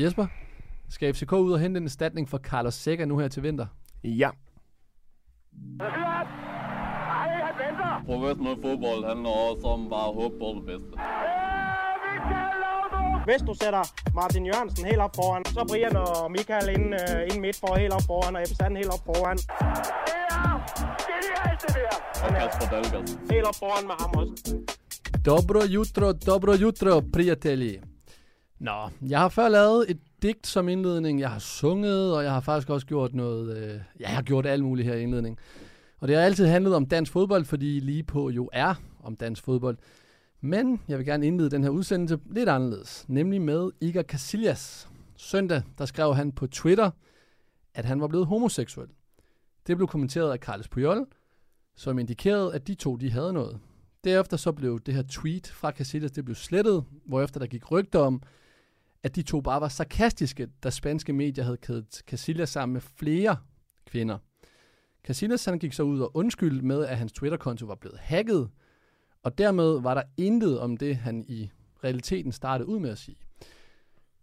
Jesper, 0.00 0.26
skal 0.88 1.14
FCK 1.14 1.32
ud 1.32 1.52
og 1.52 1.60
hente 1.60 1.78
en 1.78 1.84
erstatning 1.84 2.28
for 2.28 2.38
Carlos 2.38 2.74
Sækker 2.74 3.04
nu 3.04 3.18
her 3.18 3.28
til 3.28 3.42
vinter? 3.42 3.66
Ja. 4.04 4.30
Professionel 8.06 8.56
fodbold 8.62 9.04
handler 9.08 9.30
også 9.30 9.66
om 9.66 9.88
bare 9.90 10.08
at 10.08 10.14
håbe 10.14 10.34
på 10.38 10.48
det 10.56 10.64
bedste. 10.66 10.92
Hvis 13.28 13.42
du 13.48 13.54
sætter 13.62 13.82
Martin 14.14 14.46
Jørgensen 14.46 14.84
helt 14.84 15.00
op 15.06 15.14
foran, 15.16 15.44
så 15.44 15.64
Brian 15.68 15.96
og 15.96 16.30
Michael 16.30 16.68
ind, 16.76 16.94
uh, 16.94 17.34
ind 17.34 17.40
midt 17.40 17.56
for 17.56 17.78
helt 17.78 17.92
op 17.92 18.02
foran, 18.06 18.36
og 18.36 18.42
Ebbe 18.42 18.76
helt 18.76 18.92
op 18.96 19.04
foran. 19.08 19.38
Og 22.24 22.30
Kasper 22.38 22.66
Dahlgaard. 22.72 23.08
Helt 23.32 23.46
op 23.50 23.54
foran 23.62 23.84
med 23.90 23.96
ham 24.00 24.10
også. 24.20 24.34
Dobro 25.26 25.60
jutro, 25.76 26.12
dobro 26.12 26.52
jutro, 26.52 27.00
prijatelji. 27.12 27.89
Nå, 28.60 28.90
jeg 29.02 29.20
har 29.20 29.28
før 29.28 29.48
lavet 29.48 29.90
et 29.90 29.98
digt 30.22 30.46
som 30.46 30.68
indledning. 30.68 31.20
Jeg 31.20 31.30
har 31.30 31.38
sunget, 31.38 32.16
og 32.16 32.24
jeg 32.24 32.32
har 32.32 32.40
faktisk 32.40 32.70
også 32.70 32.86
gjort 32.86 33.14
noget... 33.14 33.56
Øh, 33.56 33.80
jeg 34.00 34.08
har 34.08 34.22
gjort 34.22 34.46
alt 34.46 34.64
muligt 34.64 34.88
her 34.88 34.94
i 34.94 35.02
indledning. 35.02 35.38
Og 35.98 36.08
det 36.08 36.16
har 36.16 36.22
altid 36.22 36.46
handlet 36.46 36.74
om 36.74 36.86
dansk 36.86 37.12
fodbold, 37.12 37.44
fordi 37.44 37.80
lige 37.80 38.02
på 38.02 38.30
jo 38.30 38.50
er 38.52 38.74
om 39.02 39.16
dansk 39.16 39.44
fodbold. 39.44 39.78
Men 40.40 40.80
jeg 40.88 40.98
vil 40.98 41.06
gerne 41.06 41.26
indlede 41.26 41.50
den 41.50 41.62
her 41.62 41.70
udsendelse 41.70 42.18
lidt 42.30 42.48
anderledes, 42.48 43.04
nemlig 43.08 43.42
med 43.42 43.70
Iker 43.80 44.02
Casillas. 44.02 44.88
Søndag, 45.16 45.62
der 45.78 45.86
skrev 45.86 46.14
han 46.14 46.32
på 46.32 46.46
Twitter, 46.46 46.90
at 47.74 47.84
han 47.84 48.00
var 48.00 48.08
blevet 48.08 48.26
homoseksuel. 48.26 48.88
Det 49.66 49.76
blev 49.76 49.88
kommenteret 49.88 50.32
af 50.32 50.38
Carles 50.38 50.68
Puyol, 50.68 51.06
som 51.76 51.98
indikerede, 51.98 52.54
at 52.54 52.66
de 52.66 52.74
to 52.74 52.96
de 52.96 53.10
havde 53.10 53.32
noget. 53.32 53.58
Derefter 54.04 54.36
så 54.36 54.52
blev 54.52 54.80
det 54.80 54.94
her 54.94 55.02
tweet 55.02 55.46
fra 55.46 55.70
Casillas, 55.70 56.12
det 56.12 56.24
blev 56.24 56.34
slettet, 56.34 56.84
hvorefter 57.06 57.40
der 57.40 57.46
gik 57.46 57.70
rygter 57.70 57.98
om, 57.98 58.22
at 59.02 59.16
de 59.16 59.22
to 59.22 59.40
bare 59.40 59.60
var 59.60 59.68
sarkastiske, 59.68 60.48
da 60.62 60.70
spanske 60.70 61.12
medier 61.12 61.44
havde 61.44 61.56
kædet 61.56 62.02
Casillas 62.06 62.48
sammen 62.48 62.72
med 62.72 62.80
flere 62.80 63.36
kvinder. 63.86 64.18
Casillas 65.04 65.44
han 65.44 65.58
gik 65.58 65.72
så 65.72 65.82
ud 65.82 66.00
og 66.00 66.16
undskyldte 66.16 66.64
med, 66.64 66.84
at 66.86 66.98
hans 66.98 67.12
Twitter-konto 67.12 67.66
var 67.66 67.74
blevet 67.74 67.98
hacket, 67.98 68.50
og 69.22 69.38
dermed 69.38 69.80
var 69.80 69.94
der 69.94 70.02
intet 70.16 70.60
om 70.60 70.76
det, 70.76 70.96
han 70.96 71.24
i 71.28 71.50
realiteten 71.84 72.32
startede 72.32 72.68
ud 72.68 72.78
med 72.78 72.90
at 72.90 72.98
sige. 72.98 73.16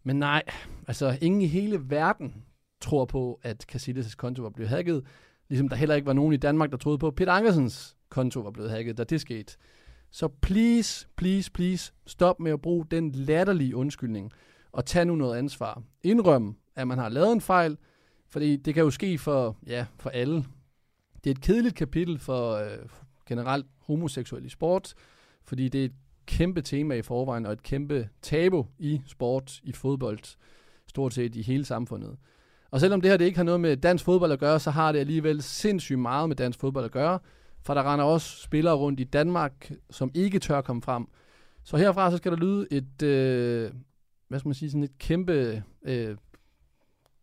Men 0.04 0.16
nej, 0.20 0.44
altså 0.88 1.18
ingen 1.22 1.42
i 1.42 1.48
hele 1.48 1.90
verden 1.90 2.46
tror 2.82 3.06
på, 3.06 3.40
at 3.44 3.66
Casillas' 3.76 4.16
konto 4.16 4.42
var 4.42 4.50
blevet 4.50 4.70
hacket, 4.70 5.06
ligesom 5.50 5.70
der 5.70 5.76
heller 5.76 5.96
ikke 5.96 6.06
var 6.06 6.14
nogen 6.14 6.34
i 6.34 6.38
Danmark, 6.38 6.72
der 6.72 6.78
troede 6.78 6.98
på, 6.98 7.08
at 7.08 7.16
Peter 7.16 7.32
Ankersens 7.32 7.98
konto 8.10 8.40
var 8.40 8.52
blevet 8.52 8.72
hacket, 8.72 8.98
da 8.98 9.04
det 9.04 9.22
skete. 9.22 9.58
Så 10.12 10.28
please, 10.28 11.08
please, 11.16 11.52
please, 11.52 11.94
stop 12.06 12.40
med 12.40 12.52
at 12.52 12.62
bruge 12.62 12.86
den 12.92 13.12
latterlige 13.12 13.76
undskyldning, 13.76 14.32
og 14.78 14.86
tage 14.86 15.06
nu 15.06 15.16
noget 15.16 15.38
ansvar. 15.38 15.82
Indrøm, 16.04 16.56
at 16.76 16.88
man 16.88 16.98
har 16.98 17.10
lavet 17.10 17.32
en 17.32 17.42
fejl, 17.42 17.78
fordi 18.30 18.56
det 18.56 18.74
kan 18.74 18.84
jo 18.84 18.90
ske 18.90 19.18
for, 19.18 19.58
ja, 19.68 19.86
for 20.00 20.10
alle. 20.10 20.36
Det 21.24 21.30
er 21.30 21.32
et 21.32 21.42
kedeligt 21.42 21.76
kapitel 21.76 22.20
for 22.20 22.54
øh, 22.54 22.78
generelt 23.26 23.66
homoseksuel 23.80 24.46
i 24.46 24.50
sport, 24.50 24.94
fordi 25.44 25.70
det 25.70 25.82
er 25.82 25.86
et 25.86 25.94
kæmpe 26.26 26.62
tema 26.62 26.96
i 26.96 27.02
forvejen, 27.02 27.46
og 27.46 27.54
et 27.54 27.64
kæmpe 27.64 28.10
tabu 28.22 28.66
i 28.80 29.02
sport, 29.06 29.60
i 29.64 29.72
fodbold, 29.72 30.20
stort 30.88 31.14
set 31.14 31.36
i 31.36 31.42
hele 31.42 31.66
samfundet. 31.66 32.18
Og 32.72 32.80
selvom 32.80 33.02
det 33.02 33.12
her 33.12 33.18
det 33.18 33.26
ikke 33.26 33.38
har 33.38 33.44
noget 33.44 33.62
med 33.62 33.78
dansk 33.78 34.06
fodbold 34.06 34.32
at 34.32 34.40
gøre, 34.40 34.60
så 34.60 34.72
har 34.72 34.92
det 34.92 35.00
alligevel 35.00 35.42
sindssygt 35.42 36.00
meget 36.00 36.30
med 36.30 36.36
dansk 36.36 36.60
fodbold 36.60 36.86
at 36.86 36.92
gøre, 36.92 37.20
for 37.62 37.74
der 37.74 37.94
render 37.94 38.06
også 38.06 38.42
spillere 38.42 38.76
rundt 38.76 39.00
i 39.00 39.04
Danmark, 39.04 39.72
som 39.90 40.12
ikke 40.14 40.40
tør 40.40 40.62
komme 40.62 40.82
frem. 40.82 41.08
Så 41.64 41.78
herfra 41.78 42.12
så 42.12 42.18
skal 42.18 42.32
der 42.32 42.38
lyde 42.38 42.68
et, 42.72 43.04
øh, 43.04 43.72
hvad 44.28 44.40
skal 44.40 44.48
man 44.48 44.54
sige, 44.54 44.72
sådan 44.72 44.84
et 44.84 44.98
kæmpe 44.98 45.64
øh, 45.84 46.18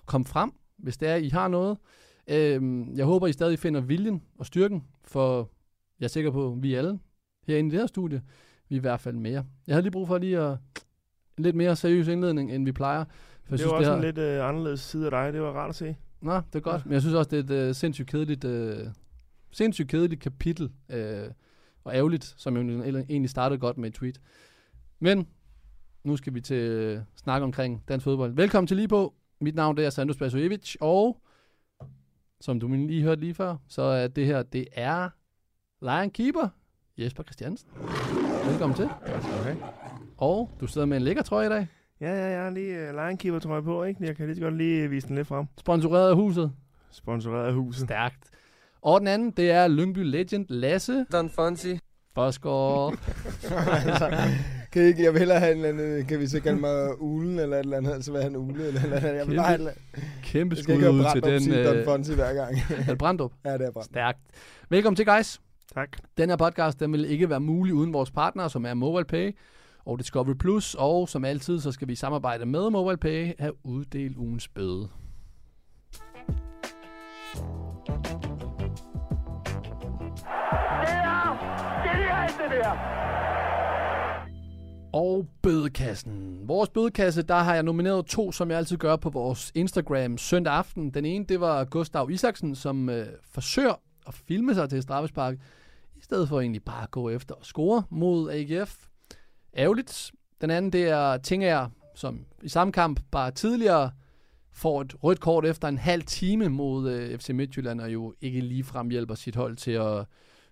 kom 0.06 0.24
frem, 0.24 0.52
hvis 0.76 0.96
det 0.96 1.08
er, 1.08 1.16
I 1.16 1.28
har 1.28 1.48
noget. 1.48 1.78
Øh, 2.28 2.86
jeg 2.96 3.04
håber, 3.04 3.26
I 3.26 3.32
stadig 3.32 3.58
finder 3.58 3.80
viljen 3.80 4.22
og 4.38 4.46
styrken, 4.46 4.84
for 5.04 5.50
jeg 6.00 6.06
er 6.06 6.08
sikker 6.08 6.30
på, 6.30 6.52
at 6.52 6.62
vi 6.62 6.74
alle 6.74 6.98
herinde 7.46 7.68
i 7.68 7.70
det 7.70 7.80
her 7.80 7.86
studie, 7.86 8.22
vi 8.68 8.74
er 8.74 8.78
i 8.78 8.80
hvert 8.80 9.00
fald 9.00 9.16
mere. 9.16 9.44
Jeg 9.66 9.74
havde 9.74 9.82
lige 9.82 9.92
brug 9.92 10.08
for 10.08 10.18
lige 10.18 10.38
at 10.38 10.58
en 11.38 11.44
lidt 11.44 11.56
mere 11.56 11.76
seriøs 11.76 12.08
indledning, 12.08 12.52
end 12.52 12.64
vi 12.64 12.72
plejer. 12.72 13.04
For 13.44 13.56
Det 13.56 13.62
jeg 13.62 13.70
var 13.70 13.76
synes, 13.76 13.88
også 13.88 13.90
det 13.90 13.96
en 13.96 14.04
lidt 14.04 14.18
øh, 14.18 14.48
anderledes 14.48 14.80
side 14.80 15.04
af 15.04 15.10
dig. 15.10 15.32
Det 15.32 15.42
var 15.42 15.52
rart 15.52 15.68
at 15.68 15.74
se. 15.74 15.96
Nå, 16.20 16.34
det 16.34 16.54
er 16.54 16.60
godt. 16.60 16.76
Ja. 16.76 16.82
Men 16.84 16.92
jeg 16.92 17.00
synes 17.00 17.14
også, 17.14 17.30
det 17.30 17.50
er 17.50 17.62
et 17.62 17.68
uh, 17.68 17.74
sindssygt 17.74 18.08
kedeligt, 18.08 18.44
uh, 18.44 18.92
sindssygt 19.52 19.88
kedeligt 19.88 20.20
kapitel. 20.20 20.72
Uh, 20.88 21.30
og 21.84 21.94
ærgerligt, 21.94 22.34
som 22.36 22.56
jo 22.56 22.82
egentlig 22.82 23.30
startede 23.30 23.60
godt 23.60 23.78
med 23.78 23.88
et 23.88 23.94
tweet. 23.94 24.20
Men 25.00 25.28
nu 26.04 26.16
skal 26.16 26.34
vi 26.34 26.40
til 26.40 26.92
uh, 26.96 27.02
snak 27.16 27.42
omkring 27.42 27.82
dansk 27.88 28.04
fodbold. 28.04 28.32
Velkommen 28.32 28.66
til 28.66 28.76
lige 28.76 28.88
på. 28.88 29.14
Mit 29.40 29.54
navn 29.54 29.76
det 29.76 29.86
er 29.86 29.90
Sandro 29.90 30.12
Spasojevic, 30.12 30.76
og 30.80 31.20
som 32.40 32.60
du 32.60 32.68
lige 32.68 33.02
hørte 33.02 33.20
lige 33.20 33.34
før, 33.34 33.56
så 33.68 33.82
er 33.82 34.08
det 34.08 34.26
her, 34.26 34.42
det 34.42 34.66
er 34.72 35.08
Lion 35.82 36.10
Keeper, 36.10 36.48
Jesper 36.98 37.22
Christiansen. 37.22 37.68
Velkommen 38.46 38.76
til. 38.76 38.88
Okay. 39.40 39.56
Og 40.16 40.50
du 40.60 40.66
sidder 40.66 40.86
med 40.86 40.96
en 40.96 41.02
lækker 41.02 41.22
trøje 41.22 41.46
i 41.46 41.50
dag, 41.50 41.66
Ja, 42.00 42.14
ja, 42.14 42.24
jeg 42.24 42.42
har 42.42 42.50
lige 42.50 42.88
uh, 42.88 42.96
linekeeper 43.04 43.38
tror 43.38 43.54
jeg 43.54 43.64
på, 43.64 43.84
ikke? 43.84 44.04
Jeg 44.04 44.16
kan 44.16 44.26
lige 44.26 44.36
så 44.36 44.42
godt 44.42 44.56
lige 44.56 44.90
vise 44.90 45.08
den 45.08 45.16
lidt 45.16 45.26
frem. 45.26 45.46
sponsoreret 45.58 46.10
af 46.10 46.16
huset. 46.16 46.52
Sponsoreret 46.90 47.46
af 47.46 47.54
huset. 47.54 47.84
Stærkt. 47.84 48.30
Og 48.82 49.00
den 49.00 49.08
anden, 49.08 49.30
det 49.30 49.50
er 49.50 49.68
Lyngby 49.68 49.98
Legend 49.98 50.46
Lasse 50.48 51.06
Don 51.12 51.30
Fonsi. 51.30 51.78
Bosgaard. 52.14 52.94
kan, 54.74 54.82
I 54.82 54.86
ikke, 54.86 55.02
jeg 55.04 55.12
vil 55.12 55.18
hellere 55.18 55.40
have 55.40 55.52
en 55.52 55.64
eller 55.64 55.84
anden, 55.84 56.06
kan 56.06 56.20
vi 56.20 56.26
så 56.26 56.40
kalde 56.40 56.60
mig 56.60 57.02
ulen 57.02 57.38
eller 57.38 57.56
et 57.56 57.60
eller 57.64 57.76
andet, 57.76 57.92
altså 57.92 58.10
hvad 58.10 58.22
han 58.22 58.36
ule 58.36 58.66
eller 58.66 58.80
et 58.80 58.84
eller 58.84 58.96
andet. 58.96 59.14
Jeg 59.18 59.26
vil 59.28 59.36
bare 59.36 59.46
have. 59.46 59.70
Kæmpe 60.22 60.56
Jeg 60.56 60.62
skal 60.64 60.80
skud 60.80 60.88
ud 60.94 61.04
til 61.12 61.22
den. 61.22 61.64
Don 61.66 61.76
Øh, 61.76 61.84
Fonsi 61.84 62.14
hver 62.14 62.34
gang. 62.34 62.56
er 62.78 62.84
det 62.88 62.98
Brandrup? 62.98 63.32
ja, 63.44 63.52
det 63.52 63.60
er 63.60 63.70
Brandrup. 63.70 63.84
Stærkt. 63.84 64.18
Velkommen 64.70 64.96
til, 64.96 65.06
guys. 65.06 65.40
Tak. 65.74 65.88
Den 66.18 66.28
her 66.28 66.36
podcast, 66.36 66.80
den 66.80 66.92
vil 66.92 67.04
ikke 67.10 67.30
være 67.30 67.40
mulig 67.40 67.74
uden 67.74 67.92
vores 67.92 68.10
partner, 68.10 68.48
som 68.48 68.66
er 68.66 68.74
MobilePay 68.74 69.36
og 69.86 69.98
Discovery 69.98 70.34
Plus. 70.34 70.76
Og 70.78 71.08
som 71.08 71.24
altid, 71.24 71.60
så 71.60 71.72
skal 71.72 71.88
vi 71.88 71.94
samarbejde 71.94 72.46
med 72.46 72.70
MobilePay 72.70 73.32
have 73.38 73.52
uddelt 73.64 74.16
ugens 74.16 74.48
bøde. 74.48 74.88
Og 84.94 85.26
bødekassen. 85.42 86.40
Vores 86.48 86.68
bødekasse, 86.68 87.22
der 87.22 87.34
har 87.34 87.54
jeg 87.54 87.62
nomineret 87.62 88.06
to, 88.06 88.32
som 88.32 88.50
jeg 88.50 88.58
altid 88.58 88.76
gør 88.76 88.96
på 88.96 89.10
vores 89.10 89.52
Instagram 89.54 90.18
søndag 90.18 90.52
aften. 90.52 90.90
Den 90.90 91.04
ene, 91.04 91.24
det 91.24 91.40
var 91.40 91.64
Gustav 91.64 92.10
Isaksen, 92.10 92.54
som 92.54 92.88
øh, 92.88 93.06
forsøger 93.24 93.80
at 94.06 94.14
filme 94.14 94.54
sig 94.54 94.70
til 94.70 94.82
straffespark, 94.82 95.36
i 95.96 96.00
stedet 96.00 96.28
for 96.28 96.40
egentlig 96.40 96.64
bare 96.64 96.82
at 96.82 96.90
gå 96.90 97.08
efter 97.08 97.34
og 97.34 97.44
score 97.44 97.82
mod 97.90 98.30
AGF. 98.30 98.86
Ærgerligt. 99.56 100.12
Den 100.40 100.50
anden, 100.50 100.72
det 100.72 100.88
er 100.88 101.16
Tinger, 101.16 101.68
som 101.94 102.26
i 102.42 102.48
samme 102.48 102.72
kamp 102.72 103.00
bare 103.10 103.30
tidligere 103.30 103.90
får 104.52 104.80
et 104.80 105.04
rødt 105.04 105.20
kort 105.20 105.46
efter 105.46 105.68
en 105.68 105.78
halv 105.78 106.02
time 106.02 106.48
mod 106.48 106.90
øh, 106.90 107.18
FC 107.18 107.28
Midtjylland, 107.28 107.80
og 107.80 107.92
jo 107.92 108.14
ikke 108.20 108.40
ligefrem 108.40 108.90
hjælper 108.90 109.14
sit 109.14 109.36
hold 109.36 109.56
til 109.56 109.72
at 109.72 110.04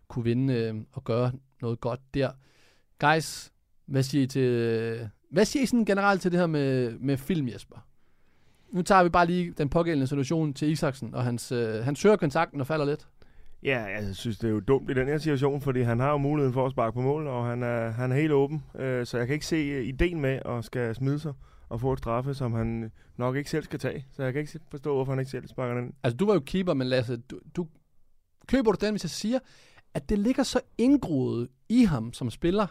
kunne 0.08 0.24
vinde 0.24 0.54
øh, 0.54 0.74
og 0.92 1.04
gøre 1.04 1.32
noget 1.60 1.80
godt 1.80 2.00
der. 2.14 2.30
Guys, 3.00 3.51
hvad 3.86 4.02
siger 4.02 4.24
I 4.24 4.26
til, 4.26 5.08
hvad 5.30 5.44
siger 5.44 5.62
I 5.62 5.66
sådan 5.66 5.84
generelt 5.84 6.22
til 6.22 6.32
det 6.32 6.40
her 6.40 6.46
med, 6.46 6.98
med 6.98 7.16
film, 7.16 7.48
Jesper? 7.48 7.86
Nu 8.70 8.82
tager 8.82 9.02
vi 9.02 9.08
bare 9.08 9.26
lige 9.26 9.54
den 9.58 9.68
pågældende 9.68 10.06
situation 10.06 10.54
til 10.54 10.68
Isaksen, 10.68 11.14
og 11.14 11.24
hans, 11.24 11.52
øh, 11.52 11.84
han 11.84 11.96
søger 11.96 12.16
kontakten 12.16 12.60
og 12.60 12.66
falder 12.66 12.84
lidt. 12.84 13.08
Ja, 13.62 13.82
jeg 13.82 14.16
synes, 14.16 14.38
det 14.38 14.48
er 14.48 14.52
jo 14.52 14.60
dumt 14.60 14.90
i 14.90 14.94
den 14.94 15.06
her 15.06 15.18
situation, 15.18 15.60
fordi 15.60 15.80
han 15.80 16.00
har 16.00 16.10
jo 16.10 16.16
muligheden 16.16 16.54
for 16.54 16.66
at 16.66 16.72
sparke 16.72 16.94
på 16.94 17.00
mål, 17.00 17.26
og 17.26 17.46
han 17.46 17.62
er, 17.62 17.90
han 17.90 18.12
er 18.12 18.16
helt 18.16 18.32
åben. 18.32 18.64
Øh, 18.78 19.06
så 19.06 19.18
jeg 19.18 19.26
kan 19.26 19.34
ikke 19.34 19.46
se 19.46 19.56
øh, 19.56 19.84
ideen 19.84 20.20
med 20.20 20.40
at 20.44 20.64
skal 20.64 20.94
smide 20.94 21.18
sig 21.18 21.32
og 21.68 21.80
få 21.80 21.92
et 21.92 21.98
straffe, 21.98 22.34
som 22.34 22.52
han 22.52 22.92
nok 23.16 23.36
ikke 23.36 23.50
selv 23.50 23.64
skal 23.64 23.78
tage. 23.78 24.06
Så 24.12 24.22
jeg 24.22 24.32
kan 24.32 24.40
ikke 24.40 24.60
forstå, 24.70 24.94
hvorfor 24.94 25.12
han 25.12 25.18
ikke 25.18 25.30
selv 25.30 25.48
sparker 25.48 25.74
den. 25.74 25.94
Altså, 26.02 26.16
du 26.16 26.26
var 26.26 26.34
jo 26.34 26.40
keeper, 26.40 26.74
men 26.74 26.86
Lasse, 26.86 27.16
du, 27.16 27.40
du 27.56 27.66
køber 28.46 28.72
du 28.72 28.86
den, 28.86 28.92
hvis 28.92 29.04
jeg 29.04 29.10
siger, 29.10 29.38
at 29.94 30.08
det 30.08 30.18
ligger 30.18 30.42
så 30.42 30.60
indgroet 30.78 31.48
i 31.68 31.84
ham 31.84 32.12
som 32.12 32.30
spiller, 32.30 32.66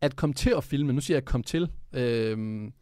at 0.00 0.16
komme 0.16 0.34
til 0.34 0.52
at 0.56 0.64
filme, 0.64 0.92
nu 0.92 1.00
siger 1.00 1.16
jeg 1.16 1.24
komme 1.24 1.44
til, 1.44 1.70
øhm, 1.92 2.72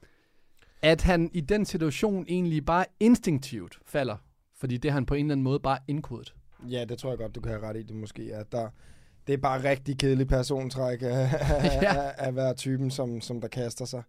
at 0.83 1.03
han 1.03 1.31
i 1.33 1.41
den 1.41 1.65
situation 1.65 2.25
egentlig 2.29 2.65
bare 2.65 2.85
instinktivt 3.01 3.79
falder, 3.87 4.17
fordi 4.59 4.77
det 4.77 4.93
han 4.93 5.07
på 5.07 5.15
en 5.15 5.27
eller 5.27 5.33
anden 5.35 5.45
måde 5.45 5.61
bare 5.61 5.79
indkodet. 5.89 6.35
Ja, 6.69 6.85
det 6.85 6.99
tror 6.99 7.11
jeg 7.11 7.19
godt, 7.19 7.35
du 7.35 7.41
kan 7.41 7.53
have 7.53 7.63
ret 7.69 7.77
i, 7.77 7.83
det 7.83 7.97
måske 7.97 8.31
er. 8.33 8.43
Der, 8.43 8.69
det 9.27 9.33
er 9.33 9.37
bare 9.39 9.71
rigtig 9.71 9.99
kedelig 9.99 10.29
persontræk 10.29 11.03
af, 11.03 11.07
Ja. 11.83 11.95
ja. 11.95 12.11
at 12.19 12.37
være 12.37 12.55
typen, 12.55 12.91
som, 12.91 13.21
som 13.21 13.41
der 13.41 13.49
kaster 13.49 13.85
sig. 13.85 14.03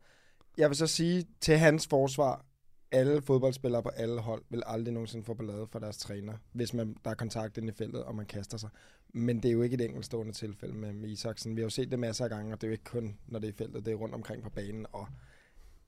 Jeg 0.57 0.69
vil 0.69 0.77
så 0.77 0.87
sige, 0.87 1.25
til 1.41 1.57
hans 1.57 1.87
forsvar, 1.87 2.45
alle 2.91 3.21
fodboldspillere 3.21 3.83
på 3.83 3.89
alle 3.89 4.21
hold 4.21 4.43
vil 4.49 4.63
aldrig 4.65 4.93
nogensinde 4.93 5.25
få 5.25 5.33
ballade 5.33 5.67
for 5.67 5.79
deres 5.79 5.97
træner, 5.97 6.33
hvis 6.51 6.73
man, 6.73 6.95
der 7.05 7.11
er 7.11 7.15
kontakt 7.15 7.57
inde 7.57 7.69
i 7.69 7.71
feltet, 7.71 8.03
og 8.03 8.15
man 8.15 8.25
kaster 8.25 8.57
sig. 8.57 8.69
Men 9.13 9.43
det 9.43 9.49
er 9.49 9.53
jo 9.53 9.61
ikke 9.61 9.73
et 9.73 9.81
enkeltstående 9.81 10.33
tilfælde 10.33 10.73
med, 10.73 10.93
med 10.93 11.09
Isaksen. 11.09 11.55
Vi 11.55 11.61
har 11.61 11.65
jo 11.65 11.69
set 11.69 11.91
det 11.91 11.99
masser 11.99 12.23
af 12.23 12.29
gange, 12.29 12.53
og 12.53 12.61
det 12.61 12.67
er 12.67 12.71
jo 12.71 12.71
ikke 12.71 12.83
kun, 12.83 13.17
når 13.27 13.39
det 13.39 13.47
er 13.47 13.51
i 13.51 13.55
feltet, 13.55 13.85
det 13.85 13.91
er 13.91 13.95
rundt 13.95 14.15
omkring 14.15 14.43
på 14.43 14.49
banen. 14.49 14.85
Og 14.91 15.07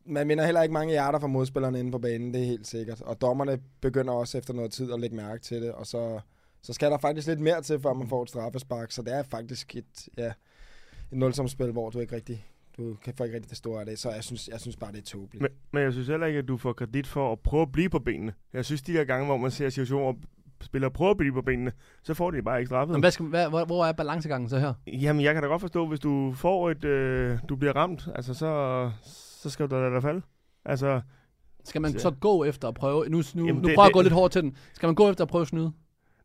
man 0.06 0.30
vinder 0.30 0.46
heller 0.46 0.62
ikke 0.62 0.74
mange 0.74 0.92
hjerter 0.92 1.20
fra 1.20 1.28
modspillerne 1.28 1.80
inde 1.80 1.92
på 1.92 2.00
banen, 2.00 2.34
det 2.34 2.42
er 2.42 2.46
helt 2.46 2.68
sikkert. 2.68 3.02
Og 3.02 3.22
dommerne 3.22 3.60
begynder 3.82 4.14
også 4.14 4.38
efter 4.38 4.54
noget 4.54 4.72
tid 4.72 4.94
at 4.94 5.00
lægge 5.00 5.16
mærke 5.16 5.42
til 5.42 5.62
det, 5.62 5.72
og 5.72 5.88
så, 5.88 6.20
så 6.62 6.74
skal 6.74 6.92
der 6.92 6.98
faktisk 6.98 7.28
lidt 7.28 7.40
mere 7.40 7.62
til, 7.62 7.80
før 7.80 7.94
man 7.94 8.08
får 8.08 8.24
et 8.24 8.30
straffespark. 8.30 8.92
Så 8.92 9.02
det 9.02 9.14
er 9.14 9.24
faktisk 9.24 9.76
et, 9.76 10.10
ja, 10.18 10.34
et 11.12 11.18
nulsomspil, 11.18 11.72
hvor 11.72 11.90
du 11.90 12.00
ikke 12.00 12.16
rigtig 12.16 12.46
du 12.80 12.96
kan 13.04 13.14
få 13.18 13.24
ikke 13.24 13.36
rigtig 13.36 13.50
det 13.50 13.58
store 13.58 13.80
af 13.80 13.86
det, 13.86 14.00
så 14.00 14.12
jeg 14.12 14.24
synes, 14.24 14.48
jeg 14.48 14.60
synes 14.60 14.76
bare, 14.78 14.92
det 14.92 14.98
er 14.98 15.02
tåbeligt. 15.04 15.42
Men, 15.42 15.52
men 15.72 15.84
jeg 15.84 15.94
synes 15.94 16.08
heller 16.08 16.28
ikke, 16.28 16.40
at 16.40 16.48
du 16.48 16.58
får 16.58 16.74
kredit 16.74 17.08
for 17.08 17.32
at 17.32 17.40
prøve 17.40 17.62
at 17.62 17.72
blive 17.72 17.90
på 17.90 18.00
benene. 18.00 18.34
Jeg 18.54 18.66
synes, 18.66 18.82
de 18.82 18.94
der 18.94 19.04
gange, 19.04 19.26
hvor 19.26 19.38
man 19.38 19.52
ser 19.52 19.70
situationer, 19.70 20.04
hvor 20.04 20.16
spillere 20.62 20.92
prøver 20.92 21.12
at 21.12 21.18
blive 21.18 21.34
på 21.34 21.42
benene, 21.42 21.72
så 22.04 22.14
får 22.14 22.32
de 22.32 22.42
bare 22.42 22.60
ikke 22.60 22.68
straffet. 22.70 22.94
Men 22.94 23.02
hvad 23.02 23.12
skal, 23.12 23.26
hvad, 23.26 23.50
hvor, 23.50 23.66
hvor 23.66 23.86
er 23.86 23.92
balancegangen 23.92 24.50
så 24.50 24.60
her? 24.60 24.74
Jamen, 24.88 25.24
jeg 25.24 25.34
kan 25.34 25.44
da 25.44 25.50
godt 25.50 25.62
forstå, 25.62 25.88
hvis 25.88 26.00
du 26.00 26.34
får 26.36 26.70
et, 26.72 26.84
øh, 26.84 27.38
du 27.50 27.56
bliver 27.56 27.76
ramt, 27.76 28.08
altså 28.16 28.34
så, 28.34 28.92
så 29.42 29.50
skal 29.50 29.68
du 29.70 29.76
da 29.76 29.82
lade 29.82 29.94
dig 29.94 30.02
falde. 30.02 30.22
Altså, 30.66 31.02
Skal 31.64 31.82
man 31.82 32.00
Så- 32.00 32.12
gå 32.12 32.44
efter 32.44 32.68
at 32.68 32.74
prøve... 32.74 33.06
Nu, 33.10 33.22
nu, 33.36 33.46
Jamen, 33.46 33.62
nu 33.62 33.68
det- 33.68 33.76
prøver 33.76 33.84
jeg 33.84 33.86
at 33.86 33.88
det- 33.88 33.94
gå 33.94 34.02
lidt 34.02 34.14
hårdt 34.14 34.34
til 34.34 34.42
den. 34.44 34.56
Skal 34.74 34.88
man 34.88 34.96
gå 34.96 35.10
efter 35.10 35.24
at 35.24 35.28
prøve 35.30 35.42
at 35.42 35.48
snyde? 35.48 35.72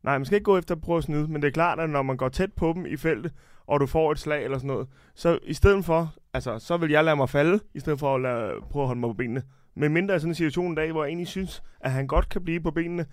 nej, 0.03 0.17
man 0.17 0.25
skal 0.25 0.35
ikke 0.35 0.43
gå 0.45 0.57
efter 0.57 0.75
at 0.75 0.81
prøve 0.81 0.97
at 0.97 1.03
snyde, 1.03 1.27
men 1.27 1.41
det 1.41 1.47
er 1.47 1.51
klart, 1.51 1.79
at 1.79 1.89
når 1.89 2.01
man 2.01 2.17
går 2.17 2.29
tæt 2.29 2.53
på 2.53 2.73
dem 2.75 2.85
i 2.85 2.97
feltet, 2.97 3.31
og 3.67 3.79
du 3.79 3.85
får 3.85 4.11
et 4.11 4.19
slag 4.19 4.43
eller 4.43 4.57
sådan 4.57 4.67
noget, 4.67 4.87
så 5.15 5.39
i 5.43 5.53
stedet 5.53 5.85
for, 5.85 6.13
altså, 6.35 6.59
så 6.59 6.77
vil 6.77 6.91
jeg 6.91 7.03
lade 7.03 7.15
mig 7.15 7.29
falde, 7.29 7.59
i 7.73 7.79
stedet 7.79 7.99
for 7.99 8.15
at 8.15 8.21
lade, 8.21 8.51
prøve 8.71 8.83
at 8.83 8.87
holde 8.87 8.99
mig 9.01 9.09
på 9.09 9.13
benene. 9.13 9.43
Men 9.75 9.93
mindre 9.93 10.13
er 10.13 10.19
sådan 10.19 10.31
en 10.31 10.35
situation 10.35 10.71
i 10.71 10.75
dag, 10.75 10.91
hvor 10.91 11.03
jeg 11.03 11.09
egentlig 11.09 11.27
synes, 11.27 11.63
at 11.79 11.91
han 11.91 12.07
godt 12.07 12.29
kan 12.29 12.43
blive 12.43 12.59
på 12.61 12.71
benene, 12.71 13.05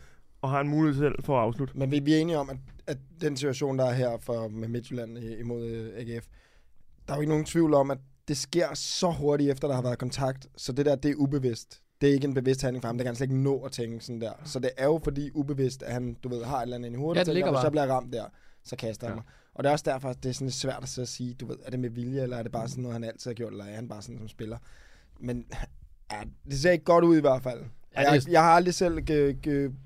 og 0.43 0.51
har 0.51 0.61
en 0.61 0.69
mulighed 0.69 0.99
selv 1.03 1.15
for 1.25 1.39
at 1.39 1.43
afslutte. 1.43 1.79
Men 1.79 1.91
vi, 1.91 1.99
vi 2.01 2.15
er 2.15 2.19
enige 2.19 2.39
om, 2.39 2.51
at, 2.51 2.57
at 2.87 2.99
den 3.21 3.37
situation, 3.37 3.79
der 3.79 3.85
er 3.85 3.93
her 3.93 4.19
for, 4.21 4.49
med 4.49 4.69
Midtjylland 4.69 5.19
imod 5.19 5.67
øh, 5.67 5.91
AGF, 5.97 6.27
der 7.09 7.15
er 7.15 7.17
jo 7.17 7.21
ikke 7.21 7.31
nogen 7.31 7.45
tvivl 7.45 7.75
om, 7.75 7.91
at 7.91 7.99
det 8.29 8.37
sker 8.37 8.75
så 8.75 9.11
hurtigt 9.11 9.51
efter, 9.51 9.69
der 9.69 9.75
har 9.75 9.83
været 9.83 9.99
kontakt. 9.99 10.47
Så 10.57 10.73
det 10.73 10.87
der, 10.87 10.95
det 10.97 11.11
er 11.11 11.15
ubevidst. 11.15 11.81
Det 12.01 12.09
er 12.09 12.13
ikke 12.15 12.27
en 12.27 12.35
bevidst 12.35 12.63
handling 12.63 12.83
for 12.83 12.89
ham. 12.89 12.97
Det 12.99 13.05
kan 13.05 13.09
han 13.09 13.17
slet 13.17 13.31
ikke 13.31 13.43
nå 13.43 13.61
at 13.61 13.73
tænke 13.73 14.01
sådan 14.05 14.21
der. 14.21 14.33
Så 14.45 14.59
det 14.59 14.71
er 14.77 14.85
jo 14.87 15.01
fordi 15.05 15.31
ubevidst, 15.35 15.83
at 15.83 15.93
han, 15.93 16.17
du 16.23 16.29
ved, 16.29 16.45
har 16.45 16.59
et 16.59 16.63
eller 16.63 16.77
andet 16.77 16.93
i 16.93 16.95
hovedet. 16.95 17.17
Ja, 17.17 17.21
og 17.21 17.27
det 17.27 17.35
ligger 17.35 17.53
bare. 17.53 17.63
jeg 17.63 17.71
bliver 17.73 17.87
ramt 17.87 18.13
der, 18.13 18.25
så 18.65 18.77
kaster 18.77 19.07
han 19.07 19.13
Ja. 19.13 19.15
mig. 19.17 19.25
Og 19.55 19.65
det 19.65 19.69
er 19.69 19.73
også 19.73 19.91
derfor, 19.91 20.09
at 20.09 20.23
det 20.23 20.29
er 20.29 20.33
sådan 20.33 20.51
svært 20.51 20.83
at 20.83 20.89
så 20.89 21.07
sige, 21.07 21.35
du 21.35 21.47
ved, 21.47 21.57
er 21.65 21.71
det 21.71 21.81
med 21.81 21.91
vilje, 21.91 22.23
eller 22.23 22.37
er 22.37 22.43
det 22.43 22.53
bare 22.53 22.69
sådan 22.69 22.83
noget, 22.83 22.95
han 22.95 23.05
altid 23.05 23.31
har 23.31 23.35
gjort, 23.35 23.53
eller 23.53 23.65
er 23.65 23.75
han 23.75 23.89
bare 23.89 24.03
sådan 24.03 24.19
som 24.19 24.29
spiller? 24.29 24.59
Men 25.21 25.47
ja, 26.13 26.21
det 26.51 26.59
ser 26.59 26.71
ikke 26.71 26.85
godt 26.85 27.05
ud 27.05 27.17
i 27.17 27.21
hvert 27.21 27.43
fald. 27.43 27.61
Ja, 27.97 28.13
jeg, 28.13 28.23
jeg 28.31 28.43
har 28.43 28.51
aldrig 28.51 28.75
selv 28.75 29.01
ge, 29.01 29.35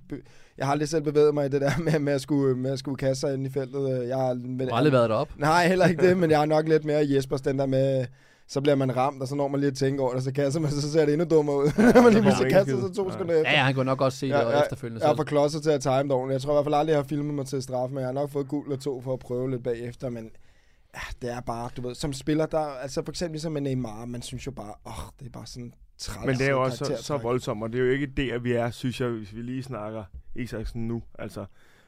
be, 0.09 0.17
jeg 0.59 0.67
har 0.67 0.73
aldrig 0.73 0.89
selv 0.89 1.03
bevæget 1.03 1.35
mig 1.35 1.47
i 1.47 1.49
det 1.49 1.61
der 1.61 1.79
med, 1.85 1.99
med, 1.99 2.13
at, 2.13 2.21
skulle, 2.21 2.57
med 2.57 2.71
at 2.71 2.79
skulle 2.79 2.97
kaste 2.97 3.21
sig 3.21 3.35
ind 3.35 3.47
i 3.47 3.51
feltet. 3.51 4.09
Jeg 4.09 4.17
har, 4.17 4.35
med, 4.35 4.67
Du 4.67 4.71
har 4.71 4.77
aldrig 4.79 4.93
været 4.93 5.11
deroppe. 5.11 5.35
Nej, 5.37 5.69
heller 5.69 5.87
ikke 5.87 6.09
det, 6.09 6.17
men 6.17 6.31
jeg 6.31 6.39
har 6.39 6.47
nok 6.47 6.69
lidt 6.69 6.85
mere 6.85 7.07
Jespers, 7.11 7.41
den 7.41 7.59
der 7.59 7.67
med, 7.67 8.07
så 8.49 8.61
bliver 8.61 8.75
man 8.75 8.97
ramt, 8.97 9.23
og 9.23 9.29
så 9.29 9.35
når 9.35 9.49
man 9.49 9.61
lige 9.61 9.71
at 9.71 9.77
tænke 9.77 10.03
over 10.03 10.15
det, 10.15 10.23
så 10.25 10.33
kaster 10.33 10.61
man, 10.61 10.71
så 10.71 10.93
ser 10.93 11.05
det 11.05 11.15
endnu 11.15 11.27
dummere 11.37 11.57
ud. 11.57 11.93
Når 11.95 12.03
man 12.05 12.13
lige 12.13 12.23
pludselig 12.23 12.53
kaster 12.53 12.81
sig 12.81 12.95
to 12.97 13.05
skid. 13.05 13.13
sekunder 13.13 13.35
Ja. 13.35 13.41
efter. 13.41 13.51
Ja, 13.53 13.59
ja, 13.59 13.65
han 13.65 13.75
kunne 13.75 13.85
nok 13.85 14.01
også 14.01 14.19
se 14.19 14.27
det 14.27 14.33
Ja, 14.33 14.45
og 14.45 14.53
ja, 14.53 14.61
efterfølgende 14.63 15.05
Jeg 15.05 15.13
er 15.13 15.17
for 15.17 15.25
klodset 15.25 15.63
til 15.63 15.71
at 15.71 15.81
time 15.81 16.03
det 16.03 16.13
ordentligt. 16.13 16.33
Jeg 16.33 16.41
tror 16.43 16.53
i 16.53 16.55
hvert 16.57 16.65
fald 16.65 16.75
aldrig, 16.75 16.93
jeg 16.93 16.99
har 16.99 17.09
filmet 17.09 17.35
mig 17.35 17.47
til 17.47 17.63
straf, 17.63 17.89
men 17.91 17.99
jeg 17.99 18.07
har 18.07 18.13
nok 18.13 18.31
fået 18.31 18.49
gul 18.49 18.73
og 18.73 18.81
to 18.81 19.01
for 19.01 19.13
at 19.13 19.19
prøve 19.19 19.51
lidt 19.51 19.63
bagefter, 19.63 20.09
men 20.11 20.31
ja, 20.95 21.01
det 21.23 21.33
er 21.37 21.41
bare, 21.41 21.71
du 21.77 21.83
ved, 21.83 21.95
som 21.95 22.13
spiller, 22.13 22.47
der, 22.47 22.59
altså 22.59 23.03
for 23.05 23.13
eksempel 23.13 23.33
ligesom 23.33 23.53
med 23.53 23.61
Neymar, 23.61 24.05
man 24.05 24.23
synes 24.23 24.47
jo 24.47 24.51
bare, 24.51 24.75
åh, 24.87 24.93
det 25.21 25.27
er 25.27 25.31
bare 25.31 25.47
sådan 25.47 25.73
træls 25.99 26.27
Men 26.27 26.35
det 26.39 26.47
er 26.47 26.51
jo 26.51 26.63
også 26.63 26.85
så, 26.85 27.03
så 27.03 27.17
voldsomt, 27.17 27.63
og 27.63 27.73
det 27.73 27.81
er 27.81 27.85
jo 27.85 27.91
ikke 27.91 28.07
der, 28.07 28.39
vi 28.39 28.53
er, 28.53 28.71
synes 28.71 29.01
jeg, 29.01 29.09
hvis 29.09 29.35
vi 29.37 29.43
lige 29.43 29.63
snakker 29.63 30.05
Isaksen 30.37 30.89
nu. 30.89 31.03
Altså, 31.19 31.45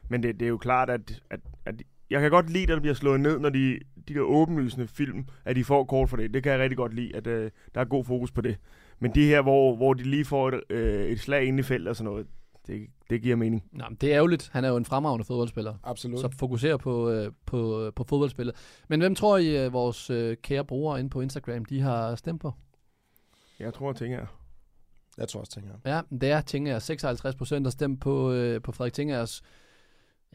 men 0.09 0.23
det, 0.23 0.35
det 0.41 0.47
er 0.47 0.49
jo 0.51 0.59
klart, 0.59 0.91
at, 0.91 1.23
at, 1.31 1.41
at 1.67 1.75
jeg 2.11 2.21
kan 2.21 2.31
godt 2.31 2.51
lide, 2.51 2.63
at 2.63 2.69
der 2.69 2.81
bliver 2.81 2.95
slået 2.95 3.21
ned, 3.21 3.39
når 3.39 3.49
de, 3.49 3.79
de 4.09 4.15
der 4.15 4.21
åbenlysende 4.21 4.89
film, 4.89 5.27
at 5.45 5.57
de 5.57 5.65
får 5.65 5.85
kort 5.85 6.09
for 6.09 6.17
det. 6.17 6.35
Det 6.35 6.43
kan 6.43 6.53
jeg 6.53 6.61
rigtig 6.61 6.77
godt 6.77 6.95
lide, 6.95 7.17
at 7.17 7.27
øh, 7.27 7.51
der 7.75 7.81
er 7.81 7.85
god 7.85 8.05
fokus 8.05 8.31
på 8.31 8.41
det. 8.41 8.57
Men 8.99 9.15
de 9.15 9.27
her, 9.27 9.43
hvor, 9.43 9.77
hvor 9.77 9.95
de 9.95 10.03
lige 10.03 10.25
får 10.25 10.49
et, 10.49 10.61
øh, 10.71 11.07
et 11.07 11.21
slag 11.21 11.45
ind 11.45 11.61
i 11.61 11.63
feltet 11.63 11.89
og 11.89 11.97
sådan 11.97 12.11
noget, 12.11 12.27
det, 12.67 12.87
det 13.11 13.23
giver 13.23 13.37
mening. 13.37 13.65
Nå, 13.73 13.85
men 13.89 13.99
det 14.01 14.11
er 14.11 14.17
ærgerligt. 14.17 14.51
Han 14.53 14.65
er 14.65 14.69
jo 14.69 14.77
en 14.77 14.85
fremragende 14.85 15.25
fodboldspiller. 15.25 15.75
Absolut. 15.85 16.21
Så 16.21 16.29
fokuserer 16.39 16.77
på, 16.77 17.11
øh, 17.11 17.33
på, 17.47 17.91
på 17.97 18.05
fodboldspillet. 18.09 18.55
Men 18.89 19.01
hvem 19.01 19.15
tror 19.15 19.37
I, 19.37 19.65
øh, 19.65 19.73
vores 19.73 20.11
øh, 20.11 20.37
kære 20.37 20.65
brugere 20.65 20.99
inde 20.99 21.11
på 21.11 21.21
Instagram, 21.21 21.65
de 21.65 21.81
har 21.81 22.15
stemt 22.15 22.41
på? 22.41 22.53
Jeg 23.59 23.75
tror, 23.75 23.93
tænker, 23.93 24.27
Jeg 25.19 25.29
tror 25.29 25.41
også, 25.41 25.53
tænker 25.53 25.71
jeg. 25.71 26.05
Ja, 26.11 26.17
det 26.17 26.31
er 26.31 26.41
Tinger. 26.41 26.79
56 26.79 27.35
procent 27.35 27.67
har 27.67 27.71
stemt 27.71 28.01
på, 28.01 28.33
øh, 28.33 28.63
på 28.63 28.73
Frederik 28.73 28.93
Tingers 28.93 29.43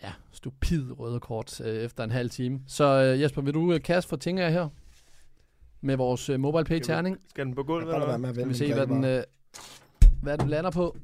ja, 0.01 0.11
stupid 0.31 0.99
røde 0.99 1.19
kort 1.19 1.61
øh, 1.61 1.75
efter 1.75 2.03
en 2.03 2.11
halv 2.11 2.29
time. 2.29 2.61
Så 2.67 2.83
øh, 2.83 3.21
Jesper, 3.21 3.41
vil 3.41 3.53
du 3.53 3.73
øh, 3.73 3.81
kaste 3.81 4.09
for 4.09 4.15
Tinger 4.15 4.49
her? 4.49 4.69
Med 5.81 5.97
vores 5.97 6.29
øh, 6.29 6.39
mobile 6.39 6.63
pay 6.63 6.79
terning. 6.79 7.17
skal 7.29 7.45
den 7.45 7.55
på 7.55 7.63
gulvet? 7.63 7.93
Eller? 7.93 8.07
være 8.07 8.19
med 8.19 8.29
at 8.29 8.35
Skal 8.35 8.49
vi 8.49 8.53
se, 8.53 8.73
hvad 8.73 8.87
den, 8.87 9.05
øh, 9.05 9.23
hvad 10.21 10.37
den 10.37 10.49
lander 10.49 10.71
på. 10.71 10.97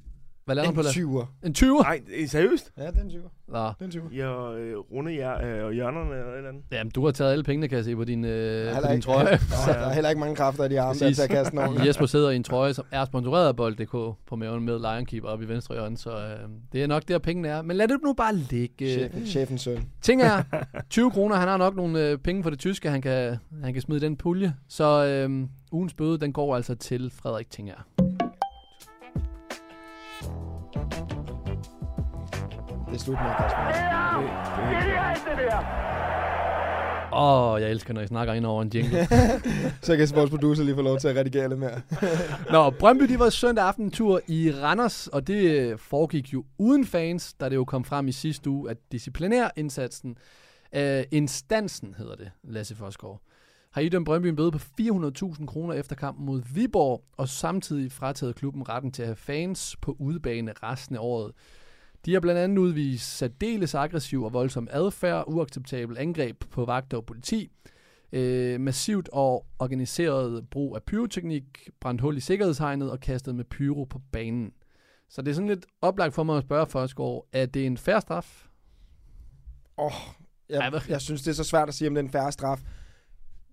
Hvad 0.46 0.56
lander 0.56 0.72
den 0.72 0.76
på? 0.76 0.82
En 0.82 0.86
Lars? 0.86 0.98
20'er. 0.98 1.46
En 1.48 1.56
20'er? 1.58 1.84
Nej, 1.84 2.02
er 2.24 2.28
seriøst? 2.28 2.72
Ja, 2.78 2.88
det 2.88 2.98
er 2.98 3.02
en 3.02 3.10
20'er. 3.10 3.30
Nå. 3.48 3.60
Det 3.60 3.96
er 3.96 4.02
en 4.02 4.08
20'er. 4.08 4.16
Jeg 4.18 4.60
øh, 4.60 4.78
runde 4.78 5.16
jer, 5.16 5.58
øh, 5.60 5.66
og 5.66 5.74
hjørnerne 5.74 6.10
eller 6.16 6.32
et 6.32 6.38
eller 6.38 6.50
andet. 6.50 6.64
Jamen, 6.72 6.92
du 6.92 7.06
har 7.06 7.12
taget 7.12 7.32
alle 7.32 7.44
pengene, 7.44 7.68
kan 7.68 7.76
jeg 7.76 7.86
se, 7.86 7.96
på 7.96 8.04
din, 8.04 8.26
øh, 8.26 8.32
Der 8.32 8.70
på 8.70 8.74
heller 8.74 8.88
din 8.90 8.96
ikke- 8.96 9.06
trøje. 9.06 9.26
Der 9.68 9.74
er 9.74 9.94
heller 9.94 10.10
ikke 10.10 10.20
mange 10.20 10.36
kræfter 10.36 10.64
i 10.64 10.70
de 10.70 10.82
arme, 10.82 11.00
der 11.00 11.14
til 11.14 11.22
at 11.22 11.30
kaste 11.30 11.52
den 11.52 11.60
over. 11.60 11.84
Jesper 11.88 12.06
sidder 12.06 12.30
i 12.30 12.36
en 12.36 12.44
trøje, 12.44 12.74
som 12.74 12.86
er 12.92 13.06
sponsoreret 13.06 13.48
af 13.48 13.56
Bold.dk 13.56 13.92
på 14.28 14.36
maven 14.36 14.66
med 14.66 14.80
Lionkeeper 14.80 15.28
oppe 15.30 15.46
i 15.46 15.48
venstre 15.48 15.76
hjørne, 15.76 15.98
så 15.98 16.10
øh, 16.10 16.50
det 16.74 16.84
er 16.84 16.88
nok 16.88 17.04
der, 17.08 17.18
pengene 17.20 17.48
er. 17.48 17.62
Men 17.62 17.78
lad 17.78 17.88
det 17.88 17.98
nu 18.04 18.14
bare 18.14 18.36
ligge. 18.36 18.94
Chefen, 18.94 19.26
chefens 19.26 19.62
søn. 19.62 19.84
Ting 20.02 20.22
er, 20.22 20.44
20 20.90 21.12
kroner, 21.12 21.36
han 21.36 21.48
har 21.48 21.58
nok 21.58 21.76
nogle 21.76 22.08
øh, 22.10 22.18
penge 22.18 22.44
for 22.44 22.50
det 22.50 22.60
tyske, 22.60 22.90
han 22.90 23.02
kan, 23.02 23.38
han 23.64 23.74
kan 23.74 23.82
smide 23.82 24.02
den 24.02 24.18
pulje. 24.18 24.54
Så 24.68 25.06
øh, 25.06 25.48
ugens 25.72 25.94
bøde, 25.94 26.18
den 26.20 26.34
går 26.34 26.56
altså 26.56 26.76
til 26.76 27.12
Frederik 27.16 27.50
Tinger. 27.50 27.76
Det 33.00 33.04
er 33.04 33.06
slut 33.06 33.20
med, 33.24 33.32
Kasper. 33.38 33.60
Åh, 37.14 37.54
oh, 37.54 37.62
jeg 37.62 37.70
elsker, 37.70 37.94
når 37.94 38.02
I 38.02 38.08
snakker 38.08 38.34
ind 38.34 38.46
over 38.46 38.62
en 38.62 38.72
jingle. 38.74 39.08
Så 39.82 39.98
kan 39.98 40.08
vores 40.16 40.30
producer 40.30 40.64
lige 40.64 40.76
få 40.76 40.82
lov 40.82 41.00
til 41.00 41.08
at 41.08 41.16
redigere 41.16 41.50
lidt 41.50 41.60
mere. 41.60 41.82
Nå, 42.54 42.70
Brøndby, 42.70 43.04
de 43.04 43.20
var 43.20 43.30
søndag 43.30 43.66
aften 43.66 43.92
tur 43.92 44.22
i 44.28 44.52
Randers, 44.52 45.08
og 45.08 45.28
det 45.28 45.80
foregik 45.80 46.34
jo 46.34 46.46
uden 46.58 46.86
fans, 46.86 47.34
da 47.34 47.50
det 47.50 47.56
jo 47.56 47.66
kom 47.66 47.84
frem 47.84 48.08
i 48.08 48.12
sidste 48.12 48.50
uge, 48.50 48.70
at 48.70 48.78
disciplinærindsatsen, 48.92 50.18
øh, 50.76 51.04
instansen 51.12 51.96
hedder 51.98 52.16
det, 52.16 52.32
Lasse 52.44 52.76
Forsgaard, 52.76 53.22
har 53.72 53.82
idømt 53.82 54.06
Brøndby 54.06 54.28
en 54.28 54.36
bøde 54.36 54.52
på 54.52 54.60
400.000 54.82 55.46
kroner 55.46 55.74
efter 55.74 55.96
kampen 55.96 56.26
mod 56.26 56.42
Viborg, 56.54 57.04
og 57.18 57.30
samtidig 57.30 57.92
frataget 57.92 58.36
klubben 58.36 58.70
retten 58.70 58.92
til 58.92 59.02
at 59.02 59.08
have 59.08 59.16
fans 59.16 59.76
på 59.82 59.96
udebane 60.00 60.54
resten 60.64 60.96
af 60.96 61.00
året. 61.02 61.32
De 62.06 62.14
har 62.14 62.20
blandt 62.20 62.40
andet 62.42 62.58
udvist 62.58 63.18
særdeles 63.18 63.76
aggressiv 63.76 64.24
og 64.24 64.34
voldsom 64.34 64.68
adfærd, 64.72 65.24
uacceptabel 65.28 65.98
angreb 65.98 66.44
på 66.52 66.66
vagter 66.66 66.98
og 66.98 67.06
politi, 67.06 67.52
øh, 68.12 68.60
massivt 68.62 69.10
og 69.14 69.46
organiseret 69.60 70.50
brug 70.50 70.76
af 70.76 70.84
pyroteknik, 70.84 71.70
brændt 71.82 72.02
hul 72.02 72.18
i 72.18 72.20
sikkerhedshegnet 72.20 72.92
og 72.92 73.00
kastet 73.00 73.36
med 73.36 73.44
pyro 73.46 73.84
på 73.84 74.02
banen. 74.12 74.52
Så 75.10 75.22
det 75.22 75.30
er 75.32 75.36
sådan 75.36 75.48
lidt 75.50 75.66
oplagt 75.82 76.14
for 76.14 76.24
mig 76.24 76.38
at 76.38 76.44
spørge 76.44 76.68
Forsgaard, 76.68 77.28
er 77.34 77.46
det 77.46 77.66
en 77.66 77.78
færre 77.78 78.02
straf? 78.02 78.48
Åh, 79.78 79.86
oh, 79.86 79.92
jeg, 80.50 80.70
hvad- 80.70 80.82
jeg 80.90 81.02
synes, 81.02 81.22
det 81.22 81.30
er 81.32 81.36
så 81.36 81.44
svært 81.44 81.68
at 81.68 81.74
sige, 81.76 81.88
om 81.88 81.94
det 81.96 82.02
er 82.02 82.06
en 82.06 82.12
færre 82.12 82.32
straf. 82.32 82.62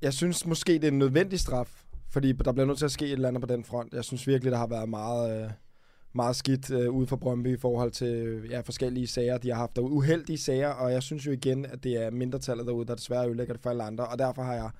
Jeg 0.02 0.12
synes 0.12 0.46
måske, 0.46 0.72
det 0.72 0.84
er 0.84 0.88
en 0.88 0.98
nødvendig 0.98 1.40
straf, 1.40 1.84
fordi 2.10 2.32
der 2.32 2.52
bliver 2.52 2.66
nødt 2.66 2.78
til 2.78 2.84
at 2.84 2.90
ske 2.90 3.04
et 3.06 3.12
eller 3.12 3.28
andet 3.28 3.40
på 3.40 3.46
den 3.46 3.64
front. 3.64 3.94
Jeg 3.94 4.04
synes 4.04 4.26
virkelig, 4.26 4.50
der 4.52 4.58
har 4.58 4.66
været 4.66 4.88
meget, 4.88 5.44
øh, 5.44 5.50
meget 6.16 6.36
skidt 6.36 6.70
øh, 6.70 6.90
ude 6.90 7.06
for 7.06 7.16
Brøndby 7.16 7.54
i 7.56 7.60
forhold 7.60 7.90
til 7.90 8.08
øh, 8.08 8.50
ja, 8.50 8.60
forskellige 8.60 9.06
sager, 9.06 9.38
de 9.38 9.48
har 9.48 9.56
haft 9.56 9.76
derude. 9.76 9.92
Uheldige 9.92 10.38
sager, 10.38 10.68
og 10.68 10.92
jeg 10.92 11.02
synes 11.02 11.26
jo 11.26 11.32
igen, 11.32 11.66
at 11.66 11.84
det 11.84 12.04
er 12.04 12.10
mindretallet 12.10 12.66
derude, 12.66 12.86
der 12.86 12.94
desværre 12.94 13.26
ødelægger 13.26 13.54
det 13.54 13.62
for 13.62 13.70
alle 13.70 13.82
andre, 13.82 14.06
og 14.06 14.18
derfor 14.18 14.42
har 14.42 14.54
jeg 14.54 14.70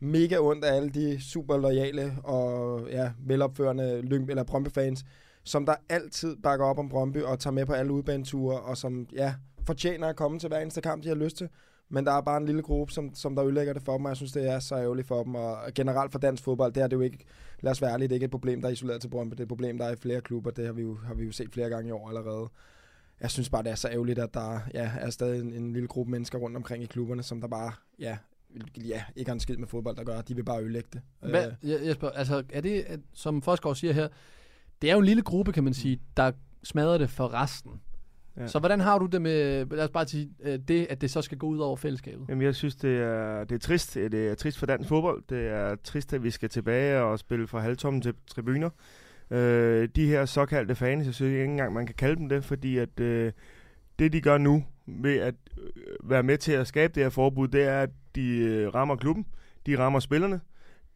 mega 0.00 0.38
ondt 0.38 0.64
af 0.64 0.76
alle 0.76 0.90
de 0.90 1.20
super 1.22 1.56
lojale 1.56 2.12
og 2.24 2.80
ja, 2.90 3.12
velopførende 3.18 4.00
Lyng- 4.00 4.30
eller 4.30 4.44
Brøndby-fans, 4.44 5.04
som 5.44 5.66
der 5.66 5.74
altid 5.88 6.36
bakker 6.42 6.66
op 6.66 6.78
om 6.78 6.88
Brøndby 6.88 7.22
og 7.22 7.38
tager 7.38 7.54
med 7.54 7.66
på 7.66 7.72
alle 7.72 7.92
udbaneture, 7.92 8.60
og 8.60 8.76
som 8.76 9.06
ja, 9.12 9.34
fortjener 9.66 10.08
at 10.08 10.16
komme 10.16 10.38
til 10.38 10.48
hver 10.48 10.58
eneste 10.58 10.80
kamp, 10.80 11.02
de 11.02 11.08
har 11.08 11.16
lyst 11.16 11.36
til. 11.36 11.48
Men 11.88 12.06
der 12.06 12.12
er 12.12 12.20
bare 12.20 12.36
en 12.36 12.46
lille 12.46 12.62
gruppe, 12.62 12.92
som, 12.92 13.14
som 13.14 13.34
der 13.34 13.44
ødelægger 13.44 13.72
det 13.72 13.82
for 13.82 13.96
dem, 13.96 14.04
og 14.04 14.08
jeg 14.08 14.16
synes, 14.16 14.32
det 14.32 14.50
er 14.50 14.58
så 14.58 14.76
ærgerligt 14.76 15.08
for 15.08 15.22
dem. 15.22 15.34
Og 15.34 15.56
generelt 15.74 16.12
for 16.12 16.18
dansk 16.18 16.44
fodbold, 16.44 16.72
det 16.72 16.82
er 16.82 16.86
det 16.86 16.96
jo 16.96 17.00
ikke, 17.00 17.24
lad 17.60 17.70
os 17.72 17.82
være 17.82 17.92
ærlige, 17.92 18.08
det 18.08 18.12
er 18.12 18.16
ikke 18.16 18.24
et 18.24 18.30
problem, 18.30 18.60
der 18.60 18.68
er 18.68 18.72
isoleret 18.72 19.00
til 19.00 19.08
Brøndby. 19.08 19.32
Det 19.32 19.40
er 19.40 19.44
et 19.44 19.48
problem, 19.48 19.78
der 19.78 19.84
er 19.84 19.92
i 19.92 19.96
flere 19.96 20.20
klubber. 20.20 20.50
Det 20.50 20.66
har 20.66 20.72
vi 20.72 20.82
jo, 20.82 20.96
har 21.06 21.14
vi 21.14 21.24
jo 21.24 21.32
set 21.32 21.52
flere 21.52 21.68
gange 21.70 21.88
i 21.88 21.92
år 21.92 22.08
allerede. 22.08 22.48
Jeg 23.20 23.30
synes 23.30 23.50
bare, 23.50 23.62
det 23.62 23.70
er 23.70 23.74
så 23.74 23.88
ærgerligt, 23.88 24.18
at 24.18 24.34
der 24.34 24.60
ja, 24.74 24.90
er 25.00 25.10
stadig 25.10 25.40
en, 25.40 25.52
en 25.52 25.72
lille 25.72 25.88
gruppe 25.88 26.10
mennesker 26.10 26.38
rundt 26.38 26.56
omkring 26.56 26.82
i 26.82 26.86
klubberne, 26.86 27.22
som 27.22 27.40
der 27.40 27.48
bare 27.48 27.72
ja, 27.98 28.16
ja, 28.84 29.04
ikke 29.16 29.28
har 29.28 29.34
en 29.34 29.40
skid 29.40 29.56
med 29.56 29.68
fodbold 29.68 29.98
at 29.98 30.06
gøre. 30.06 30.22
De 30.28 30.34
vil 30.34 30.44
bare 30.44 30.62
ødelægge 30.62 30.88
det. 30.92 31.00
Hvad, 31.20 31.52
Je- 31.64 31.86
Jesper, 31.86 32.08
altså 32.10 32.42
er 32.52 32.60
det, 32.60 32.82
at- 32.82 33.00
som 33.12 33.42
Forsgaard 33.42 33.74
siger 33.76 33.92
her, 33.92 34.08
det 34.82 34.90
er 34.90 34.94
jo 34.94 34.98
en 35.00 35.04
lille 35.06 35.22
gruppe, 35.22 35.52
kan 35.52 35.64
man 35.64 35.74
sige, 35.74 36.00
der 36.16 36.32
smadrer 36.62 36.98
det 36.98 37.10
for 37.10 37.34
resten. 37.34 37.80
Ja. 38.36 38.46
Så 38.46 38.58
hvordan 38.58 38.80
har 38.80 38.98
du 38.98 39.06
det 39.06 39.22
med, 39.22 39.66
lad 39.66 39.84
os 39.84 39.90
bare 39.90 40.06
sige, 40.06 40.30
øh, 40.42 40.58
det, 40.68 40.86
at 40.90 41.00
det 41.00 41.10
så 41.10 41.22
skal 41.22 41.38
gå 41.38 41.46
ud 41.46 41.58
over 41.58 41.76
fællesskabet? 41.76 42.26
Jamen, 42.28 42.42
jeg 42.42 42.54
synes, 42.54 42.76
det 42.76 42.98
er, 42.98 43.44
det 43.44 43.54
er 43.54 43.58
trist. 43.58 43.94
Det 43.94 44.14
er 44.14 44.34
trist 44.34 44.58
for 44.58 44.66
dansk 44.66 44.88
fodbold. 44.88 45.22
Det 45.28 45.46
er 45.48 45.76
trist, 45.84 46.12
at 46.12 46.22
vi 46.22 46.30
skal 46.30 46.48
tilbage 46.48 47.02
og 47.02 47.18
spille 47.18 47.46
fra 47.46 47.60
halvtomme 47.60 48.00
til 48.00 48.14
tribuner. 48.26 48.70
Øh, 49.30 49.88
de 49.96 50.06
her 50.06 50.24
såkaldte 50.24 50.74
fans, 50.74 51.06
jeg 51.06 51.14
synes 51.14 51.32
ikke 51.32 51.44
engang, 51.44 51.72
man 51.72 51.86
kan 51.86 51.94
kalde 51.94 52.16
dem 52.16 52.28
det, 52.28 52.44
fordi 52.44 52.78
at 52.78 53.00
øh, 53.00 53.32
det, 53.98 54.12
de 54.12 54.20
gør 54.20 54.38
nu 54.38 54.64
ved 54.86 55.18
at 55.18 55.34
øh, 55.58 56.10
være 56.10 56.22
med 56.22 56.38
til 56.38 56.52
at 56.52 56.66
skabe 56.66 56.92
det 56.94 57.02
her 57.02 57.10
forbud, 57.10 57.48
det 57.48 57.62
er, 57.62 57.80
at 57.80 57.90
de 58.14 58.38
øh, 58.38 58.74
rammer 58.74 58.96
klubben, 58.96 59.26
de 59.66 59.78
rammer 59.78 60.00
spillerne. 60.00 60.40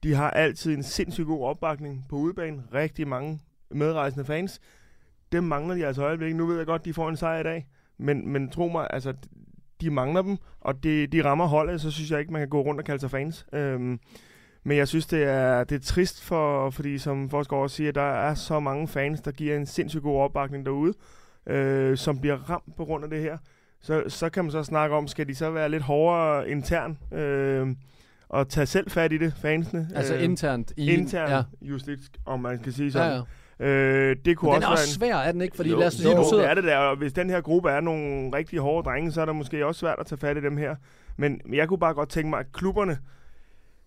De 0.03 0.15
har 0.15 0.31
altid 0.31 0.77
en 0.77 0.83
sindssygt 0.83 1.27
god 1.27 1.45
opbakning 1.45 2.05
på 2.09 2.17
udebane. 2.17 2.63
Rigtig 2.75 3.09
mange 3.09 3.41
medrejsende 3.71 4.25
fans. 4.25 4.61
Dem 5.33 5.45
mangler 5.45 5.75
de 5.75 5.87
altså 5.87 6.03
i 6.03 6.05
øjeblikket. 6.05 6.37
Nu 6.37 6.47
ved 6.47 6.57
jeg 6.57 6.67
godt, 6.67 6.85
de 6.85 6.95
får 6.95 7.09
en 7.09 7.17
sejr 7.17 7.41
i 7.41 7.43
dag. 7.43 7.67
Men, 7.99 8.29
men 8.29 8.51
tro 8.51 8.69
mig, 8.69 8.87
altså, 8.91 9.15
de 9.81 9.91
mangler 9.91 10.23
dem, 10.23 10.37
og 10.61 10.83
de, 10.83 11.07
de 11.07 11.25
rammer 11.25 11.47
holdet, 11.47 11.81
så 11.81 11.91
synes 11.91 12.11
jeg 12.11 12.21
ikke, 12.21 12.33
man 12.33 12.41
kan 12.41 12.49
gå 12.49 12.61
rundt 12.63 12.81
og 12.81 12.85
kalde 12.85 13.01
sig 13.01 13.11
fans. 13.11 13.47
Øhm, 13.53 14.01
men 14.65 14.77
jeg 14.77 14.89
synes, 14.89 15.07
det 15.07 15.23
er, 15.23 15.65
det 15.65 15.77
er 15.77 15.81
trist, 15.81 16.25
for, 16.25 16.71
fordi 16.71 16.99
som 16.99 17.31
Forsgaard 17.31 17.63
også 17.63 17.77
siger, 17.77 17.93
der 17.93 18.01
er 18.03 18.35
så 18.35 18.61
mange 18.61 18.89
fans, 18.89 19.21
der 19.21 19.31
giver 19.31 19.57
en 19.57 19.67
sindssygt 19.67 20.03
god 20.03 20.21
opbakning 20.21 20.67
derude, 20.67 20.95
øh, 21.47 21.97
som 21.97 22.21
bliver 22.21 22.37
ramt 22.51 22.77
på 22.77 22.85
grund 22.85 23.05
af 23.05 23.11
det 23.11 23.21
her. 23.21 23.39
Så, 23.81 24.05
så 24.09 24.29
kan 24.29 24.45
man 24.45 24.51
så 24.51 24.63
snakke 24.63 24.97
om, 24.97 25.07
skal 25.09 25.29
de 25.29 25.35
så 25.35 25.51
være 25.51 25.69
lidt 25.69 25.83
hårdere 25.83 26.51
intern, 26.51 26.99
øh, 27.13 27.69
og 28.29 28.49
tage 28.49 28.67
selv 28.67 28.91
fat 28.91 29.13
i 29.13 29.19
det, 29.19 29.35
fansene. 29.43 29.89
Altså 29.95 30.15
øh, 30.15 30.25
internt 30.25 30.73
i... 30.77 30.91
intern 30.91 31.29
Ja, 31.29 31.37
ja. 31.37 31.43
justits, 31.63 32.11
om 32.27 32.41
man 32.41 32.59
kan 32.59 32.73
sige 32.73 32.87
ja, 32.87 32.91
sådan. 32.91 33.13
ja. 33.13 33.23
Øh, 33.61 34.17
det 34.25 34.37
kunne 34.37 34.55
den 34.55 34.57
også 34.57 34.67
er 34.67 34.73
også 34.73 34.95
svær, 34.95 35.17
er 35.17 35.33
den 35.33 35.41
ikke? 35.41 35.57
Fordi 35.57 35.71
jo, 35.71 35.79
lad 35.79 35.87
os 35.87 35.95
sige, 35.95 36.11
jo, 36.11 36.19
du 36.19 36.29
sidder... 36.29 36.43
det 36.43 36.51
er 36.51 36.55
det 36.55 36.65
der, 36.65 36.77
og 36.77 36.97
hvis 36.97 37.13
den 37.13 37.31
her 37.31 37.41
gruppe 37.41 37.71
er 37.71 37.81
nogle 37.81 38.37
rigtig 38.37 38.59
hårde 38.59 38.89
drenge, 38.89 39.13
så 39.13 39.21
er 39.21 39.25
det 39.25 39.37
måske 39.37 39.67
også 39.67 39.79
svært 39.79 39.97
at 39.99 40.07
tage 40.07 40.19
fat 40.19 40.37
i 40.37 40.41
dem 40.41 40.57
her. 40.57 40.77
Men 41.17 41.41
jeg 41.53 41.69
kunne 41.69 41.79
bare 41.79 41.95
godt 41.95 42.09
tænke 42.09 42.31
mig, 42.31 42.41
at 42.41 42.53
klubberne, 42.53 42.99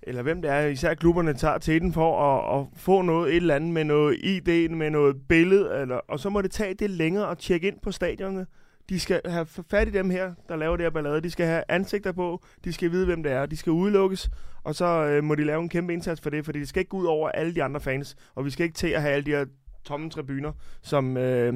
eller 0.04 0.22
hvem 0.22 0.42
det 0.42 0.52
er, 0.52 0.68
især 0.68 0.94
klubberne 0.94 1.34
tager 1.34 1.58
til 1.58 1.82
den 1.82 1.94
for 1.94 2.22
at, 2.22 2.60
at 2.60 2.68
få 2.76 3.02
noget, 3.02 3.30
et 3.30 3.36
eller 3.36 3.56
andet 3.56 3.70
med 3.70 3.84
noget 3.84 4.18
ID, 4.24 4.70
med 4.70 4.90
noget 4.90 5.16
billede, 5.30 5.82
eller, 5.82 5.96
og 5.96 6.20
så 6.20 6.30
må 6.30 6.42
det 6.42 6.52
tage 6.52 6.74
det 6.74 6.90
længere 6.90 7.32
at 7.32 7.38
tjekke 7.38 7.68
ind 7.68 7.80
på 7.84 7.92
stadionerne. 7.92 8.46
De 8.90 9.00
skal 9.00 9.22
have 9.26 9.46
fat 9.46 9.88
i 9.88 9.92
dem 9.92 10.10
her, 10.10 10.34
der 10.50 10.56
laver 10.56 10.78
det 10.78 10.84
her 10.84 10.90
ballade. 10.90 11.22
De 11.22 11.32
skal 11.32 11.46
have 11.46 11.64
ansigter 11.70 12.12
på, 12.12 12.44
de 12.64 12.74
skal 12.74 12.92
vide, 12.92 13.06
hvem 13.06 13.24
det 13.24 13.32
er, 13.32 13.46
de 13.46 13.58
skal 13.58 13.72
udelukkes, 13.72 14.30
og 14.64 14.76
så 14.76 14.86
øh, 14.86 15.24
må 15.24 15.36
de 15.36 15.44
lave 15.44 15.62
en 15.62 15.70
kæmpe 15.70 15.94
indsats 15.94 16.22
for 16.22 16.30
det, 16.30 16.46
fordi 16.46 16.60
det 16.60 16.70
skal 16.70 16.80
ikke 16.80 16.90
gå 16.90 16.98
ud 16.98 17.06
over 17.06 17.30
alle 17.30 17.56
de 17.56 17.64
andre 17.64 17.80
fans, 17.80 18.16
og 18.36 18.46
vi 18.46 18.50
skal 18.50 18.64
ikke 18.64 18.76
til 18.76 18.88
at 18.88 19.02
have 19.02 19.14
alle 19.14 19.26
de 19.26 19.32
her 19.32 19.46
tomme 19.84 20.10
tribuner, 20.10 20.52
som 20.82 21.18
øh, 21.18 21.54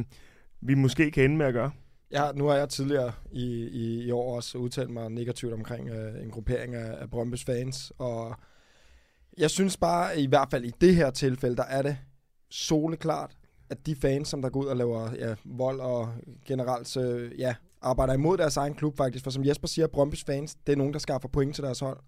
vi 0.61 0.73
måske 0.73 1.11
kan 1.11 1.23
ende 1.23 1.37
med 1.37 1.45
at 1.45 1.53
gøre. 1.53 1.71
Ja, 2.11 2.31
nu 2.35 2.45
har 2.45 2.55
jeg 2.55 2.69
tidligere 2.69 3.11
i, 3.31 3.67
i, 3.67 4.03
i 4.03 4.11
år 4.11 4.35
også 4.35 4.57
udtalt 4.57 4.89
mig 4.89 5.09
negativt 5.09 5.53
omkring 5.53 5.89
øh, 5.89 6.23
en 6.23 6.31
gruppering 6.31 6.75
af, 6.75 7.01
af 7.01 7.09
Brøndbys 7.09 7.43
fans, 7.43 7.91
og 7.97 8.35
jeg 9.37 9.49
synes 9.49 9.77
bare, 9.77 10.19
i 10.19 10.27
hvert 10.27 10.47
fald 10.51 10.65
i 10.65 10.71
det 10.81 10.95
her 10.95 11.11
tilfælde, 11.11 11.55
der 11.55 11.63
er 11.63 11.81
det 11.81 11.97
soleklart, 12.49 13.37
at 13.69 13.85
de 13.85 13.95
fans, 13.95 14.27
som 14.27 14.41
der 14.41 14.49
går 14.49 14.59
ud 14.59 14.65
og 14.65 14.75
laver 14.75 15.09
ja, 15.19 15.35
vold 15.45 15.79
og 15.79 16.13
generelt 16.45 16.97
øh, 16.97 17.39
ja, 17.39 17.55
arbejder 17.81 18.13
imod 18.13 18.37
deres 18.37 18.57
egen 18.57 18.73
klub 18.73 18.97
faktisk, 18.97 19.23
for 19.23 19.31
som 19.31 19.45
Jesper 19.45 19.67
siger, 19.67 19.87
Brøndbys 19.87 20.23
fans, 20.23 20.55
det 20.55 20.73
er 20.73 20.77
nogen, 20.77 20.93
der 20.93 20.99
skaffer 20.99 21.29
point 21.29 21.55
til 21.55 21.63
deres 21.63 21.79
hold. 21.79 21.99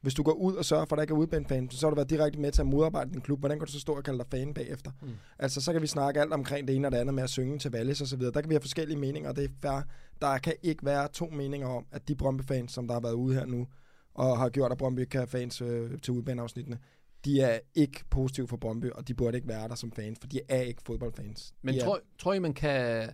Hvis 0.00 0.14
du 0.14 0.22
går 0.22 0.32
ud 0.32 0.54
og 0.54 0.64
sørger 0.64 0.84
for, 0.84 0.96
at 0.96 0.98
der 0.98 1.02
ikke 1.02 1.14
er 1.14 1.18
udbanefans, 1.18 1.74
så 1.74 1.86
har 1.86 1.90
du 1.90 1.94
været 1.94 2.10
direkte 2.10 2.40
med 2.40 2.52
til 2.52 2.60
at 2.60 2.66
modarbejde 2.66 3.10
din 3.10 3.20
klub. 3.20 3.40
Hvordan 3.40 3.58
kan 3.58 3.66
du 3.66 3.72
så 3.72 3.80
stå 3.80 3.92
og 3.92 4.04
kalde 4.04 4.18
dig 4.18 4.26
fan 4.30 4.54
bagefter? 4.54 4.90
Mm. 5.02 5.08
Altså, 5.38 5.60
så 5.60 5.72
kan 5.72 5.82
vi 5.82 5.86
snakke 5.86 6.20
alt 6.20 6.32
omkring 6.32 6.68
det 6.68 6.76
ene 6.76 6.88
og 6.88 6.92
det 6.92 6.98
andet 6.98 7.14
med 7.14 7.22
at 7.22 7.30
synge 7.30 7.58
til 7.58 7.70
Valles 7.70 8.00
og 8.00 8.06
så 8.06 8.16
videre. 8.16 8.32
Der 8.32 8.40
kan 8.40 8.50
vi 8.50 8.54
have 8.54 8.60
forskellige 8.60 8.98
meninger, 8.98 9.30
og 9.30 9.36
det 9.36 9.44
er 9.44 9.48
fair. 9.62 9.82
Der 10.20 10.38
kan 10.38 10.54
ikke 10.62 10.86
være 10.86 11.08
to 11.08 11.26
meninger 11.26 11.68
om, 11.68 11.86
at 11.92 12.08
de 12.08 12.14
Brøndby-fans, 12.14 12.72
som 12.72 12.86
der 12.86 12.94
har 12.94 13.00
været 13.00 13.14
ude 13.14 13.34
her 13.34 13.46
nu, 13.46 13.66
og 14.14 14.38
har 14.38 14.48
gjort, 14.48 14.72
at 14.72 14.78
Brøndby 14.78 15.00
ikke 15.00 15.10
kan 15.10 15.20
have 15.20 15.28
fans 15.28 15.62
øh, 15.62 15.98
til 16.02 16.12
udbaneafsnittene, 16.12 16.78
de 17.24 17.40
er 17.40 17.58
ikke 17.74 18.04
positive 18.10 18.48
for 18.48 18.56
Brøndby, 18.56 18.90
og 18.90 19.08
de 19.08 19.14
burde 19.14 19.36
ikke 19.36 19.48
være 19.48 19.68
der 19.68 19.74
som 19.74 19.92
fans, 19.92 20.18
for 20.20 20.28
de 20.28 20.40
er 20.48 20.60
ikke 20.60 20.82
fodboldfans. 20.86 21.54
Men 21.62 21.74
de 21.74 21.80
er, 21.80 21.84
tror, 21.84 22.00
tror 22.18 22.32
I, 22.32 22.38
man 22.38 22.54
kan... 22.54 23.10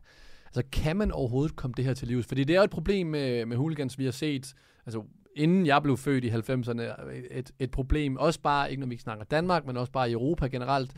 Altså, 0.47 0.63
kan 0.73 0.97
man 0.97 1.13
overhovedet 1.13 1.57
komme 1.57 1.75
det 1.77 1.85
her 1.85 1.95
til 1.95 2.09
livs? 2.09 2.27
Fordi 2.27 2.45
det 2.45 2.57
er 2.57 2.63
et 2.63 2.71
problem 2.71 3.07
med, 3.07 3.47
med 3.47 3.57
hooligans, 3.57 3.99
vi 3.99 4.05
har 4.05 4.13
set, 4.13 4.55
altså 4.87 5.03
inden 5.37 5.67
jeg 5.67 5.83
blev 5.83 5.97
født 5.97 6.25
i 6.25 6.29
90'erne, 6.29 6.83
et, 7.31 7.51
et 7.59 7.71
problem, 7.71 8.17
også 8.17 8.41
bare, 8.41 8.71
ikke 8.71 8.81
når 8.81 8.87
vi 8.87 8.97
snakker 8.97 9.25
Danmark, 9.25 9.67
men 9.67 9.77
også 9.77 9.93
bare 9.93 10.11
i 10.11 10.13
Europa 10.13 10.47
generelt. 10.47 10.93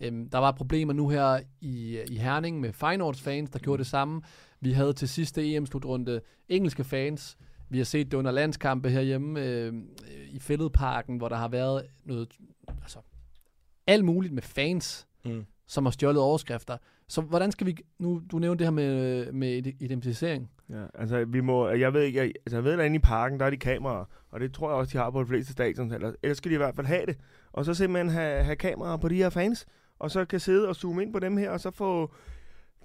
Øhm, 0.00 0.30
der 0.30 0.38
var 0.38 0.52
problemer 0.52 0.92
nu 0.92 1.08
her 1.08 1.40
i, 1.60 2.00
i 2.08 2.16
Herning 2.16 2.60
med 2.60 2.72
Feyenoords 2.72 3.20
fans, 3.20 3.50
der 3.50 3.58
gjorde 3.58 3.78
det 3.78 3.86
samme. 3.86 4.22
Vi 4.60 4.72
havde 4.72 4.92
til 4.92 5.08
sidste 5.08 5.54
EM-slutrunde 5.54 6.20
engelske 6.48 6.84
fans. 6.84 7.36
Vi 7.68 7.78
har 7.78 7.84
set 7.84 8.10
det 8.10 8.16
under 8.16 8.30
landskampe 8.30 8.90
herhjemme 8.90 9.44
øh, 9.44 9.74
i 10.28 10.38
Fælledparken, 10.38 11.16
hvor 11.16 11.28
der 11.28 11.36
har 11.36 11.48
været 11.48 11.86
noget, 12.04 12.28
altså 12.82 12.98
alt 13.86 14.04
muligt 14.04 14.34
med 14.34 14.42
fans, 14.42 15.06
mm. 15.24 15.44
som 15.66 15.86
har 15.86 15.90
stjålet 15.90 16.22
overskrifter. 16.22 16.76
Så 17.08 17.20
hvordan 17.20 17.52
skal 17.52 17.66
vi, 17.66 17.76
nu 17.98 18.22
du 18.30 18.38
nævnte 18.38 18.58
det 18.58 18.66
her 18.66 18.72
med, 18.72 19.32
med 19.32 19.66
identificering. 19.80 20.50
Ja, 20.70 20.84
altså 20.94 21.24
vi 21.24 21.40
må, 21.40 21.68
jeg 21.68 21.94
ved 21.94 22.02
ikke, 22.02 22.18
jeg, 22.18 22.32
altså 22.46 22.56
jeg 22.56 22.64
ved, 22.64 22.80
at 22.80 22.86
inde 22.86 22.96
i 22.96 22.98
parken, 22.98 23.40
der 23.40 23.46
er 23.46 23.50
de 23.50 23.56
kameraer, 23.56 24.04
og 24.30 24.40
det 24.40 24.52
tror 24.52 24.68
jeg 24.70 24.76
også, 24.76 24.92
de 24.92 24.98
har 24.98 25.10
på 25.10 25.20
de 25.22 25.26
fleste 25.26 25.52
stadions, 25.52 25.92
eller 25.92 26.12
ellers 26.22 26.36
skal 26.36 26.50
de 26.50 26.54
i 26.54 26.58
hvert 26.58 26.74
fald 26.76 26.86
have 26.86 27.06
det. 27.06 27.18
Og 27.52 27.64
så 27.64 27.74
simpelthen 27.74 28.10
have, 28.10 28.44
have 28.44 28.56
kameraer 28.56 28.96
på 28.96 29.08
de 29.08 29.16
her 29.16 29.30
fans, 29.30 29.66
og 29.98 30.10
så 30.10 30.24
kan 30.24 30.40
sidde 30.40 30.68
og 30.68 30.76
zoome 30.76 31.02
ind 31.02 31.12
på 31.12 31.18
dem 31.18 31.36
her, 31.36 31.50
og 31.50 31.60
så 31.60 31.70
få, 31.70 32.14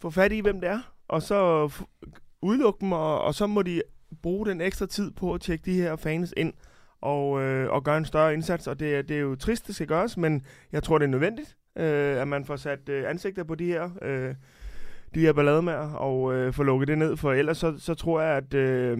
få 0.01 0.09
fat 0.09 0.31
i, 0.31 0.39
hvem 0.39 0.61
det 0.61 0.69
er, 0.69 0.93
og 1.07 1.21
så 1.21 1.67
f- 1.67 2.09
udelukke 2.41 2.81
dem, 2.81 2.91
og, 2.91 3.21
og 3.21 3.35
så 3.35 3.47
må 3.47 3.61
de 3.61 3.81
bruge 4.21 4.45
den 4.45 4.61
ekstra 4.61 4.85
tid 4.85 5.11
på 5.11 5.33
at 5.33 5.41
tjekke 5.41 5.65
de 5.65 5.73
her 5.73 5.95
fans 5.95 6.33
ind, 6.37 6.53
og, 7.01 7.41
øh, 7.41 7.69
og 7.71 7.83
gøre 7.83 7.97
en 7.97 8.05
større 8.05 8.33
indsats, 8.33 8.67
og 8.67 8.79
det, 8.79 9.09
det 9.09 9.15
er 9.15 9.21
jo 9.21 9.35
trist, 9.35 9.67
det 9.67 9.75
skal 9.75 9.87
gøres, 9.87 10.17
men 10.17 10.45
jeg 10.71 10.83
tror, 10.83 10.97
det 10.97 11.05
er 11.05 11.09
nødvendigt, 11.09 11.57
øh, 11.75 12.21
at 12.21 12.27
man 12.27 12.45
får 12.45 12.55
sat 12.55 12.89
øh, 12.89 13.09
ansigter 13.09 13.43
på 13.43 13.55
de 13.55 13.65
her, 13.65 13.89
øh, 14.01 14.35
de 15.15 15.19
her 15.19 15.33
ballademager, 15.33 15.93
og 15.93 16.33
øh, 16.33 16.53
få 16.53 16.63
lukket 16.63 16.87
det 16.87 16.97
ned, 16.97 17.17
for 17.17 17.33
ellers 17.33 17.57
så, 17.57 17.73
så 17.77 17.93
tror 17.93 18.21
jeg, 18.21 18.37
at, 18.37 18.53
øh, 18.53 18.99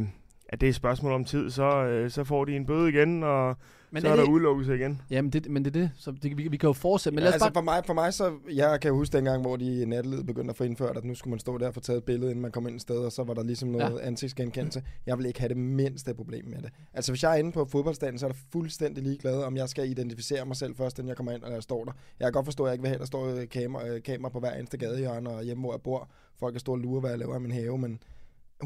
at 0.49 0.61
det 0.61 0.67
er 0.67 0.69
et 0.69 0.75
spørgsmål 0.75 1.13
om 1.13 1.25
tid, 1.25 1.49
så, 1.49 1.85
øh, 1.85 2.09
så 2.09 2.23
får 2.23 2.45
de 2.45 2.55
en 2.55 2.65
bøde 2.65 2.89
igen, 2.89 3.23
og 3.23 3.57
men 3.93 4.01
så 4.01 4.07
er 4.07 4.11
er 4.11 4.15
der 4.15 4.23
det, 4.23 4.31
udelukkelse 4.31 4.75
igen. 4.75 5.01
jamen 5.09 5.31
det, 5.31 5.49
men 5.51 5.65
det 5.65 5.75
er 5.75 5.79
det, 5.79 5.91
så 5.97 6.11
det, 6.11 6.37
vi, 6.37 6.47
vi 6.47 6.57
kan 6.57 6.67
jo 6.67 6.73
fortsætte. 6.73 7.15
Men 7.15 7.15
Men 7.15 7.23
lad 7.23 7.29
os 7.29 7.33
altså 7.33 7.45
bare, 7.45 7.53
for 7.53 7.61
mig, 7.61 7.85
for 7.85 7.93
mig 7.93 8.13
så, 8.13 8.33
jeg 8.53 8.79
kan 8.81 8.89
jo 8.89 8.95
huske 8.95 9.17
dengang, 9.17 9.41
hvor 9.41 9.55
de 9.55 9.81
i 9.81 9.85
nattelivet 9.85 10.25
begyndte 10.25 10.49
at 10.49 10.55
få 10.55 10.63
indført, 10.63 10.97
at 10.97 11.05
nu 11.05 11.15
skulle 11.15 11.31
man 11.31 11.39
stå 11.39 11.57
der 11.57 11.67
og 11.67 11.73
få 11.73 11.79
taget 11.79 11.97
et 11.97 12.03
billede, 12.03 12.31
inden 12.31 12.41
man 12.41 12.51
kom 12.51 12.67
ind 12.67 12.75
et 12.75 12.81
sted, 12.81 12.97
og 12.97 13.11
så 13.11 13.23
var 13.23 13.33
der 13.33 13.43
ligesom 13.43 13.69
noget 13.69 13.99
ja. 13.99 14.07
ansigtsgenkendelse. 14.07 14.83
Jeg 15.05 15.17
vil 15.17 15.25
ikke 15.25 15.39
have 15.39 15.49
det 15.49 15.57
mindste 15.57 16.13
problem 16.13 16.45
med 16.45 16.57
det. 16.61 16.69
Altså 16.93 17.11
hvis 17.11 17.23
jeg 17.23 17.31
er 17.31 17.35
inde 17.35 17.51
på 17.51 17.65
fodboldstanden, 17.65 18.19
så 18.19 18.25
er 18.25 18.29
der 18.31 18.37
fuldstændig 18.51 19.03
ligeglad, 19.03 19.43
om 19.43 19.57
jeg 19.57 19.69
skal 19.69 19.89
identificere 19.89 20.45
mig 20.45 20.55
selv 20.55 20.75
først, 20.75 20.99
inden 20.99 21.07
jeg 21.07 21.17
kommer 21.17 21.31
ind, 21.31 21.43
og 21.43 21.51
jeg 21.51 21.63
står 21.63 21.85
der. 21.85 21.91
Jeg 22.19 22.25
kan 22.25 22.31
godt 22.31 22.45
forstå, 22.45 22.63
at 22.63 22.67
jeg 22.67 22.73
ikke 22.73 22.81
vil 22.81 22.89
have, 22.89 22.95
at 22.95 22.99
der 22.99 23.05
står 23.05 23.45
kamera, 23.45 23.99
kamera 23.99 24.29
på 24.29 24.39
hver 24.39 24.53
eneste 24.53 24.77
gadehjørne, 24.77 25.29
og 25.29 25.43
hjemme, 25.43 25.61
hvor 25.61 25.73
jeg 25.73 25.81
bor. 25.81 26.09
Folk 26.39 26.53
kan 26.53 26.59
stå 26.59 26.71
og 26.71 26.79
lure, 26.79 26.99
hvad 26.99 27.09
jeg 27.09 27.19
laver 27.19 27.35
i 27.35 27.39
min 27.39 27.51
have, 27.51 27.77
men 27.77 27.99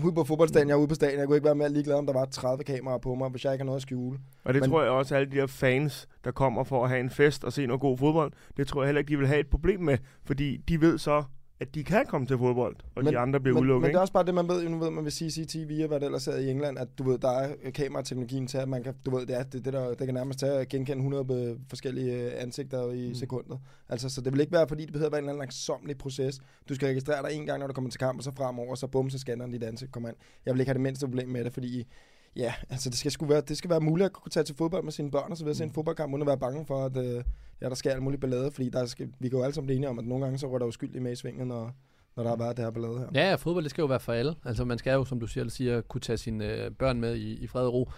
ude 0.03 0.13
på 0.13 0.23
fodboldstanden, 0.23 0.69
jeg 0.69 0.75
er 0.75 0.79
ude 0.79 0.87
på 0.87 0.95
stadion, 0.95 1.19
jeg 1.19 1.27
kunne 1.27 1.37
ikke 1.37 1.45
være 1.45 1.55
mere 1.55 1.69
ligeglad, 1.69 1.95
om 1.95 2.05
der 2.05 2.13
var 2.13 2.25
30 2.25 2.63
kameraer 2.63 2.97
på 2.97 3.15
mig, 3.15 3.29
hvis 3.29 3.45
jeg 3.45 3.53
ikke 3.53 3.61
har 3.61 3.65
noget 3.65 3.79
at 3.79 3.81
skjule. 3.81 4.19
Og 4.43 4.53
det 4.53 4.61
Men, 4.61 4.69
tror 4.69 4.81
jeg 4.81 4.91
også, 4.91 5.15
at 5.15 5.21
alle 5.21 5.31
de 5.31 5.35
her 5.35 5.47
fans, 5.47 6.07
der 6.23 6.31
kommer 6.31 6.63
for 6.63 6.83
at 6.83 6.89
have 6.89 6.99
en 6.99 7.09
fest 7.09 7.43
og 7.43 7.53
se 7.53 7.65
noget 7.65 7.81
god 7.81 7.97
fodbold, 7.97 8.31
det 8.57 8.67
tror 8.67 8.81
jeg 8.81 8.87
heller 8.87 8.99
ikke, 8.99 9.09
de 9.09 9.17
vil 9.17 9.27
have 9.27 9.39
et 9.39 9.47
problem 9.47 9.79
med, 9.79 9.97
fordi 10.25 10.57
de 10.57 10.81
ved 10.81 10.97
så, 10.97 11.23
at 11.59 11.75
de 11.75 11.83
kan 11.83 12.05
komme 12.05 12.27
til 12.27 12.37
fodbold, 12.37 12.75
og 12.95 13.03
men, 13.03 13.13
de 13.13 13.17
andre 13.19 13.39
bliver 13.39 13.53
men, 13.55 13.61
udelukket. 13.63 13.81
Men 13.81 13.89
det 13.89 13.95
er 13.97 14.01
også 14.01 14.13
bare 14.13 14.25
det, 14.25 14.33
man 14.35 14.47
ved, 14.47 14.69
nu 14.69 14.77
ved 14.79 14.89
man 14.89 15.03
ved 15.03 15.11
CCTV 15.11 15.79
og 15.81 15.87
hvad 15.87 15.99
det 15.99 16.05
ellers 16.05 16.27
er 16.27 16.35
i 16.37 16.49
England, 16.49 16.77
at 16.79 16.87
du 16.97 17.09
ved, 17.09 17.17
der 17.17 17.29
er 17.29 17.71
kamerateknologien 17.71 18.47
til, 18.47 18.57
at 18.57 18.69
man 18.69 18.83
kan, 18.83 18.93
du 19.05 19.11
ved, 19.17 19.25
det, 19.25 19.35
er, 19.39 19.43
det, 19.43 19.65
det, 19.65 19.73
der, 19.73 19.87
det 19.89 20.05
kan 20.07 20.13
nærmest 20.13 20.39
tage 20.39 20.51
at 20.53 20.69
genkende 20.69 20.97
100 20.97 21.25
be- 21.25 21.57
forskellige 21.69 22.13
øh, 22.25 22.31
ansigter 22.41 22.91
i 22.91 23.01
Mm. 23.01 23.07
mm. 23.07 23.15
sekundet. 23.15 23.59
Altså, 23.89 24.09
så 24.09 24.21
det 24.21 24.33
vil 24.33 24.39
ikke 24.41 24.53
være, 24.53 24.67
fordi 24.67 24.83
det 24.85 24.93
behøver 24.93 25.07
at 25.07 25.11
være 25.11 25.19
en 25.19 25.23
eller 25.23 25.31
anden 25.33 25.39
langsomlig 25.41 25.97
proces. 25.97 26.39
Du 26.69 26.75
skal 26.75 26.87
registrere 26.87 27.29
dig 27.29 27.35
en 27.37 27.45
gang, 27.45 27.59
når 27.59 27.67
du 27.67 27.73
kommer 27.73 27.89
til 27.91 27.99
kamp, 27.99 28.17
og 28.17 28.23
så 28.23 28.31
fremover, 28.37 28.75
så 28.75 28.87
bum, 28.87 29.09
så 29.09 29.17
scanner 29.17 29.45
den 29.45 29.53
dit 29.53 29.63
ansigt 29.63 29.91
kommer 29.91 30.09
ind. 30.09 30.17
Jeg 30.45 30.53
vil 30.53 30.59
ikke 30.59 30.69
have 30.69 30.73
det 30.73 30.81
mindste 30.81 31.07
problem 31.07 31.29
med 31.29 31.43
det, 31.43 31.53
fordi 31.53 31.87
Ja, 32.35 32.53
altså 32.69 32.89
det 32.89 32.97
skal, 32.97 33.11
sgu 33.11 33.25
være, 33.25 33.41
det 33.41 33.57
skal 33.57 33.69
være 33.69 33.79
muligt 33.79 34.05
at 34.05 34.13
kunne 34.13 34.29
tage 34.29 34.43
til 34.43 34.55
fodbold 34.55 34.83
med 34.83 34.91
sine 34.91 35.11
børn 35.11 35.31
og 35.31 35.37
så 35.37 35.43
videre, 35.43 35.57
se 35.57 35.63
en 35.63 35.73
fodboldkamp, 35.73 36.13
uden 36.13 36.21
at 36.21 36.27
være 36.27 36.37
bange 36.37 36.65
for, 36.65 36.85
at 36.85 36.97
øh, 36.97 37.23
ja, 37.61 37.69
der 37.69 37.75
sker 37.75 37.91
alt 37.91 38.03
muligt 38.03 38.21
ballade, 38.21 38.51
fordi 38.51 38.69
der 38.69 38.85
skal, 38.85 39.09
vi 39.19 39.29
kan 39.29 39.37
jo 39.37 39.43
alle 39.43 39.53
sammen 39.53 39.67
blive 39.67 39.77
enige 39.77 39.89
om, 39.89 39.99
at 39.99 40.05
nogle 40.05 40.23
gange 40.23 40.39
så 40.39 40.47
rører 40.47 40.59
der 40.59 40.65
uskyldige 40.65 41.01
med 41.01 41.11
i 41.11 41.15
svingen, 41.15 41.47
når, 41.47 41.71
når 42.15 42.23
der 42.23 42.29
har 42.29 42.37
været 42.37 42.57
det 42.57 42.65
her 42.65 42.71
ballade 42.71 42.99
her. 42.99 43.07
ja, 43.13 43.29
ja, 43.29 43.35
fodbold, 43.35 43.63
det 43.63 43.69
skal 43.69 43.81
jo 43.81 43.87
være 43.87 43.99
for 43.99 44.13
alle. 44.13 44.35
Altså 44.45 44.65
man 44.65 44.77
skal 44.77 44.93
jo, 44.93 45.05
som 45.05 45.19
du 45.19 45.27
siger, 45.27 45.49
siger 45.49 45.81
kunne 45.81 46.01
tage 46.01 46.17
sine 46.17 46.45
øh, 46.45 46.71
børn 46.71 46.99
med 46.99 47.15
i, 47.15 47.33
i 47.33 47.47
fred 47.47 47.65
og 47.65 47.73
ro. 47.73 47.91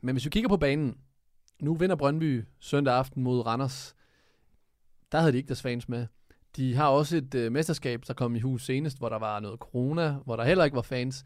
Men 0.00 0.14
hvis 0.14 0.24
vi 0.24 0.30
kigger 0.30 0.48
på 0.48 0.56
banen, 0.56 0.96
nu 1.60 1.74
vinder 1.74 1.96
Brøndby 1.96 2.44
søndag 2.60 2.94
aften 2.94 3.22
mod 3.22 3.46
Randers. 3.46 3.94
Der 5.12 5.18
havde 5.18 5.32
de 5.32 5.36
ikke 5.36 5.48
deres 5.48 5.62
fans 5.62 5.88
med. 5.88 6.06
De 6.56 6.74
har 6.74 6.88
også 6.88 7.16
et 7.16 7.34
øh, 7.34 7.52
mesterskab, 7.52 8.02
der 8.06 8.14
kom 8.14 8.36
i 8.36 8.40
hus 8.40 8.66
senest, 8.66 8.98
hvor 8.98 9.08
der 9.08 9.18
var 9.18 9.40
noget 9.40 9.58
corona, 9.58 10.16
hvor 10.24 10.36
der 10.36 10.44
heller 10.44 10.64
ikke 10.64 10.74
var 10.74 10.82
fans. 10.82 11.24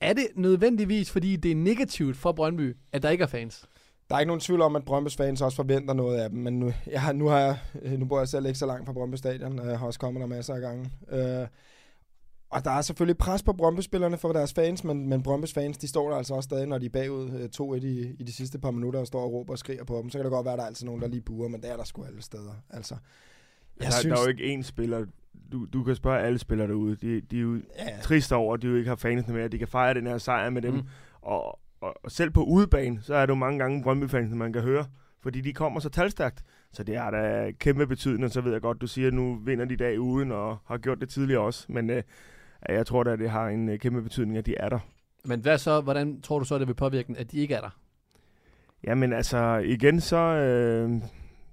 Er 0.00 0.12
det 0.12 0.26
nødvendigvis, 0.36 1.10
fordi 1.10 1.36
det 1.36 1.50
er 1.50 1.56
negativt 1.56 2.16
for 2.16 2.32
Brøndby, 2.32 2.76
at 2.92 3.02
der 3.02 3.10
ikke 3.10 3.22
er 3.22 3.28
fans? 3.28 3.64
Der 4.10 4.14
er 4.16 4.20
ikke 4.20 4.28
nogen 4.28 4.40
tvivl 4.40 4.60
om, 4.60 4.76
at 4.76 4.82
Brøndby's 4.90 5.16
fans 5.16 5.42
også 5.42 5.56
forventer 5.56 5.94
noget 5.94 6.18
af 6.20 6.30
dem, 6.30 6.38
men 6.38 6.58
nu, 6.60 6.72
jeg, 6.86 7.00
har- 7.02 7.12
nu, 7.12 7.26
har 7.28 7.38
jeg, 7.38 7.58
nu 7.98 8.04
bor 8.06 8.18
jeg 8.18 8.28
selv 8.28 8.46
ikke 8.46 8.58
så 8.58 8.66
langt 8.66 8.86
fra 8.86 8.92
Brøndby 8.92 9.14
Stadion, 9.14 9.58
og 9.58 9.66
jeg 9.70 9.78
har 9.78 9.86
også 9.86 9.98
kommet 10.00 10.20
der 10.20 10.26
masser 10.26 10.54
af 10.54 10.60
gange. 10.60 10.90
Øh, 11.10 11.46
Og 12.50 12.64
der 12.64 12.70
er 12.70 12.82
selvfølgelig 12.82 13.18
pres 13.18 13.42
på 13.42 13.52
Brøndby-spillerne 13.52 14.16
for 14.18 14.32
deres 14.32 14.52
fans, 14.52 14.84
men, 14.84 15.08
men 15.08 15.22
Brøndbys 15.22 15.52
fans, 15.52 15.78
de 15.78 15.88
står 15.88 16.10
der 16.10 16.16
altså 16.16 16.34
også 16.34 16.46
stadig, 16.46 16.66
når 16.66 16.78
de 16.78 16.86
er 16.86 16.90
bagud 16.90 17.30
øh, 17.30 17.48
2-1 17.80 17.84
i, 17.86 18.16
i 18.18 18.22
de 18.22 18.32
sidste 18.32 18.58
par 18.58 18.70
minutter 18.70 19.00
og 19.00 19.06
står 19.06 19.20
og 19.22 19.32
råber 19.32 19.52
og 19.52 19.58
skriger 19.58 19.84
på 19.84 19.98
dem. 20.02 20.10
Så 20.10 20.18
kan 20.18 20.24
det 20.24 20.30
godt 20.32 20.44
være, 20.44 20.52
at 20.54 20.58
der 20.58 20.62
er 20.64 20.68
altid 20.68 20.86
nogen, 20.86 21.00
der 21.02 21.08
lige 21.08 21.20
buer, 21.20 21.48
men 21.48 21.60
det 21.62 21.70
er 21.70 21.76
der 21.76 21.84
sgu 21.84 22.04
alle 22.04 22.22
steder. 22.22 22.52
Altså, 22.70 22.94
jeg 23.80 23.86
der, 23.86 23.92
synes, 23.92 24.14
der 24.14 24.20
er 24.20 24.24
jo 24.24 24.28
ikke 24.38 24.54
én 24.58 24.62
spiller. 24.62 25.06
Du, 25.52 25.66
du 25.72 25.84
kan 25.84 25.94
spørge 25.94 26.20
alle 26.20 26.38
spillere 26.38 26.68
derude. 26.68 26.96
De, 26.96 27.20
de 27.20 27.36
er 27.36 27.42
jo 27.42 27.54
ja, 27.78 28.00
trist 28.02 28.32
over, 28.32 28.54
at 28.54 28.62
de 28.62 28.66
jo 28.66 28.76
ikke 28.76 28.88
har 28.88 28.96
fansene 28.96 29.34
med, 29.34 29.42
at 29.44 29.52
de 29.52 29.58
kan 29.58 29.68
fejre 29.68 29.94
den 29.94 30.06
her 30.06 30.18
sejr 30.18 30.50
med 30.50 30.62
dem. 30.62 30.74
Mm. 30.74 30.82
Og, 31.22 31.60
og, 31.80 31.94
og 32.04 32.10
selv 32.10 32.30
på 32.30 32.42
udebane, 32.42 33.02
så 33.02 33.14
er 33.14 33.26
det 33.26 33.30
jo 33.30 33.34
mange 33.34 33.58
gange 33.58 33.82
Brøndby-fansene, 33.82 34.36
man 34.36 34.52
kan 34.52 34.62
høre. 34.62 34.86
Fordi 35.22 35.40
de 35.40 35.52
kommer 35.52 35.80
så 35.80 35.88
talstærkt. 35.88 36.42
Så 36.72 36.82
det 36.82 36.96
har 36.96 37.10
da 37.10 37.52
kæmpe 37.58 37.86
betydning, 37.86 38.24
og 38.24 38.30
så 38.30 38.40
ved 38.40 38.52
jeg 38.52 38.60
godt, 38.60 38.80
du 38.80 38.86
siger, 38.86 39.08
at 39.08 39.14
nu 39.14 39.34
vinder 39.44 39.64
de 39.64 39.74
i 39.74 39.76
dag 39.76 40.00
uden, 40.00 40.32
og 40.32 40.58
har 40.66 40.78
gjort 40.78 41.00
det 41.00 41.08
tidligere 41.08 41.40
også. 41.40 41.66
Men 41.68 41.90
øh, 41.90 42.02
jeg 42.68 42.86
tror 42.86 43.02
da, 43.02 43.10
at 43.10 43.18
det 43.18 43.30
har 43.30 43.48
en 43.48 43.68
øh, 43.68 43.78
kæmpe 43.78 44.02
betydning, 44.02 44.38
at 44.38 44.46
de 44.46 44.54
er 44.56 44.68
der. 44.68 44.78
Men 45.24 45.40
hvad 45.40 45.58
så, 45.58 45.80
hvordan 45.80 46.20
tror 46.20 46.38
du 46.38 46.44
så, 46.44 46.58
det 46.58 46.68
vil 46.68 46.74
påvirke 46.74 47.14
at 47.18 47.32
de 47.32 47.38
ikke 47.38 47.54
er 47.54 47.60
der? 47.60 47.78
Jamen 48.84 49.12
altså, 49.12 49.62
igen 49.64 50.00
så, 50.00 50.16
øh, 50.16 51.02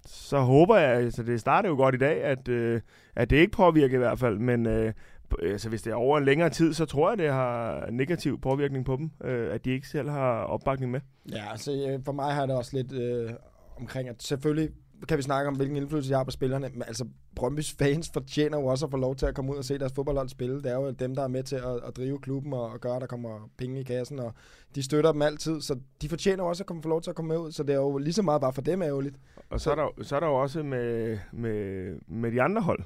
så 0.05 0.39
håber 0.39 0.77
jeg, 0.77 0.97
altså 0.97 1.23
det 1.23 1.39
starter 1.39 1.69
jo 1.69 1.75
godt 1.75 1.95
i 1.95 1.97
dag, 1.97 2.23
at, 2.23 2.47
øh, 2.47 2.81
at 3.15 3.29
det 3.29 3.37
ikke 3.37 3.51
påvirker 3.51 3.95
i 3.95 3.97
hvert 3.97 4.19
fald, 4.19 4.39
men 4.39 4.65
øh, 4.65 4.93
altså, 5.41 5.69
hvis 5.69 5.81
det 5.81 5.91
er 5.91 5.95
over 5.95 6.17
en 6.17 6.25
længere 6.25 6.49
tid, 6.49 6.73
så 6.73 6.85
tror 6.85 7.09
jeg, 7.09 7.17
det 7.17 7.31
har 7.31 7.87
negativ 7.91 8.41
påvirkning 8.41 8.85
på 8.85 8.95
dem, 8.95 9.11
øh, 9.23 9.53
at 9.53 9.65
de 9.65 9.71
ikke 9.71 9.87
selv 9.87 10.09
har 10.09 10.43
opbakning 10.43 10.91
med. 10.91 10.99
Ja, 11.31 11.51
altså 11.51 11.71
øh, 11.71 12.05
for 12.05 12.11
mig 12.11 12.33
har 12.33 12.45
det 12.45 12.55
også 12.55 12.77
lidt 12.77 12.93
øh, 12.93 13.31
omkring, 13.77 14.09
at 14.09 14.23
selvfølgelig 14.23 14.69
kan 15.07 15.17
vi 15.17 15.23
snakke 15.23 15.47
om, 15.47 15.55
hvilken 15.55 15.77
indflydelse 15.77 16.09
de 16.09 16.15
har 16.15 16.23
på 16.23 16.31
spillerne, 16.31 16.69
men 16.73 16.83
altså 16.87 17.05
Brøndbys 17.35 17.75
fans 17.79 18.09
fortjener 18.13 18.59
jo 18.59 18.65
også 18.65 18.85
at 18.85 18.91
få 18.91 18.97
lov 18.97 19.15
til 19.15 19.25
at 19.25 19.35
komme 19.35 19.51
ud 19.51 19.57
og 19.57 19.65
se 19.65 19.77
deres 19.77 19.93
fodboldhold 19.93 20.29
spille. 20.29 20.55
Det 20.55 20.71
er 20.71 20.75
jo 20.75 20.91
dem, 20.91 21.15
der 21.15 21.23
er 21.23 21.27
med 21.27 21.43
til 21.43 21.55
at, 21.55 21.75
at 21.87 21.97
drive 21.97 22.19
klubben 22.19 22.53
og, 22.53 22.69
og 22.69 22.81
gøre, 22.81 22.95
at 22.95 23.01
der 23.01 23.07
kommer 23.07 23.49
penge 23.57 23.79
i 23.79 23.83
kassen, 23.83 24.19
og 24.19 24.33
de 24.75 24.83
støtter 24.83 25.11
dem 25.11 25.21
altid, 25.21 25.61
så 25.61 25.79
de 26.01 26.09
fortjener 26.09 26.43
jo 26.43 26.49
også 26.49 26.63
at 26.63 26.67
komme, 26.67 26.83
få 26.83 26.89
lov 26.89 27.01
til 27.01 27.09
at 27.09 27.15
komme 27.15 27.29
med 27.29 27.37
ud, 27.37 27.51
så 27.51 27.63
det 27.63 27.75
er 27.75 27.79
jo 27.79 27.97
lige 27.97 28.13
så 28.13 28.21
meget 28.21 28.41
bare 28.41 28.53
for 28.53 28.61
dem 28.61 28.81
ærgerligt. 28.81 29.15
Og 29.49 29.61
så 29.61 29.71
er 29.71 29.75
der, 29.75 29.83
jo- 29.83 30.03
så 30.03 30.15
er 30.15 30.19
der 30.19 30.27
jo 30.27 30.35
også 30.35 30.63
med, 30.63 31.17
med, 31.33 31.95
med 32.07 32.31
de 32.31 32.41
andre 32.41 32.61
hold. 32.61 32.83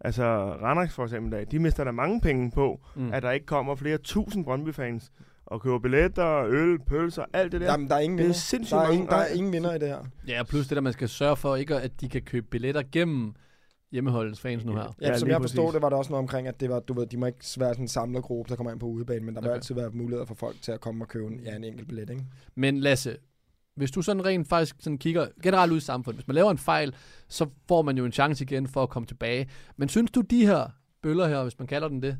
Altså 0.00 0.24
Randers 0.62 0.92
for 0.94 1.02
eksempel, 1.04 1.46
de 1.50 1.58
mister 1.58 1.84
der 1.84 1.90
mange 1.92 2.20
penge 2.20 2.50
på, 2.50 2.80
Mm. 2.96 3.12
at 3.12 3.22
der 3.22 3.30
ikke 3.30 3.46
kommer 3.46 3.74
flere 3.74 3.98
tusind 3.98 4.44
Brøndby-fans 4.44 5.12
og 5.46 5.60
køber 5.60 5.78
billetter, 5.78 6.44
øl, 6.48 6.78
pølser, 6.78 7.24
alt 7.32 7.52
det 7.52 7.60
der. 7.60 7.66
Jamen, 7.70 7.88
der 7.88 7.94
er 7.94 7.98
ingen 8.00 8.18
det 8.18 8.22
er 8.24 8.26
vinder. 8.26 8.38
sindssygt 8.38 8.74
Der 8.74 8.78
er, 8.78 8.82
mange. 8.82 8.94
ingen, 8.94 9.08
der 9.10 9.16
er 9.16 9.26
ingen 9.28 9.52
vinder 9.52 9.74
i 9.74 9.78
det 9.78 9.88
her. 9.88 10.04
Ja, 10.28 10.42
plus 10.42 10.66
det 10.68 10.74
der, 10.76 10.80
man 10.82 10.92
skal 10.92 11.08
sørge 11.08 11.36
for 11.36 11.56
ikke, 11.56 11.76
at 11.76 12.00
de 12.00 12.08
kan 12.08 12.22
købe 12.22 12.46
billetter 12.50 12.82
gennem 12.92 13.34
hjemmeholdets 13.92 14.40
fans 14.40 14.64
nu 14.64 14.72
her. 14.72 14.94
Ja, 15.00 15.08
Ja, 15.08 15.18
som 15.18 15.28
jeg 15.28 15.40
forstod 15.40 15.64
præcis. 15.64 15.72
det, 15.74 15.82
var 15.82 15.88
der 15.88 15.96
også 15.96 16.10
noget 16.10 16.22
omkring, 16.22 16.48
at 16.48 16.60
det 16.60 16.70
var, 16.70 16.80
du 16.80 16.92
ved, 16.94 17.06
de 17.06 17.16
må 17.16 17.26
ikke 17.26 17.38
være 17.58 17.68
sådan 17.74 17.84
en 17.84 17.88
samlet 17.88 18.22
gruppe, 18.22 18.48
der 18.50 18.56
kommer 18.56 18.70
ind 18.72 18.80
på 18.80 18.86
udebane, 18.86 19.24
men 19.24 19.34
der 19.34 19.40
vil 19.40 19.48
Okay. 19.50 19.54
altid 19.56 19.74
være 19.74 19.90
muligheder 19.90 20.26
for 20.26 20.34
folk 20.34 20.56
til 20.62 20.72
at 20.72 20.80
komme 20.80 21.04
og 21.04 21.08
købe 21.08 21.26
en, 21.26 21.40
ja, 21.40 21.56
en 21.56 21.64
enkelt 21.64 21.88
billet, 21.88 22.10
ikke? 22.10 22.24
Men 22.54 22.78
Lasse, 22.80 23.16
hvis 23.78 23.90
du 23.90 24.02
sådan 24.02 24.24
rent 24.24 24.48
faktisk 24.48 24.76
sådan 24.80 24.98
kigger 24.98 25.26
generelt 25.42 25.72
ud 25.72 25.76
i 25.76 25.80
samfundet, 25.80 26.16
hvis 26.16 26.28
man 26.28 26.34
laver 26.34 26.50
en 26.50 26.58
fejl, 26.58 26.94
så 27.28 27.46
får 27.68 27.82
man 27.82 27.98
jo 27.98 28.04
en 28.04 28.12
chance 28.12 28.44
igen 28.44 28.66
for 28.66 28.82
at 28.82 28.88
komme 28.88 29.06
tilbage. 29.06 29.48
Men 29.76 29.88
synes 29.88 30.10
du, 30.10 30.20
de 30.20 30.46
her 30.46 30.66
bøller 31.02 31.28
her, 31.28 31.42
hvis 31.42 31.58
man 31.58 31.68
kalder 31.68 31.88
den 31.88 32.02
det, 32.02 32.16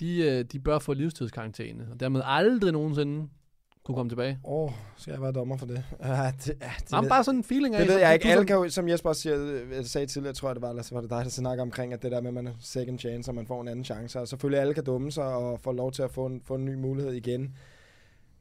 de, 0.00 0.18
øh, 0.18 0.44
de 0.44 0.60
bør 0.60 0.78
få 0.78 0.92
livstidskarantæne, 0.92 1.88
og 1.92 2.00
dermed 2.00 2.22
aldrig 2.24 2.72
nogensinde 2.72 3.28
kunne 3.84 3.96
komme 3.96 4.10
tilbage? 4.10 4.38
Åh, 4.44 4.64
oh, 4.64 4.70
skal 4.96 5.12
jeg 5.12 5.22
være 5.22 5.32
dommer 5.32 5.56
for 5.56 5.66
det? 5.66 5.84
Ja, 6.04 6.32
det, 6.44 6.56
ja, 6.60 6.72
det, 6.80 6.92
Jamen, 6.92 7.04
ved, 7.04 7.10
bare 7.10 7.24
sådan 7.24 7.38
en 7.38 7.44
feeling 7.44 7.74
af... 7.74 7.80
det 7.80 7.88
ved 7.88 8.00
jeg 8.00 8.14
ikke. 8.14 8.28
Alle 8.28 8.46
kan 8.46 8.56
jo, 8.56 8.68
som 8.68 8.88
Jesper 8.88 9.08
også 9.08 9.22
siger, 9.22 9.36
øh, 9.38 9.84
sagde 9.84 10.06
tidligere, 10.06 10.34
tror 10.34 10.48
jeg 10.48 10.56
det 10.56 10.62
var, 10.62 10.68
eller 10.68 10.82
så 10.82 10.94
var 10.94 11.00
det 11.00 11.10
dig, 11.10 11.24
der 11.24 11.30
snakker 11.30 11.62
omkring, 11.62 11.92
at 11.92 12.02
det 12.02 12.12
der 12.12 12.20
med, 12.20 12.28
at 12.28 12.34
man 12.34 12.46
er 12.46 12.52
second 12.60 12.98
chance, 12.98 13.30
og 13.30 13.34
man 13.34 13.46
får 13.46 13.60
en 13.60 13.68
anden 13.68 13.84
chance. 13.84 14.20
Og 14.20 14.28
selvfølgelig 14.28 14.60
alle 14.60 14.74
kan 14.74 14.84
dumme 14.84 15.12
sig 15.12 15.24
og 15.24 15.60
få 15.60 15.72
lov 15.72 15.92
til 15.92 16.02
at 16.02 16.10
få 16.10 16.26
en, 16.26 16.40
få 16.44 16.54
en 16.54 16.64
ny 16.64 16.74
mulighed 16.74 17.12
igen. 17.12 17.56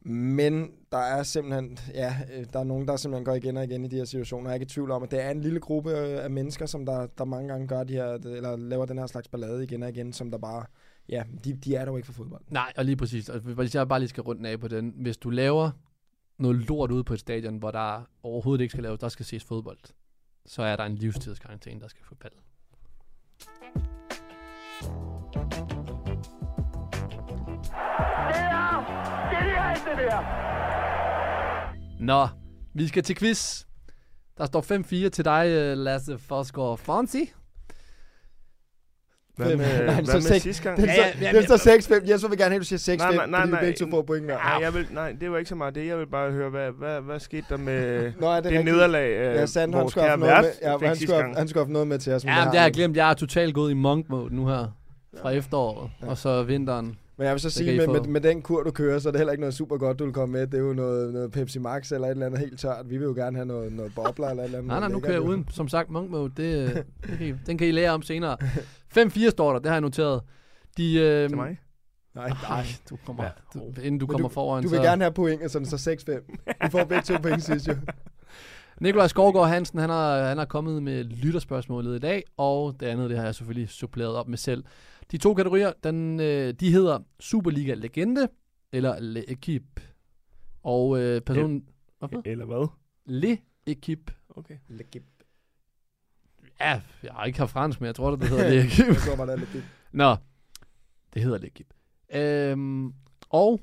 Men 0.07 0.71
der 0.91 0.97
er 0.97 1.24
simpelthen, 1.24 1.77
ja, 1.93 2.15
øh, 2.33 2.45
der 2.53 2.59
er 2.59 2.63
nogen, 2.63 2.88
der 2.88 2.95
simpelthen 2.95 3.25
går 3.25 3.33
igen 3.33 3.57
og 3.57 3.63
igen 3.63 3.85
i 3.85 3.88
de 3.88 3.95
her 3.95 4.05
situationer. 4.05 4.50
Jeg 4.50 4.51
er 4.51 4.53
ikke 4.53 4.63
i 4.63 4.67
tvivl 4.67 4.91
om, 4.91 5.03
at 5.03 5.12
det 5.12 5.21
er 5.21 5.29
en 5.29 5.41
lille 5.41 5.59
gruppe 5.59 5.91
øh, 5.91 6.24
af 6.24 6.29
mennesker, 6.31 6.65
som 6.65 6.85
der, 6.85 7.07
der 7.17 7.25
mange 7.25 7.47
gange 7.47 7.67
gør 7.67 7.83
de 7.83 7.93
her, 7.93 8.05
eller 8.13 8.55
laver 8.55 8.85
den 8.85 8.97
her 8.97 9.07
slags 9.07 9.27
ballade 9.27 9.63
igen 9.63 9.83
og 9.83 9.89
igen, 9.89 10.13
som 10.13 10.31
der 10.31 10.38
bare, 10.38 10.65
ja, 11.09 11.24
de, 11.43 11.53
de 11.53 11.75
er 11.75 11.85
dog 11.85 11.97
ikke 11.97 12.05
for 12.05 12.13
fodbold. 12.13 12.41
Nej, 12.49 12.73
og 12.77 12.86
lige 12.86 12.95
præcis. 12.95 13.30
Og 13.30 13.39
hvis 13.39 13.75
jeg 13.75 13.88
bare 13.88 13.99
lige 13.99 14.10
skal 14.10 14.23
rundt 14.23 14.45
af 14.45 14.60
på 14.60 14.67
den. 14.67 14.93
Hvis 14.97 15.17
du 15.17 15.30
laver 15.30 15.71
noget 16.38 16.58
lort 16.58 16.91
ude 16.91 17.03
på 17.03 17.13
et 17.13 17.19
stadion, 17.19 17.58
hvor 17.58 17.71
der 17.71 18.10
overhovedet 18.23 18.62
ikke 18.62 18.71
skal 18.71 18.84
laves, 18.84 18.99
der 18.99 19.10
skal 19.10 19.25
ses 19.25 19.43
fodbold, 19.43 19.80
så 20.45 20.62
er 20.62 20.75
der 20.75 20.84
en 20.84 20.95
livstidskarantæne, 20.95 21.82
der 21.82 21.88
skal 21.88 22.06
få 29.91 29.95
paldet. 29.95 30.13
Nå, 32.00 32.28
vi 32.74 32.88
skal 32.88 33.04
til 33.04 33.15
quiz. 33.15 33.63
Der 34.38 34.45
står 34.45 34.62
5-4 35.06 35.10
til 35.10 35.26
dig, 35.26 35.45
øh, 35.48 35.78
Lasse 35.78 36.17
Forsgaard 36.17 36.78
Fonsi. 36.78 37.32
Hvad 39.36 39.56
med, 39.56 39.86
Nej, 39.86 39.95
hvad 39.95 40.06
så 40.06 40.13
med 40.13 40.21
seks. 40.21 40.43
sidste 40.43 40.63
gang? 40.63 40.78
Den, 40.78 40.86
Ja, 40.86 40.93
ja, 40.93 41.02
ja, 41.08 41.13
ja, 41.21 41.32
ja, 41.32 41.38
den 41.38 41.43
står 41.43 42.00
6-5. 42.02 42.10
Jesper 42.10 42.30
vil 42.30 42.38
gerne 42.38 42.50
have, 42.50 42.56
at 42.56 42.69
du 42.71 42.78
siger 42.78 42.95
6-5, 42.98 42.98
Nej, 42.98 43.15
nej, 43.15 43.26
nej, 43.28 43.39
fordi 43.39 43.48
vi 43.48 43.52
nej. 43.52 43.62
begge 43.62 43.80
to 43.86 43.89
får 43.91 44.02
point. 44.02 44.26
Nej, 44.28 44.38
jeg 44.62 44.74
vil, 44.74 44.88
nej, 44.91 45.12
det 45.21 45.32
var 45.32 45.38
ikke 45.38 45.50
så 45.50 45.56
meget 45.56 45.76
det. 45.76 45.88
Jeg 45.88 45.98
vil 46.00 46.08
bare 46.08 46.32
høre, 46.32 46.50
hvad, 46.50 46.71
hvad, 46.71 47.02
hvad 47.02 47.19
skete 47.19 47.45
der 47.50 47.58
med 47.58 48.12
Nå, 48.19 48.28
er 48.28 48.36
det, 48.36 48.43
det, 48.43 48.52
rigtigt? 48.52 48.65
nederlag, 48.76 49.10
øh, 49.12 49.36
Ja, 49.36 49.45
Sand, 49.45 49.74
han 49.74 49.82
vores 49.82 49.91
skulle 49.91 50.08
have 50.10 50.17
kære 50.17 50.28
vært 50.28 50.43
med, 50.43 50.52
ja, 50.62 50.78
fik 50.78 50.88
han, 50.88 50.95
skulle 50.95 51.13
have, 51.24 51.36
han 51.36 51.48
skulle 51.48 51.65
have 51.65 51.74
noget 51.74 51.88
med 51.88 52.00
til 52.00 52.13
os. 52.13 52.26
Ja, 52.26 52.30
det 52.30 52.38
men 52.38 52.48
det 52.52 52.60
har 52.60 52.65
jeg 52.65 52.74
glemt. 52.74 52.98
Jeg 52.98 53.10
er 53.10 53.13
totalt 53.13 53.54
gået 53.56 53.71
i 53.71 53.74
monk 53.74 54.10
mode 54.10 54.36
nu 54.36 54.48
her. 54.48 54.67
Fra 55.21 55.30
efteråret, 55.32 55.91
Ja. 56.02 56.08
og 56.08 56.17
så 56.17 56.43
vinteren. 56.43 56.95
Men 57.17 57.25
jeg 57.25 57.34
vil 57.34 57.39
så 57.39 57.47
kan 57.47 57.51
sige, 57.51 57.78
med, 57.78 57.88
med, 57.88 58.01
med, 58.01 58.21
den 58.21 58.41
kur, 58.41 58.63
du 58.63 58.71
kører, 58.71 58.99
så 58.99 59.10
er 59.10 59.12
det 59.12 59.19
heller 59.19 59.32
ikke 59.32 59.41
noget 59.41 59.54
super 59.54 59.78
godt, 59.78 59.99
du 59.99 60.04
vil 60.04 60.13
komme 60.13 60.34
med. 60.34 60.47
Det 60.47 60.54
er 60.54 60.62
jo 60.63 60.73
noget, 60.73 61.13
noget 61.13 61.32
Pepsi 61.32 61.60
Max 61.60 61.91
eller 61.91 62.08
et 62.08 62.12
eller 62.12 62.25
andet 62.25 62.39
helt 62.39 62.60
tørt. 62.60 62.89
Vi 62.89 62.97
vil 62.97 63.06
jo 63.06 63.13
gerne 63.13 63.38
have 63.38 63.45
noget, 63.45 63.73
noget 63.73 63.91
bobler 63.95 64.28
eller 64.28 64.43
et 64.43 64.45
eller 64.45 64.58
andet. 64.58 64.67
Nej, 64.67 64.80
nej, 64.80 64.89
nu 64.89 64.99
kører 64.99 65.12
jeg 65.13 65.21
uden, 65.21 65.47
som 65.51 65.67
sagt, 65.67 65.89
monk 65.89 66.10
mode. 66.12 66.32
Det, 66.38 66.69
øh, 66.69 66.75
det 66.75 67.17
kan 67.17 67.28
I, 67.28 67.34
den 67.47 67.58
kan 67.58 67.67
I 67.67 67.71
lære 67.71 67.91
om 67.91 68.01
senere. 68.01 68.38
5-4 68.97 69.30
står 69.30 69.51
der, 69.54 69.60
det 69.60 69.67
har 69.67 69.75
jeg 69.75 69.82
noteret. 69.82 70.21
De, 70.78 70.93
øh, 70.99 71.30
Til 71.30 71.38
mig? 71.38 71.60
Nej, 72.15 72.30
Nej, 72.49 72.65
du 72.89 72.97
kommer, 73.06 73.23
Ja. 73.23 73.30
du, 73.54 73.60
inden 73.82 73.99
du 73.99 74.06
Men 74.06 74.12
kommer 74.12 74.30
foran. 74.30 74.63
Du 74.63 74.69
vil 74.69 74.78
så. 74.78 74.84
gerne 74.84 75.04
have 75.04 75.13
point, 75.13 75.51
så 75.51 75.60
den 75.60 75.65
så 75.67 75.75
6-5. 75.75 76.36
Vi 76.65 76.69
får 76.71 76.84
begge 76.84 77.04
to 77.04 77.13
point 77.21 77.43
sidst 77.43 77.67
jo. 77.67 77.73
Nikolaj 78.82 79.08
Skovgaard 79.08 79.47
Hansen, 79.49 79.80
han 79.80 79.89
har, 79.89 80.23
han 80.23 80.38
har 80.38 80.45
kommet 80.45 80.84
med 80.84 81.04
lytterspørgsmålet 81.04 81.95
i 81.95 81.99
dag, 81.99 82.23
og 82.38 82.75
det 82.80 82.86
andet, 82.86 83.10
det 83.10 83.17
har 83.17 83.25
jeg 83.25 83.36
selvfølgelig 83.36 83.69
suppleret 83.69 84.15
op 84.15 84.28
med 84.28 84.38
selv. 84.38 84.63
De 85.12 85.18
to 85.18 85.34
kategorier, 85.34 85.74
den, 85.84 86.20
øh, 86.20 86.54
de 86.54 86.72
hedder 86.72 87.00
Superliga 87.20 87.74
Legende, 87.74 88.28
eller 88.72 89.00
Le 89.00 89.30
Equipe. 89.32 89.82
Og 90.63 91.00
øh, 91.02 91.22
personen... 91.22 91.70
Hvad? 92.00 92.22
Eller 92.26 92.46
hvad? 92.46 92.68
Le 93.06 93.38
Equipe. 93.65 94.13
Okay. 94.30 94.58
Ja, 96.60 96.82
jeg 97.04 97.13
har 97.13 97.26
ikke 97.26 97.39
haft 97.39 97.52
fransk, 97.52 97.82
men 97.82 97.86
jeg 97.86 97.96
tror, 97.96 98.12
det, 98.12 98.20
det 98.20 98.30
hedder 98.32 98.50
Le 98.50 98.65
Equipe. 98.65 98.89
Jeg 98.89 99.02
tror 99.02 99.15
bare, 99.15 99.28
det 99.28 99.34
er 99.34 99.38
lidt 99.38 99.54
det. 99.54 99.63
Nå, 99.91 100.15
det 101.13 101.22
hedder 101.22 101.38
Legib. 101.38 101.68
Øhm, 102.13 102.94
og 103.30 103.62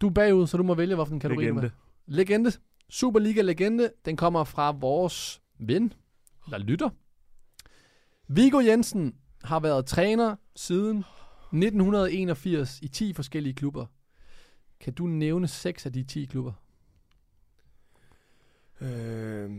du 0.00 0.06
er 0.08 0.10
bagud, 0.12 0.46
så 0.46 0.56
du 0.56 0.62
må 0.62 0.74
vælge, 0.74 0.94
hvilken 0.94 1.20
kategori 1.20 1.44
du 1.44 1.54
Legende. 1.54 1.62
vil. 1.62 1.70
Legende. 2.06 2.52
Superliga 2.90 3.42
Legende. 3.42 3.90
Den 4.04 4.16
kommer 4.16 4.44
fra 4.44 4.70
vores 4.70 5.42
ven, 5.58 5.92
eller 6.46 6.58
lytter. 6.58 6.88
Viggo 8.28 8.60
Jensen 8.60 9.14
har 9.44 9.60
været 9.60 9.86
træner 9.86 10.36
siden 10.56 10.98
1981 10.98 12.78
i 12.82 12.88
10 12.88 13.12
forskellige 13.12 13.54
klubber. 13.54 13.86
Kan 14.80 14.92
du 14.92 15.06
nævne 15.06 15.48
seks 15.48 15.86
af 15.86 15.92
de 15.92 16.02
10 16.04 16.24
klubber? 16.24 16.52
Øh, 18.80 19.50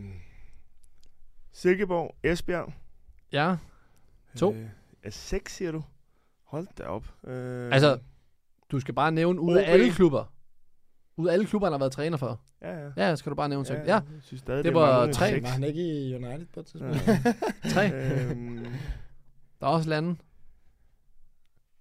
Silkeborg, 1.52 2.16
Esbjerg. 2.22 2.72
Ja, 3.32 3.56
To. 4.36 4.54
Øh, 4.54 4.66
er 5.02 5.10
seks, 5.10 5.56
siger 5.56 5.72
du? 5.72 5.82
Hold 6.44 6.66
da 6.78 6.82
op. 6.84 7.14
Øh, 7.24 7.72
altså, 7.72 7.98
du 8.70 8.80
skal 8.80 8.94
bare 8.94 9.12
nævne 9.12 9.40
ud 9.40 9.56
af 9.56 9.72
alle 9.72 9.90
klubber. 9.92 10.32
Ud 11.16 11.28
af 11.28 11.32
alle 11.32 11.46
klubber, 11.46 11.66
han 11.66 11.72
har 11.72 11.78
været 11.78 11.92
træner 11.92 12.16
for. 12.16 12.40
Ja, 12.62 12.78
ja. 12.84 12.90
Ja, 12.96 13.16
skal 13.16 13.30
du 13.30 13.34
bare 13.36 13.48
nævne 13.48 13.66
seks. 13.66 13.78
Ja, 13.86 13.94
Jeg 13.94 14.02
synes 14.22 14.40
stadig, 14.40 14.64
Det 14.64 14.70
er 14.70 14.74
var 14.74 15.12
tre. 15.12 15.42
Var 15.42 15.48
han 15.48 15.64
ikke 15.64 15.80
i 16.08 16.14
United 16.14 16.46
på 16.54 16.60
et 16.60 16.66
tidspunkt? 16.66 16.96
tre. 17.74 17.92
øhm, 17.92 18.66
Der 19.60 19.66
er 19.66 19.70
også 19.70 19.88
lande. 19.90 20.16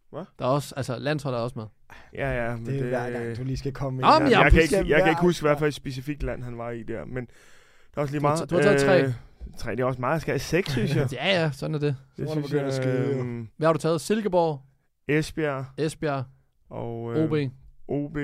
Hvad? 0.10 0.24
Der 0.39 0.46
er 0.46 0.50
også, 0.50 0.74
altså 0.78 0.98
landshold 1.00 1.36
er 1.36 1.39
også 1.39 1.60
med. 1.60 1.65
ja, 2.13 2.46
ja. 2.50 2.56
Men 2.56 2.65
Det 2.65 2.80
er 2.80 2.88
hver 2.88 3.12
gang, 3.12 3.38
du 3.38 3.44
lige 3.44 3.58
skal 3.58 3.74
komme 3.74 3.98
ind. 4.02 4.24
men 4.24 4.32
jeg, 4.32 4.42
jeg- 4.44 4.52
kan 4.52 4.62
ikke, 4.62 4.89
jeg 4.89 5.02
kan 5.02 5.10
ikke 5.10 5.22
huske, 5.22 5.42
hvad 5.46 5.58
for 5.58 5.65
et 5.68 5.74
specifikt 5.74 6.24
land 6.24 6.44
han 6.44 6.58
var 6.58 6.70
i 6.72 6.84
der, 6.84 7.06
men 7.06 7.26
der 7.26 7.98
er 7.98 8.02
også 8.02 8.12
lige 8.13 8.22
meget. 8.22 8.50
du 8.50 8.56
har 8.56 8.62
taget 8.62 8.82
tre. 8.82 9.04
Øh, 9.04 9.13
tre, 9.58 9.72
det 9.72 9.80
er 9.80 9.86
også 9.86 10.00
meget. 10.02 10.13
Jeg 10.13 10.22
skal 10.22 10.32
have 10.32 10.39
seks, 10.39 10.72
synes 10.72 10.96
jeg. 10.96 11.08
Ja, 11.13 11.42
ja, 11.42 11.52
sådan 11.52 11.76
er 11.76 11.80
det. 11.80 11.96
Så 12.15 12.24
må 12.24 12.34
du 12.34 12.42
begynde 12.42 12.63
at 12.63 12.86
jo. 12.86 13.20
øhm, 13.20 13.50
Hvad 13.58 13.68
har 13.68 13.74
du 13.74 13.80
taget? 13.80 14.02
Silkeborg, 14.02 14.62
Esbjerg 15.08 15.65
Esbjerg, 15.78 16.24
og 16.70 17.04
OB. 17.04 17.34
øh, 17.34 17.50
OB, 17.88 18.18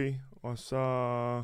og 0.43 0.57
så... 0.57 1.43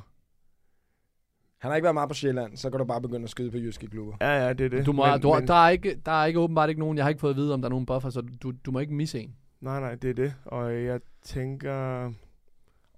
Han 1.61 1.71
har 1.71 1.75
ikke 1.75 1.83
været 1.83 1.93
meget 1.93 2.09
på 2.09 2.13
Sjælland, 2.15 2.57
så 2.57 2.69
kan 2.69 2.79
du 2.79 2.85
bare 2.85 3.01
begynde 3.01 3.23
at 3.23 3.29
skyde 3.29 3.51
på 3.51 3.57
jyske 3.57 3.87
klubber. 3.87 4.13
Ja, 4.21 4.45
ja, 4.47 4.53
det 4.53 4.65
er 4.65 4.69
det. 4.69 4.85
Du 4.85 4.91
må, 4.91 5.05
men, 5.05 5.21
du, 5.21 5.31
har- 5.31 5.39
men, 5.39 5.47
der, 5.47 5.53
er 5.53 5.69
ikke, 5.69 6.01
der 6.05 6.11
er 6.11 6.25
ikke 6.25 6.39
åbenbart 6.39 6.69
ikke 6.69 6.79
nogen, 6.79 6.97
jeg 6.97 7.05
har 7.05 7.09
ikke 7.09 7.19
fået 7.19 7.31
at 7.31 7.37
vide, 7.37 7.53
om 7.53 7.61
der 7.61 7.67
er 7.67 7.69
nogen 7.69 7.85
buffer, 7.85 8.09
så 8.09 8.21
du, 8.21 8.51
du 8.65 8.71
må 8.71 8.79
ikke 8.79 8.93
misse 8.93 9.19
en. 9.19 9.35
Nej, 9.61 9.79
nej, 9.79 9.95
det 9.95 10.09
er 10.09 10.13
det. 10.13 10.33
Og 10.45 10.83
jeg 10.83 10.99
tænker... 11.23 12.03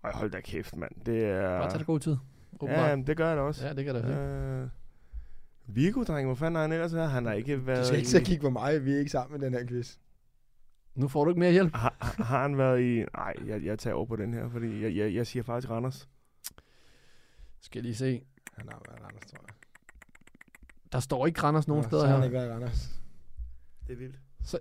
Øj, 0.04 0.12
hold 0.14 0.32
da 0.32 0.42
kæft, 0.42 0.76
mand. 0.76 0.92
Det 1.06 1.24
er... 1.26 1.42
Bare 1.60 1.70
tag 1.70 1.80
det 1.80 1.88
god 1.88 2.00
tid. 2.00 2.12
Ja, 2.12 2.56
åbenbart. 2.66 2.90
jamen, 2.90 3.08
det 3.08 3.18
gør 3.18 3.28
jeg 3.28 3.38
da 3.38 3.42
også. 3.42 3.68
ja, 3.68 3.74
det 3.74 3.86
kan 3.86 3.96
det 3.96 4.04
være. 4.08 4.62
Øh, 4.64 4.68
Viggo, 5.68 6.04
dreng, 6.04 6.26
hvor 6.28 6.36
fanden 6.36 6.56
har 6.56 6.62
han 6.62 6.72
ellers 6.72 6.92
her? 6.92 7.06
Han 7.06 7.26
har 7.26 7.34
ikke 7.34 7.56
Du 7.56 7.62
været 7.62 7.86
skal 7.86 7.98
ikke 7.98 8.10
så 8.10 8.22
kigge 8.24 8.42
på 8.42 8.50
mig, 8.50 8.86
vi 8.86 8.94
er 8.94 9.00
ikke 9.00 9.12
sammen 9.12 9.40
med 9.40 9.46
den 9.50 9.58
her 9.60 9.68
quiz. 9.68 9.96
Nu 10.96 11.08
får 11.08 11.24
du 11.24 11.32
ikke 11.32 11.40
mere 11.40 11.52
hjælp. 11.52 11.76
Har, 11.76 11.96
har- 12.00 12.24
har 12.24 12.42
han 12.42 12.58
været 12.58 12.82
i... 12.82 13.06
Nej, 13.18 13.34
jeg, 13.48 13.64
jeg 13.66 13.80
tager 13.80 13.94
over 13.94 14.06
på 14.06 14.16
den 14.16 14.34
her, 14.34 14.50
fordi 14.50 14.84
jeg, 14.84 14.96
jeg, 14.96 15.14
jeg 15.14 15.28
siger 15.28 15.44
faktisk 15.44 15.70
Randers. 15.70 16.10
Skal 17.62 17.80
jeg 17.80 17.84
lige 17.84 17.96
se. 17.96 18.22
Han 18.58 18.68
har 18.72 18.82
været 18.90 19.04
Randers, 19.06 19.26
tror 19.32 19.40
jeg. 19.48 19.54
Der 20.92 21.00
står 21.00 21.26
ikke 21.28 21.42
Randers 21.44 21.68
nogen 21.68 21.84
Nå, 21.84 21.88
steder 21.90 22.02
så 22.02 22.08
har 22.08 22.14
han 22.14 22.22
her. 22.22 22.26
ikke 22.26 22.34
været 22.38 22.48
i 22.50 22.52
Randers. 22.52 22.90
Det 23.88 23.94
er 23.94 23.98
vildt. 23.98 24.20
Så 24.46 24.58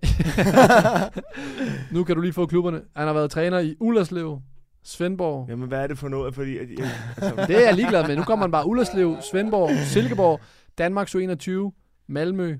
nu 1.94 2.04
kan 2.04 2.16
du 2.16 2.22
lige 2.22 2.32
få 2.32 2.46
klubberne. 2.46 2.82
Han 2.96 3.06
har 3.06 3.14
været 3.14 3.30
træner 3.30 3.58
i 3.58 3.76
Ullerslev, 3.80 4.40
Svendborg. 4.82 5.48
Jamen, 5.48 5.68
hvad 5.68 5.82
er 5.82 5.86
det 5.86 5.98
for 5.98 6.08
noget? 6.08 6.34
Fordi, 6.34 6.58
at, 6.58 6.68
jeg, 6.78 6.90
altså, 7.16 7.46
Det 7.46 7.56
er 7.56 7.60
jeg 7.66 7.74
ligeglad 7.74 8.06
med. 8.06 8.16
Nu 8.16 8.22
kommer 8.24 8.46
man 8.46 8.50
bare 8.50 8.66
Ullerslev, 8.66 9.16
Svendborg, 9.30 9.70
Silkeborg, 9.86 10.40
Danmark 10.78 11.14
21, 11.14 11.72
Malmø, 12.06 12.58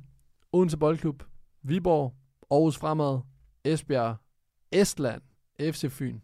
Odense 0.52 0.76
Boldklub, 0.76 1.22
Viborg, 1.62 2.14
Aarhus 2.50 2.78
Fremad, 2.78 3.20
Esbjerg, 3.64 4.16
Estland, 4.72 5.22
FC 5.60 5.90
Fyn. 5.90 6.18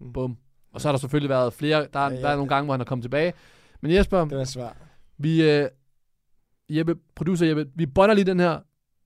Mm. 0.00 0.12
Bum. 0.12 0.36
Og 0.72 0.80
så 0.80 0.88
har 0.88 0.92
der 0.92 0.98
selvfølgelig 0.98 1.28
været 1.30 1.52
flere. 1.52 1.86
Der 1.92 2.00
er, 2.00 2.08
Ja, 2.10 2.14
ja, 2.14 2.20
der 2.22 2.28
er 2.28 2.36
nogle 2.36 2.48
gange, 2.48 2.64
hvor 2.64 2.74
han 2.74 2.80
er 2.80 2.84
kommet 2.84 3.02
tilbage. 3.04 3.32
Men 3.80 3.92
Jesper, 3.92 4.24
Det 4.24 4.38
var 4.38 4.44
svært. 4.44 4.76
vi, 5.18 5.50
øh, 5.50 5.68
Jeppe, 6.70 6.94
producer 7.16 7.46
Jeppe, 7.46 7.66
vi 7.74 7.86
bonder 7.86 8.14
lige 8.14 8.24
den 8.24 8.40
her. 8.40 8.58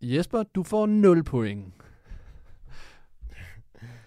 Jesper, 0.02 0.42
du 0.42 0.62
får 0.62 0.86
0 0.86 1.24
point. 1.24 1.74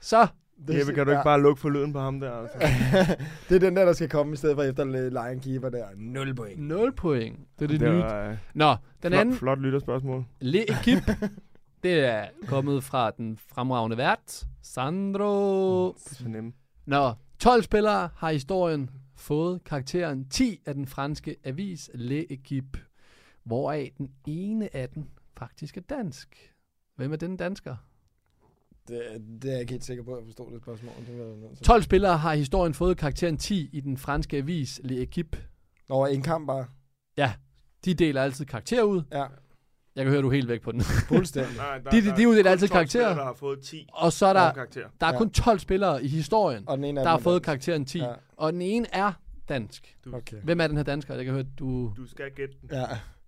Så, 0.02 0.28
Det, 0.68 0.80
Jeppe, 0.80 0.94
kan 0.94 1.06
du 1.06 1.12
ikke 1.12 1.24
bare 1.24 1.42
lukke 1.42 1.62
for 1.62 1.70
lyden 1.70 1.94
på 1.94 2.00
ham 2.00 2.20
der? 2.20 2.32
Altså? 2.32 2.58
det 3.50 3.56
er 3.56 3.60
den 3.60 3.76
der, 3.76 3.86
der 3.86 3.94
skal 3.94 4.10
komme 4.10 4.34
i 4.34 4.36
stedet 4.36 4.56
for 4.56 4.64
efter 4.64 4.84
Lion 5.10 5.40
Keeper 5.40 5.70
der. 5.70 5.86
0 5.98 6.36
point. 6.36 6.60
0 6.60 6.92
point. 6.96 7.40
Det 7.60 7.66
er 7.66 7.68
det, 7.68 7.80
det 7.80 7.92
nye. 7.92 7.98
var, 8.00 8.30
øh, 8.30 8.38
Nå, 8.54 8.76
den 9.04 9.12
flot, 9.12 9.20
anden, 9.20 9.36
flot 9.36 9.60
lytterspørgsmål. 9.60 10.26
L'Equipe, 10.44 11.28
det 11.84 12.06
er 12.06 12.26
kommet 12.48 12.84
fra 12.84 13.12
den 13.12 13.38
fremragende 13.38 13.98
vært, 13.98 14.44
Sandro. 14.62 15.88
Det 15.94 16.12
er 16.12 16.16
så 16.16 16.28
nemt. 16.30 16.56
Nå, 16.86 17.14
12 17.40 17.64
spillere 17.64 18.10
har 18.16 18.30
i 18.30 18.34
historien 18.34 18.90
fået 19.24 19.64
karakteren 19.64 20.30
10 20.30 20.62
af 20.66 20.74
den 20.74 20.88
franske 20.88 21.36
avis 21.44 21.90
L'Equipe, 21.94 22.80
hvoraf 23.44 23.94
den 23.98 24.12
ene 24.28 24.76
af 24.76 24.90
den 24.90 25.10
faktisk 25.38 25.78
er 25.78 25.82
dansk. 25.82 26.54
Hvem 26.96 27.12
er 27.12 27.16
den 27.16 27.38
dansker? 27.38 27.76
Det, 28.88 29.02
det 29.42 29.50
er 29.50 29.52
jeg 29.52 29.62
ikke 29.62 29.72
helt 29.72 29.84
sikker 29.84 30.04
på, 30.04 30.14
at 30.14 30.18
jeg 30.18 30.26
forstår 30.26 30.50
det 30.50 30.62
spørgsmål. 30.62 30.94
Det 31.08 31.58
til. 31.58 31.66
12 31.66 31.84
spillere 31.84 32.18
har 32.18 32.36
historien 32.36 32.74
fået 32.74 32.98
karakteren 32.98 33.38
10 33.38 33.70
i 33.74 33.82
den 33.82 33.98
franske 33.98 34.38
avis 34.38 34.80
L'Equipe. 34.84 35.38
Over 35.90 36.08
en 36.08 36.22
kamp 36.22 36.48
bare. 36.48 36.66
De 37.86 37.94
deler 37.94 38.22
altid 38.22 38.46
karakter 38.46 38.84
ud. 38.84 39.02
Ja, 39.12 39.26
Jeg 39.96 40.04
kan 40.06 40.12
høre, 40.12 40.22
du 40.22 40.28
er 40.28 40.32
helt 40.34 40.48
væk 40.48 40.62
på 40.62 40.72
den. 40.72 40.82
fuldstændig. 41.08 41.58
Nej, 41.58 41.78
der, 41.78 41.90
De- 41.92 42.02
de- 42.02 42.06
der 42.06 42.16
de 42.16 42.28
uddeler 42.30 42.44
kun 42.44 42.52
altid 42.52 42.68
12 42.68 42.76
karakterer. 42.78 43.16
der 43.16 43.24
har 43.24 43.34
fået 43.34 43.60
10 43.60 43.88
Og 43.94 44.14
så 44.14 44.26
er 44.26 44.34
der, 44.34 44.52
der 45.00 45.08
er 45.08 45.12
Ja. 45.12 45.18
kun 45.18 45.30
12 45.30 45.60
spillere 45.60 46.04
i 46.04 46.08
historien, 46.08 46.64
Og 46.68 46.78
den 46.78 46.84
ene 46.86 47.02
der 47.02 47.08
har 47.08 47.16
er 47.18 47.22
fået 47.22 47.34
dansk. 47.36 47.46
karakteren 47.46 47.86
10. 47.86 47.98
Ja, 48.00 48.14
Og 48.38 48.54
den 48.54 48.62
ene 48.62 48.88
er 48.94 49.12
dansk. 49.50 49.98
Du, 50.06 50.16
okay. 50.16 50.38
Hvem 50.44 50.60
er 50.62 50.68
den 50.68 50.78
her 50.78 50.84
dansker? 50.84 51.16
Jeg 51.16 51.26
kan 51.26 51.34
høre, 51.34 51.46
du... 51.60 51.94
du 51.98 52.08
skal 52.08 52.32
gætte 52.36 52.56
den, 52.62 52.70
Ja. 52.72 52.86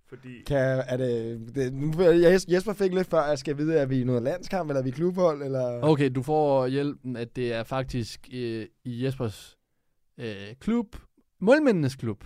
fordi... 0.08 0.42
Kan, 0.46 0.82
er 0.86 0.96
det, 0.96 1.40
det, 1.54 1.72
nu, 1.72 2.02
jeg, 2.02 2.40
Jesper 2.48 2.72
fik 2.72 2.94
lidt 2.94 3.06
før, 3.06 3.26
jeg 3.26 3.38
skal 3.38 3.56
vide, 3.58 3.74
er 3.78 3.86
vi 3.86 4.00
i 4.00 4.04
noget 4.04 4.22
landskamp, 4.22 4.70
eller 4.70 4.80
er 4.80 4.84
vi 4.84 4.90
klubhold, 4.90 5.42
eller... 5.42 5.82
Okay, 5.82 6.10
du 6.14 6.22
får 6.22 6.66
hjælpen, 6.66 7.16
at 7.16 7.36
det 7.36 7.52
er 7.52 7.62
faktisk 7.62 8.28
øh, 8.34 8.66
i 8.84 9.04
Jespers 9.04 9.56
øh, 10.18 10.34
klub. 10.60 10.96
Målmændenes 11.40 11.96
klub. 11.96 12.24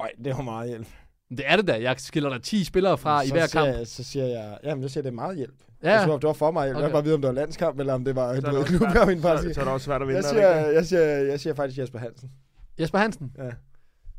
Øj, 0.00 0.08
det 0.24 0.32
var 0.36 0.42
meget 0.42 0.68
hjælp. 0.68 0.86
Det 1.30 1.40
er 1.46 1.56
det 1.56 1.68
da. 1.68 1.82
Jeg 1.82 1.94
skiller 1.98 2.28
der 2.30 2.38
10 2.38 2.64
spillere 2.64 2.98
fra 2.98 3.22
i 3.22 3.26
så 3.26 3.32
hver 3.34 3.46
siger 3.46 3.64
kamp. 3.64 3.78
Jeg, 3.78 3.86
så 3.86 4.04
siger 4.04 4.26
jeg, 4.26 4.58
jamen, 4.64 4.82
jeg 4.82 4.90
siger, 4.90 5.02
det 5.02 5.10
er 5.10 5.14
meget 5.14 5.36
hjælp. 5.36 5.54
Ja, 5.82 5.90
Jeg 5.98 6.06
tror, 6.06 6.14
det 6.18 6.26
var 6.26 6.32
for 6.32 6.50
mig. 6.50 6.60
Okay. 6.60 6.68
Jeg 6.68 6.76
Okay. 6.76 6.86
vil 6.86 6.92
bare 6.92 7.02
vide, 7.04 7.14
om 7.14 7.20
det 7.20 7.28
var 7.28 7.34
landskamp, 7.34 7.80
eller 7.80 7.94
om 7.94 8.04
det 8.04 8.16
var 8.16 8.40
Så 8.40 8.46
er 8.46 8.50
du 8.52 8.58
det 8.58 8.80
ved, 8.80 9.16
en 9.16 9.22
par 9.22 9.36
så, 9.36 9.54
så 9.54 9.60
er 9.60 9.64
det 9.64 9.72
også 9.72 9.84
svært 9.84 10.02
at 10.02 10.08
vinde. 10.08 10.20
jeg, 10.20 10.28
er 10.28 10.32
det 10.32 10.38
siger, 10.38 10.70
jeg, 10.72 10.86
siger, 10.86 11.00
jeg 11.02 11.40
siger 11.40 11.54
faktisk 11.54 11.78
Jesper 11.78 11.98
Hansen. 11.98 12.30
Jesper 12.80 12.98
Hansen. 12.98 13.32
Ja. 13.38 13.50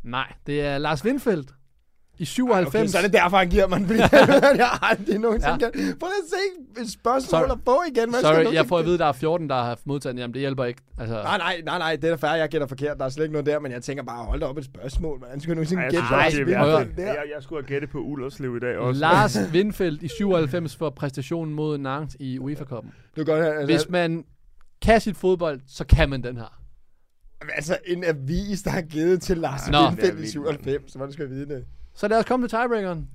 Nej, 0.04 0.34
det 0.48 0.62
er 0.62 0.78
Lars 0.78 1.06
Windfeldt. 1.06 1.54
I 2.22 2.26
97. 2.26 2.76
Okay, 2.76 2.88
så 2.88 2.98
er 2.98 3.02
det 3.02 3.14
derfor, 3.14 3.38
han 3.38 3.50
giver 3.50 3.68
mig 3.68 3.78
en 3.78 3.86
fordi 3.88 4.00
jeg 4.64 4.68
har 4.68 4.90
aldrig 4.92 5.20
nogensinde 5.20 5.54
Ja. 5.66 5.70
Prøv 5.72 6.10
lige 6.10 6.24
at 6.24 6.30
se 6.78 6.82
et 6.82 6.92
spørgsmål 6.92 7.42
Sorry. 7.42 7.52
at 7.52 7.58
få 7.66 7.82
igen. 7.96 8.12
Man 8.12 8.20
skal 8.22 8.44
Sorry, 8.46 8.54
jeg 8.54 8.66
får 8.66 8.78
at 8.78 8.82
ikke- 8.82 8.86
vide, 8.88 8.94
at 8.96 9.00
der 9.00 9.06
er 9.06 9.12
14, 9.12 9.50
der 9.50 9.56
har 9.56 9.80
modtaget. 9.86 10.18
Jamen, 10.20 10.34
det 10.34 10.40
hjælper 10.40 10.66
ikke. 10.66 10.82
Altså, 11.00 11.16
Nej, 11.16 11.38
nej, 11.38 11.62
nej, 11.66 11.78
nej, 11.78 11.96
det 11.96 12.04
er 12.04 12.10
da 12.10 12.28
færdigt, 12.28 12.42
jeg 12.42 12.50
gætter 12.50 12.68
forkert. 12.68 12.98
Der 13.00 13.06
er 13.06 13.10
slet 13.10 13.24
ikke 13.26 13.32
noget 13.34 13.46
der, 13.46 13.60
men 13.60 13.72
jeg 13.72 13.84
tænker 13.84 14.04
bare, 14.04 14.26
hold 14.26 14.40
da 14.40 14.46
op 14.46 14.58
et 14.58 14.66
spørgsmål. 14.66 15.18
Hvordan 15.18 15.40
skal 15.40 15.50
du 15.52 15.56
nogensinde 15.56 15.84
jeg 15.84 15.92
gætte 15.92 16.06
synes 16.08 16.12
Ej, 16.20 16.26
også, 16.26 16.38
det 16.38 16.48
er 16.48 16.52
Lars 16.52 16.64
prøv 16.66 16.74
at- 16.74 16.78
Windfeldt 16.80 16.98
der? 17.08 17.14
Jeg, 17.14 17.24
jeg 17.36 17.44
skulle 17.44 17.62
have 17.64 17.68
gættet 17.68 17.90
på 17.90 17.98
Ullerslev 18.00 18.56
i 18.56 18.60
dag 18.60 18.78
også. 18.78 19.00
Lars 19.02 19.38
Windfeldt 19.54 20.04
i 20.04 20.08
97 20.08 20.76
for 20.76 20.90
præstationen 20.90 21.54
mod 21.54 21.78
Nantes 21.78 22.18
i 22.20 22.40
UEFA-koppen. 22.40 22.92
Du 23.18 23.24
godt 23.24 23.44
have, 23.44 23.66
Hvis 23.66 23.74
altså, 23.74 23.88
man 23.92 24.24
kan 24.82 25.02
sit 25.02 25.18
fodbold, 25.18 25.60
så 25.68 25.86
kan 25.86 26.10
man 26.10 26.24
den 26.24 26.38
her. 26.38 26.60
altså, 27.56 27.78
en 27.88 28.04
avis, 28.04 28.62
der 28.62 28.70
har 28.72 28.82
givet 28.82 29.22
til 29.22 29.38
Lars 29.38 29.70
Nå. 29.72 29.78
Windfeldt 29.78 30.10
er 30.10 30.14
i 30.14 30.16
vildt, 30.16 30.30
97, 30.32 30.92
så 30.92 30.98
hvordan 30.98 31.14
skal 31.14 31.24
jeg 31.24 31.30
vide 31.32 31.46
det? 31.50 31.66
Så 31.94 32.08
lad 32.08 32.20
os 32.20 32.26
komme 32.26 32.48
til 32.48 32.50
tiebreakeren. 32.60 33.10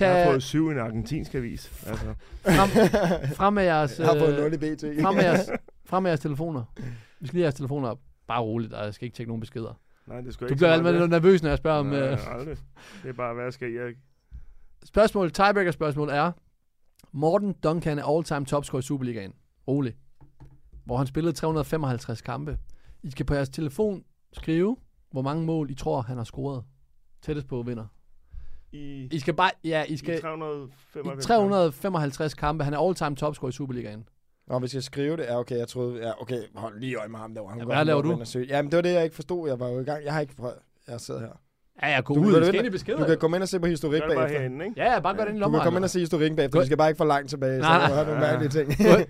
Jeg 0.00 0.08
har 0.08 0.16
Tag 0.24 0.26
fået 0.32 0.42
syv 0.42 0.68
i 0.68 0.72
en 0.72 0.78
argentinsk 0.78 1.34
avis. 1.34 1.82
Altså. 1.86 2.14
frem, 2.44 2.68
frem 3.34 3.52
med 3.54 3.62
jeres, 3.62 3.98
Jeg 3.98 4.06
har 4.06 4.18
fået 4.18 4.32
øh, 4.38 4.42
0 4.44 4.52
i 4.54 4.56
BT. 4.56 4.80
frem 5.02 5.14
med 5.14 5.24
jeres, 5.24 5.50
frem 5.90 6.02
med 6.02 6.10
jeres 6.10 6.20
telefoner. 6.20 6.64
Vi 7.20 7.26
skal 7.26 7.34
lige 7.36 7.42
have 7.42 7.44
jeres 7.44 7.54
telefoner 7.54 7.88
op. 7.88 7.98
Bare 8.26 8.40
roligt, 8.42 8.72
og 8.72 8.84
jeg 8.84 8.94
skal 8.94 9.04
ikke 9.04 9.16
tjekke 9.16 9.30
nogen 9.30 9.40
beskeder. 9.40 9.80
Nej, 10.06 10.20
det 10.20 10.34
skal 10.34 10.46
Du 10.48 10.52
ikke 10.52 10.58
bliver 10.58 10.72
altid 10.72 10.92
lidt 10.98 11.10
nervøs, 11.10 11.42
når 11.42 11.48
jeg 11.50 11.58
spørger 11.58 11.78
om... 11.78 11.86
Nej, 11.86 11.98
Øh, 11.98 12.34
aldrig. 12.40 12.56
Det 13.02 13.08
er 13.08 13.12
bare, 13.12 13.34
hvad 13.34 13.52
skal 13.52 13.72
jeg... 13.72 13.92
spørgsmål, 14.84 15.30
tiebreaker 15.30 15.70
spørgsmål 15.70 16.08
er, 16.08 16.32
Morten 17.12 17.52
Duncan 17.52 17.98
er 17.98 18.16
all-time 18.16 18.44
topscorer 18.44 18.80
i 18.80 18.82
Superligaen. 18.82 19.32
Rolig. 19.68 19.94
Hvor 20.84 20.96
han 20.96 21.06
spillede 21.06 21.32
355 21.36 22.20
kampe. 22.22 22.58
I 23.02 23.10
skal 23.10 23.26
på 23.26 23.34
jeres 23.34 23.48
telefon 23.48 24.04
skrive, 24.32 24.76
hvor 25.10 25.22
mange 25.22 25.44
mål 25.44 25.70
I 25.70 25.74
tror, 25.74 26.02
han 26.02 26.16
har 26.16 26.24
scoret. 26.24 26.64
Tættest 27.22 27.48
på 27.48 27.62
vinder. 27.62 27.86
I, 28.72 29.08
I 29.12 29.18
skal 29.18 29.34
bare... 29.34 29.50
Ja, 29.64 29.84
I 29.88 29.92
i 29.92 29.96
skal... 29.96 30.20
395 30.20 31.24
I 31.24 31.28
355 31.28 32.34
kampe. 32.34 32.64
Han 32.64 32.74
er 32.74 32.78
all-time 32.78 33.16
topscorer 33.16 33.48
i 33.48 33.52
Superligaen. 33.52 34.08
Nå, 34.46 34.58
hvis 34.58 34.74
jeg 34.74 34.82
skriver 34.82 35.16
det, 35.16 35.24
ja, 35.24 35.38
okay, 35.38 35.58
jeg 35.58 35.68
troede, 35.68 36.06
ja, 36.06 36.22
okay, 36.22 36.42
hold 36.54 36.80
lige 36.80 36.96
øje 36.96 37.08
med 37.08 37.18
ham 37.18 37.34
derovre. 37.34 37.50
Han 37.50 37.60
Ja, 37.60 37.64
hvad 37.64 37.84
laver 37.84 38.02
du? 38.02 38.20
søge. 38.24 38.46
Jamen, 38.46 38.70
det 38.70 38.76
var 38.76 38.82
det, 38.82 38.92
jeg 38.92 39.04
ikke 39.04 39.14
forstod. 39.14 39.48
Jeg 39.48 39.60
var 39.60 39.68
jo 39.68 39.80
i 39.80 39.84
gang. 39.84 40.04
Jeg 40.04 40.12
har 40.12 40.20
ikke 40.20 40.36
prøvet. 40.36 40.58
Jeg 40.88 41.00
sidder 41.00 41.20
her. 41.20 41.40
Ja, 41.82 41.88
ja, 41.88 42.00
gå 42.00 42.14
Du 42.14 42.20
ud. 42.20 42.64
i 42.64 42.70
beskeder. 42.70 42.98
Du 42.98 43.04
kan 43.04 43.18
komme 43.18 43.36
ind 43.36 43.42
og 43.42 43.48
se 43.48 43.60
på 43.60 43.66
historik 43.66 44.02
Gør 44.02 44.08
bagefter. 44.08 44.38
herinde, 44.38 44.64
ikke? 44.64 44.80
Ja, 44.80 44.92
ja, 44.92 45.00
bare 45.00 45.14
gå 45.16 45.22
ind 45.22 45.38
i 45.38 45.40
Du 45.40 45.50
kan 45.50 45.60
komme 45.60 45.76
ind 45.78 45.84
og 45.84 45.90
se 45.90 45.98
historikken 46.00 46.36
bagefter. 46.36 46.60
Vi 46.60 46.66
skal 46.66 46.76
bare 46.78 46.88
ikke 46.88 46.98
for 46.98 47.04
langt 47.04 47.30
tilbage, 47.30 47.62
så 47.62 47.68
jeg 47.68 47.78
nej. 47.78 47.94
har 47.96 48.04
nogle 48.04 48.20
mærkelige 48.20 48.48
ting. 48.50 48.66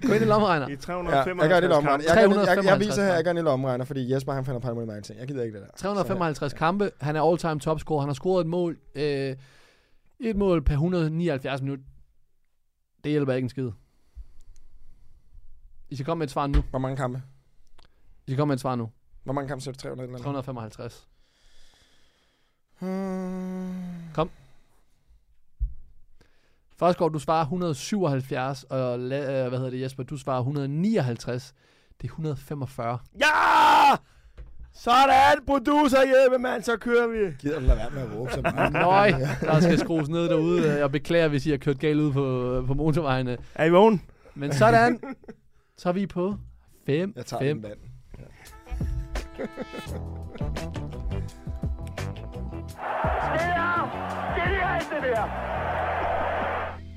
Gå, 0.08 0.12
ind 0.12 0.22
i 0.22 0.26
lommeregner. 0.26 0.68
I 0.68 0.70
Ja, 0.70 0.76
355 0.76 1.42
jeg 1.42 1.48
gør 1.50 1.60
det 1.60 1.68
lommeregner. 1.70 2.04
Jeg, 2.08 2.14
gør 2.14 2.20
jeg, 2.20 2.30
jeg 2.30 2.46
355 2.46 2.86
viser 2.88 3.04
her, 3.04 3.14
jeg 3.14 3.24
gør 3.24 3.32
det 3.32 3.40
i 3.40 3.42
lommeregner, 3.44 3.84
fordi 3.84 4.12
Jesper 4.12 4.32
han 4.32 4.44
finder 4.44 4.60
på 4.60 4.66
alle 4.68 4.74
mulige 4.74 4.86
mærkelige 4.86 5.02
ting. 5.14 5.18
Jeg 5.20 5.28
gider 5.28 5.42
ikke 5.44 5.58
det 5.58 5.66
der. 5.66 5.72
355 5.76 6.52
kampe. 6.52 6.90
Han 7.00 7.16
er 7.16 7.22
all-time 7.30 7.60
topscorer. 7.60 8.00
Han 8.00 8.08
har 8.08 8.14
scoret 8.14 8.40
et 8.40 8.46
mål. 8.46 8.78
Øh, 8.94 9.36
et 10.20 10.36
mål 10.36 10.62
per 10.64 10.74
179 10.74 11.62
minutter. 11.62 11.84
Det 13.04 13.10
hjælper 13.10 13.32
ikke 13.32 13.44
en 13.46 13.48
skid. 13.48 13.70
I 15.90 15.94
skal 15.96 16.06
komme 16.06 16.18
med 16.18 16.26
et 16.26 16.30
svar 16.30 16.46
nu. 16.46 16.62
Hvor 16.70 16.78
mange 16.78 16.96
kampe? 16.96 17.22
I 18.26 18.30
skal 18.30 18.36
komme 18.38 18.50
med 18.50 18.56
et 18.56 18.60
svar 18.60 18.74
nu. 18.76 18.90
Hvor 19.24 19.32
mange 19.32 19.48
kampe 19.48 19.64
ser 19.64 19.72
du 19.72 19.78
300 19.78 20.04
eller 20.06 20.14
andet? 20.14 20.24
355. 20.24 21.08
Hmm. 22.78 23.74
Først 26.78 26.98
går 26.98 27.08
du 27.08 27.18
svarer 27.18 27.42
177, 27.42 28.64
og 28.70 28.98
la, 28.98 29.42
øh, 29.42 29.48
hvad 29.48 29.58
hedder 29.58 29.70
det 29.70 29.80
Jesper, 29.80 30.02
du 30.02 30.16
svarer 30.16 30.38
159. 30.38 31.54
Det 32.00 32.04
er 32.08 32.12
145. 32.12 32.98
Ja! 33.20 33.26
Sådan, 34.72 35.44
producer 35.46 35.98
Jeppe, 35.98 36.38
mand, 36.38 36.62
så 36.62 36.76
kører 36.76 37.06
vi. 37.06 37.36
Gider 37.38 37.60
du 37.60 37.66
lade 37.66 37.78
være 37.78 37.90
med 37.90 38.02
at 38.02 38.16
råbe 38.16 38.32
så 38.32 38.40
meget? 38.40 38.72
Nøj, 38.88 39.10
der 39.40 39.60
skal 39.60 39.78
skrues 39.78 40.08
ned 40.08 40.28
derude. 40.28 40.78
Jeg 40.78 40.92
beklager, 40.92 41.28
hvis 41.28 41.46
I 41.46 41.50
har 41.50 41.56
kørt 41.56 41.78
galt 41.78 42.00
ud 42.00 42.12
på, 42.12 42.64
på 42.66 42.74
motorvejene. 42.74 43.38
Er 43.54 43.64
I 43.64 43.70
vågen? 43.70 44.02
Men 44.34 44.52
sådan, 44.52 45.00
så 45.76 45.88
er 45.88 45.92
vi 45.92 46.06
på 46.06 46.36
5, 46.86 47.12
Jeg 47.16 47.26
tager 47.26 47.40
5. 47.42 47.62
den 47.62 47.72
vand. 53.92 55.30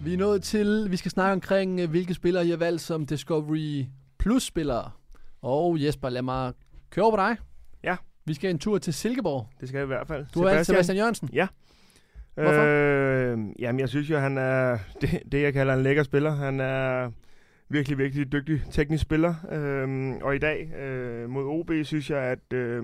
Vi 0.04 0.13
er 0.13 0.17
nået 0.17 0.43
til, 0.43 0.88
vi 0.91 0.97
skal 0.97 1.12
snakke 1.12 1.34
omkring, 1.34 1.80
øh, 1.80 1.89
hvilke 1.89 2.13
spillere 2.13 2.45
I 2.45 2.49
har 2.49 2.58
valgt 2.58 2.82
som 2.82 3.06
Discovery 3.06 3.86
Plus-spillere. 4.19 4.91
Og 5.41 5.84
Jesper, 5.84 6.10
lad 6.10 6.21
mig 6.21 6.54
køre 6.89 7.06
over 7.06 7.17
på 7.17 7.21
dig. 7.21 7.38
Ja. 7.84 7.95
Vi 8.25 8.34
skal 8.34 8.49
en 8.49 8.60
tur 8.60 8.77
til 8.77 8.93
Silkeborg. 8.93 9.47
Det 9.60 9.67
skal 9.67 9.77
jeg 9.77 9.86
i 9.86 9.88
hvert 9.88 10.08
fald. 10.08 10.25
Du 10.34 10.39
har 10.39 10.49
valgt 10.49 10.67
Sebastian 10.67 10.97
Jørgensen. 10.97 11.30
Hvorfor? 12.34 12.62
Øh, 12.62 13.39
jamen, 13.60 13.80
jeg 13.80 13.89
synes 13.89 14.10
jo, 14.10 14.17
han 14.17 14.38
er 14.38 14.77
det, 15.01 15.19
det, 15.32 15.41
jeg 15.41 15.54
kalder 15.54 15.73
en 15.73 15.84
lækker 15.84 16.04
spiller. 16.04 16.32
Han 16.32 16.60
er 16.60 17.12
virkelig, 17.69 17.97
virkelig 17.97 18.32
dygtig 18.32 18.62
teknisk 18.71 19.01
spiller. 19.01 19.36
Øhm, 19.51 20.17
og 20.21 20.36
i 20.36 20.39
dag 20.39 20.73
øh, 20.73 21.30
mod 21.30 21.45
OB 21.45 21.71
synes 21.84 22.10
jeg, 22.10 22.19
at 22.19 22.54
øh, 22.54 22.84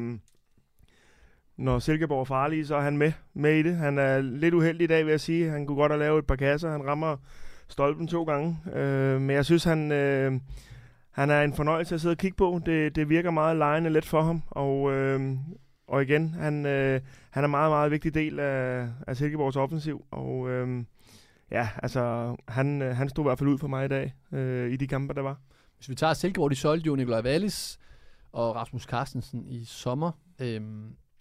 når 1.58 1.80
Silkeborg 1.80 2.20
er 2.20 2.26
farlige, 2.26 2.66
så 2.66 2.76
er 2.76 2.82
han 2.82 2.98
med, 2.98 3.12
med 3.34 3.56
i 3.56 3.64
det. 3.64 3.76
Han 3.76 3.98
er 3.98 4.22
lidt 4.22 4.54
uheldig 4.54 4.84
i 4.84 4.88
dag, 4.88 5.06
vil 5.06 5.12
jeg 5.12 5.20
sige. 5.20 5.50
Han 5.50 5.66
kunne 5.66 5.78
godt 5.78 5.92
have 5.92 6.00
lavet 6.00 6.20
et 6.20 6.28
par 6.28 6.36
kasser. 6.36 6.72
Han 6.72 6.86
rammer 6.86 7.18
stolpen 7.68 8.08
to 8.08 8.24
gange. 8.24 8.58
Øh, 8.74 9.22
men 9.22 9.30
jeg 9.30 9.46
synes, 9.46 9.64
han, 9.64 9.92
øh, 9.92 10.40
han 11.12 11.30
er 11.30 11.42
en 11.42 11.54
fornøjelse 11.54 11.96
at 11.96 12.02
sidde 12.02 12.14
og 12.14 12.18
kigge 12.18 12.38
på. 12.38 12.62
Det, 12.66 12.96
det 12.96 13.10
virker 13.10 13.32
meget 13.32 13.58
lejende 13.58 13.90
let 13.90 14.06
for 14.06 14.22
ham. 14.22 14.44
Og, 14.50 14.92
øh, 14.92 15.38
og 15.88 16.04
igen, 16.04 16.30
han, 16.30 16.66
øh, 16.66 17.02
han 17.30 17.44
er 17.44 17.46
en 17.46 17.52
meget, 17.52 17.72
meget 17.72 17.92
vigtig 17.92 18.14
del 18.14 18.40
af, 18.40 18.88
af 19.08 19.18
Silkeborgs 19.18 19.56
offensiv. 19.56 20.06
Og 20.12 20.50
øh, 20.50 20.84
ja, 21.52 21.70
altså, 21.84 22.36
han, 22.48 22.82
øh, 22.82 22.96
han 22.96 23.10
stod 23.10 23.24
i 23.24 23.28
hvert 23.28 23.40
fald 23.40 23.50
ud 23.50 23.58
for 23.58 23.68
mig 23.68 23.86
i 23.86 23.88
dag, 23.88 24.14
øh, 24.32 24.72
i 24.72 24.76
de 24.76 24.88
kampe, 24.88 25.14
der 25.14 25.22
var. 25.22 25.40
Hvis 25.78 25.90
vi 25.90 25.96
tager 25.96 26.14
Silkeborg, 26.14 26.52
de 26.52 26.56
solgte 26.56 26.88
jo 26.88 26.96
Nikolaj 26.96 27.22
Wallis 27.22 27.80
og 28.32 28.56
Rasmus 28.56 28.84
Carstensen 28.84 29.46
i 29.48 29.66
sommer. 29.66 30.12
Øh, 30.40 30.62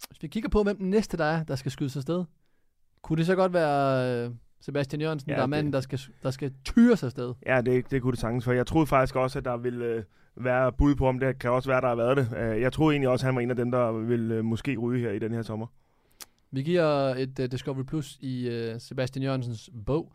hvis 0.09 0.21
vi 0.23 0.27
kigger 0.27 0.49
på, 0.49 0.63
hvem 0.63 0.77
den 0.77 0.89
næste 0.89 1.17
der 1.17 1.25
er, 1.25 1.43
der 1.43 1.55
skal 1.55 1.71
skydes 1.71 1.95
afsted, 1.97 2.23
kunne 3.01 3.17
det 3.17 3.25
så 3.25 3.35
godt 3.35 3.53
være 3.53 4.25
øh, 4.25 4.31
Sebastian 4.61 5.01
Jørgensen, 5.01 5.29
Ja, 5.31 5.35
der 5.35 5.41
er 5.41 5.45
manden, 5.47 5.73
der 5.73 5.79
skal, 5.81 5.99
der 6.23 6.31
skal 6.31 6.53
tyres 6.65 7.03
afsted? 7.03 7.33
Ja, 7.45 7.61
det, 7.61 7.91
det 7.91 8.01
kunne 8.01 8.11
det 8.11 8.19
sagtens 8.19 8.43
for. 8.43 8.51
Jeg 8.51 8.67
troede 8.67 8.87
faktisk 8.87 9.15
også, 9.15 9.39
at 9.39 9.45
der 9.45 9.57
ville 9.57 9.85
øh, 9.85 10.03
være 10.35 10.71
bud 10.71 10.95
på, 10.95 11.07
om 11.07 11.19
det 11.19 11.39
kan 11.39 11.51
også 11.51 11.69
være, 11.69 11.81
der 11.81 11.87
har 11.87 11.95
været 11.95 12.17
det. 12.17 12.29
Øh, 12.37 12.61
jeg 12.61 12.73
troede 12.73 12.93
egentlig 12.93 13.09
også, 13.09 13.23
at 13.23 13.25
han 13.25 13.35
var 13.35 13.41
en 13.41 13.49
af 13.49 13.55
dem, 13.55 13.71
der 13.71 13.91
ville 13.91 14.43
måske 14.43 14.77
ryge 14.77 15.01
her 15.01 15.11
i 15.11 15.19
den 15.19 15.31
her 15.33 15.41
sommer. 15.41 15.67
Vi 16.51 16.61
giver 16.63 16.85
et 17.15 17.39
uh, 17.39 17.45
Discovery 17.45 17.83
Plus 17.83 18.17
i 18.21 18.47
uh, 18.73 18.79
Sebastian 18.81 19.23
Jørgensens 19.23 19.69
bog. 19.85 20.11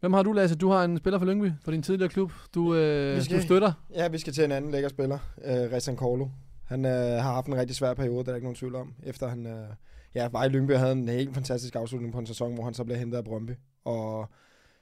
Hvem 0.00 0.12
har 0.12 0.22
du, 0.22 0.32
Lasse? 0.32 0.56
Du 0.56 0.68
har 0.68 0.84
en 0.84 0.98
spiller 0.98 1.18
for 1.18 1.26
Lyngby, 1.26 1.50
for 1.64 1.70
din 1.70 1.82
tidligere 1.82 2.08
klub. 2.08 2.32
Du, 2.54 2.74
øh, 2.74 3.16
Vi 3.16 3.22
skal- 3.22 3.36
du 3.38 3.42
støtter. 3.42 3.72
Ja, 3.94 4.08
vi 4.08 4.18
skal 4.18 4.32
til 4.32 4.44
en 4.44 4.52
anden 4.52 4.70
lækker 4.70 4.88
spiller, 4.88 5.18
øh, 5.44 5.52
Rezan 5.52 5.96
Korlo. 5.96 6.28
Han 6.70 6.84
øh, 6.84 6.92
har 6.92 7.32
haft 7.32 7.46
en 7.46 7.56
rigtig 7.56 7.76
svær 7.76 7.94
periode, 7.94 8.16
der 8.16 8.20
er 8.20 8.24
der 8.24 8.34
ikke 8.34 8.44
nogen 8.44 8.56
tvivl 8.56 8.74
om. 8.74 8.94
Efter 9.02 9.28
han 9.28 9.46
øh, 9.46 9.68
ja, 10.14 10.28
var 10.28 10.44
i 10.44 10.48
Lyngby 10.48 10.72
og 10.72 10.80
havde 10.80 10.92
en 10.92 11.08
helt 11.08 11.34
fantastisk 11.34 11.76
afslutning 11.76 12.12
på 12.12 12.18
en 12.18 12.26
sæson, 12.26 12.54
hvor 12.54 12.64
han 12.64 12.74
så 12.74 12.84
blev 12.84 12.96
hentet 12.96 13.18
af 13.18 13.24
Brøndby. 13.24 13.52
Og 13.84 14.28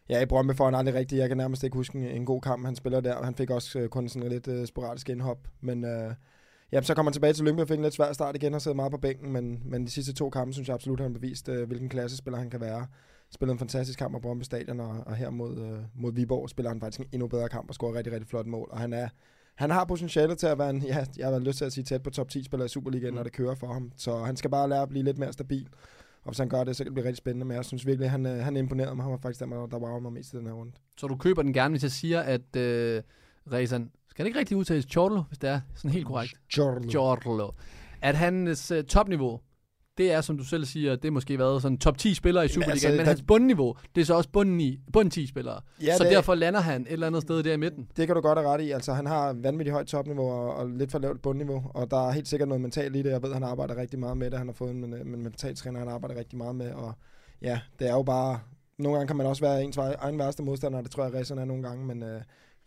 ja, 0.09 0.21
i 0.21 0.27
Brøndby 0.27 0.53
får 0.57 0.65
han 0.65 0.75
aldrig 0.75 0.95
rigtig, 0.95 1.19
jeg 1.19 1.29
kan 1.29 1.37
nærmest 1.37 1.65
ikke 1.65 1.77
huske 1.77 1.99
en, 1.99 2.05
en 2.05 2.25
god 2.25 2.41
kamp, 2.41 2.65
han 2.65 2.77
spiller 2.77 3.01
der. 3.01 3.23
Han 3.23 3.35
fik 3.35 3.51
også 3.51 3.79
øh, 3.79 3.89
kun 3.89 4.09
sådan 4.09 4.23
en 4.23 4.33
lidt 4.33 4.49
øh, 4.49 4.67
sporadisk 4.67 5.09
indhop. 5.09 5.39
Men 5.61 5.85
øh, 5.85 6.15
ja, 6.73 6.83
så 6.83 6.95
kommer 6.95 7.11
han 7.11 7.15
tilbage 7.15 7.33
til 7.33 7.45
Lyngby 7.45 7.61
og 7.61 7.69
fik 7.69 7.77
en 7.77 7.83
lidt 7.83 7.95
svær 7.95 8.13
start 8.13 8.37
igen 8.37 8.55
og 8.55 8.63
sad 8.63 8.75
meget 8.75 8.93
på 8.93 8.99
bænken. 8.99 9.33
Men, 9.33 9.63
men 9.65 9.85
de 9.85 9.91
sidste 9.91 10.13
to 10.13 10.31
kampe, 10.31 10.53
synes 10.53 10.69
jeg 10.69 10.75
absolut, 10.75 11.01
han 11.01 11.11
har 11.11 11.19
bevist, 11.19 11.49
øh, 11.49 11.67
hvilken 11.67 11.89
klassespiller 11.89 12.39
han 12.39 12.51
kan 12.51 12.61
være. 12.61 12.87
Spillede 13.31 13.53
en 13.53 13.59
fantastisk 13.59 13.99
kamp 13.99 14.15
på 14.15 14.21
Brøndby 14.21 14.43
Stadion, 14.43 14.81
og, 14.81 15.03
og 15.07 15.17
her 15.17 15.31
mod, 15.31 15.59
øh, 15.59 15.79
mod 15.95 16.13
Viborg 16.13 16.51
spiller 16.51 16.71
han 16.71 16.81
faktisk 16.81 17.01
en 17.01 17.07
endnu 17.13 17.29
bedre 17.29 17.49
kamp 17.49 17.69
og 17.69 17.75
scorer 17.75 17.95
rigtig, 17.95 18.13
rigtig 18.13 18.29
flot 18.29 18.47
mål. 18.47 18.69
Og 18.73 18.79
han 18.79 18.93
er 18.93 19.09
han 19.59 19.71
har 19.71 19.85
potentiale 19.85 20.35
til 20.35 20.47
at 20.47 20.59
være 20.59 20.71
en, 20.71 20.83
ja, 20.93 21.05
jeg 21.17 21.29
har 21.29 21.39
lyst 21.39 21.59
til 21.59 21.65
at 21.65 21.73
sige 21.73 21.85
tæt 21.85 22.03
på 22.03 22.11
top 22.11 22.29
10 22.29 22.45
spiller 22.45 22.65
i 22.67 22.69
Superligaen, 22.69 23.13
Mm. 23.13 23.17
når 23.17 23.23
det 23.23 23.33
kører 23.33 23.55
for 23.55 23.73
ham. 23.73 23.93
Så 23.97 24.19
han 24.19 24.37
skal 24.37 24.51
bare 24.51 24.69
lære 24.69 24.83
at 24.83 24.89
blive 24.89 25.05
lidt 25.05 25.19
mere 25.19 25.33
stabil. 25.33 25.69
Og 26.25 26.31
hvis 26.31 26.39
han 26.39 26.49
gør 26.49 26.65
det, 26.65 26.77
så 26.77 26.85
kan 26.85 26.87
det 26.87 26.95
blive 26.95 27.07
rigtig 27.07 27.17
spændende. 27.19 27.47
Men 27.47 27.57
jeg 27.57 27.65
synes 27.65 27.87
virkelig, 27.87 28.11
han, 28.11 28.27
øh, 28.27 28.39
han 28.45 28.57
imponerede 28.57 28.95
mig. 28.95 29.05
Han 29.05 29.13
var 29.13 29.19
faktisk 29.19 29.41
den, 29.41 29.51
der 29.53 29.79
var 29.79 29.99
mig 29.99 30.13
mest 30.13 30.33
i 30.33 30.37
den 30.37 30.47
her 30.47 30.53
runde. 30.53 30.73
Så 30.99 31.07
du 31.07 31.17
køber 31.17 31.43
den 31.43 31.53
gerne, 31.53 31.73
hvis 31.73 31.83
jeg 31.83 31.91
siger, 31.91 32.21
at 32.21 32.57
øh, 32.57 33.03
Rezan, 33.53 33.91
skal 34.11 34.25
det 34.25 34.29
ikke 34.29 34.39
rigtig 34.39 34.57
udtales 34.57 34.85
Chorlo, 34.91 35.23
hvis 35.29 35.39
det 35.39 35.51
er 35.51 35.61
sådan 35.75 35.91
helt 35.91 36.07
korrekt? 36.07 36.35
Jorlo. 36.59 36.91
Chorlo. 36.91 37.51
At 38.03 38.15
hans 38.17 38.73
uh, 38.73 38.81
topniveau, 38.81 39.41
det 39.99 40.13
er, 40.13 40.21
som 40.21 40.39
du 40.39 40.45
selv 40.45 40.65
siger, 40.65 40.97
det 40.97 41.05
er 41.05 41.11
måske 41.13 41.39
været 41.39 41.63
sådan 41.63 41.79
top 41.79 41.99
10 41.99 42.15
spillere 42.15 42.45
i 42.45 42.49
Superligaen, 42.49 42.73
altså, 42.73 42.89
men 42.89 42.99
der- 42.99 43.05
hans 43.05 43.23
bundniveau, 43.23 43.75
det 43.95 44.01
er 44.01 44.05
så 44.05 44.15
også 44.15 44.29
bunden, 44.31 44.61
i, 44.61 44.81
bunden 44.93 45.11
10 45.11 45.27
spillere. 45.27 45.61
Ja, 45.83 45.97
så 45.97 46.05
det- 46.05 46.13
derfor 46.13 46.35
lander 46.35 46.61
han 46.61 46.83
et 46.83 46.93
eller 46.93 47.07
andet 47.07 47.23
sted 47.23 47.43
der 47.43 47.53
i 47.53 47.57
midten. 47.57 47.89
Det 47.97 48.07
kan 48.07 48.17
du 48.17 48.23
godt 48.23 48.39
have 48.39 48.51
ret 48.51 48.61
i. 48.61 48.71
Altså, 48.71 48.93
han 48.93 49.07
har 49.07 49.33
vanvittigt 49.33 49.73
højt 49.73 49.87
topniveau 49.87 50.31
og, 50.31 50.55
og 50.55 50.69
lidt 50.71 50.91
for 50.91 50.99
lavt 50.99 51.23
bundniveau. 51.23 51.63
Og 51.75 51.91
der 51.91 52.09
er 52.09 52.13
helt 52.13 52.29
sikkert 52.29 52.49
noget 52.49 52.61
mentalt 52.63 52.97
i 52.97 53.03
det. 53.03 53.11
Jeg 53.11 53.23
ved, 53.23 53.33
han 53.33 53.43
arbejder 53.45 53.77
rigtig 53.77 53.99
meget 53.99 54.17
med 54.17 54.31
det. 54.31 54.39
Han 54.39 54.49
har 54.49 54.55
fået 54.55 54.71
en, 54.71 54.85
en, 54.85 54.95
en 54.95 55.23
mental 55.23 55.57
træner, 55.57 55.79
han 55.79 55.89
arbejder 55.89 56.17
rigtig 56.17 56.39
meget 56.39 56.55
med. 56.57 56.73
Og 56.73 56.93
ja, 57.43 57.61
det 57.79 57.89
er 57.89 57.93
jo 57.93 58.03
bare... 58.03 58.41
Nogle 58.79 58.97
gange 58.97 59.07
kan 59.07 59.17
man 59.17 59.27
også 59.27 59.43
være 59.43 59.65
ens 59.65 59.77
egen 59.77 60.19
værste 60.19 60.43
modstander. 60.43 60.81
Det 60.83 60.91
tror 60.91 61.05
jeg, 61.05 61.15
Ræsen 61.15 61.39
er 61.39 61.45
nogle 61.45 61.63
gange. 61.63 61.87
Men 61.87 62.03
øh, 62.03 62.21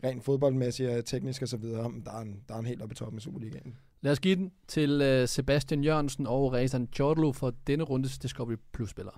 rent 0.04 0.24
fodboldmæssigt 0.24 0.90
og 0.90 1.06
teknisk 1.06 1.42
og 1.42 1.48
så 1.48 1.58
videre, 1.58 1.92
der 2.06 2.12
er, 2.12 2.20
en, 2.22 2.40
der 2.50 2.56
er 2.56 2.60
en 2.60 2.66
helt 2.66 2.82
oppe 2.82 2.94
i 2.94 2.96
toppen 2.96 3.18
i 3.18 3.22
Superligaen. 3.22 3.76
Lad 4.02 4.12
os 4.12 4.20
give 4.20 4.36
den 4.36 4.52
til 4.68 5.22
uh, 5.22 5.28
Sebastian 5.30 5.84
Jørgensen 5.84 6.28
og 6.28 6.54
Rezan 6.54 6.88
Chorlo 6.96 7.32
for 7.32 7.54
denne 7.68 7.84
rundes 7.84 8.20
Discovery 8.20 8.56
Plus-spillere. 8.74 9.16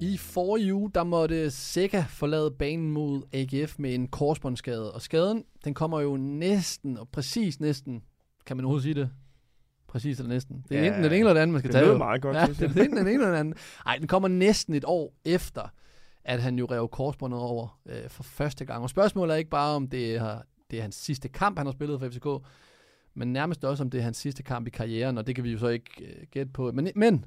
I 0.00 0.16
forrige 0.16 0.74
uge, 0.74 0.90
der 0.94 1.04
måtte 1.04 1.50
Seca 1.50 2.04
forlade 2.08 2.50
banen 2.58 2.90
mod 2.90 3.22
AGF 3.32 3.74
med 3.78 3.94
en 3.94 4.08
korsbåndsskade. 4.08 4.92
Og 4.92 5.02
skaden, 5.02 5.44
den 5.64 5.74
kommer 5.74 6.00
jo 6.00 6.16
næsten, 6.16 6.98
og 6.98 7.08
præcis 7.08 7.60
næsten, 7.60 8.02
kan 8.46 8.56
man 8.56 8.64
overhovedet 8.64 8.82
sige 8.82 8.94
det? 8.94 9.10
Præcis 9.88 10.18
eller 10.18 10.32
næsten. 10.32 10.64
Det 10.68 10.76
er 10.78 10.80
Ja, 10.80 10.86
enten 10.86 11.02
den 11.04 11.12
ene 11.12 11.18
eller 11.18 11.32
den 11.32 11.42
anden, 11.42 11.52
man 11.52 11.60
skal 11.60 11.68
det 11.68 11.74
tage. 11.74 11.84
lyder 11.84 11.92
jo. 11.92 11.98
meget 11.98 12.22
godt, 12.22 12.36
Ja, 12.36 12.46
det 12.46 12.62
er 12.62 12.66
enten 12.66 12.96
den 12.96 13.06
ene 13.06 13.12
eller 13.12 13.26
den 13.26 13.36
anden. 13.36 13.54
Nej, 13.84 13.96
den 13.98 14.06
kommer 14.06 14.28
næsten 14.28 14.74
et 14.74 14.84
år 14.86 15.14
efter, 15.24 15.62
at 16.24 16.42
han 16.42 16.58
jo 16.58 16.66
rev 16.70 16.88
korsbåndet 16.88 17.40
over 17.40 17.80
øh, 17.86 18.08
for 18.08 18.22
første 18.22 18.64
gang. 18.64 18.82
Og 18.82 18.90
spørgsmålet 18.90 19.34
er 19.34 19.38
ikke 19.38 19.50
bare, 19.50 19.76
om 19.76 19.88
det 19.88 20.16
er, 20.16 20.42
det 20.70 20.78
er 20.78 20.82
hans 20.82 20.94
sidste 20.94 21.28
kamp, 21.28 21.58
han 21.58 21.66
har 21.66 21.72
spillet 21.72 22.00
for 22.00 22.08
FCK, 22.08 22.46
men 23.14 23.32
nærmest 23.32 23.64
også, 23.64 23.82
om 23.82 23.90
det 23.90 23.98
er 23.98 24.02
hans 24.02 24.16
sidste 24.16 24.42
kamp 24.42 24.66
i 24.66 24.70
karrieren, 24.70 25.18
og 25.18 25.26
det 25.26 25.34
kan 25.34 25.44
vi 25.44 25.52
jo 25.52 25.58
så 25.58 25.68
ikke 25.68 26.04
øh, 26.04 26.26
gætte 26.30 26.52
på. 26.52 26.72
Men, 26.72 26.88
men, 26.96 27.24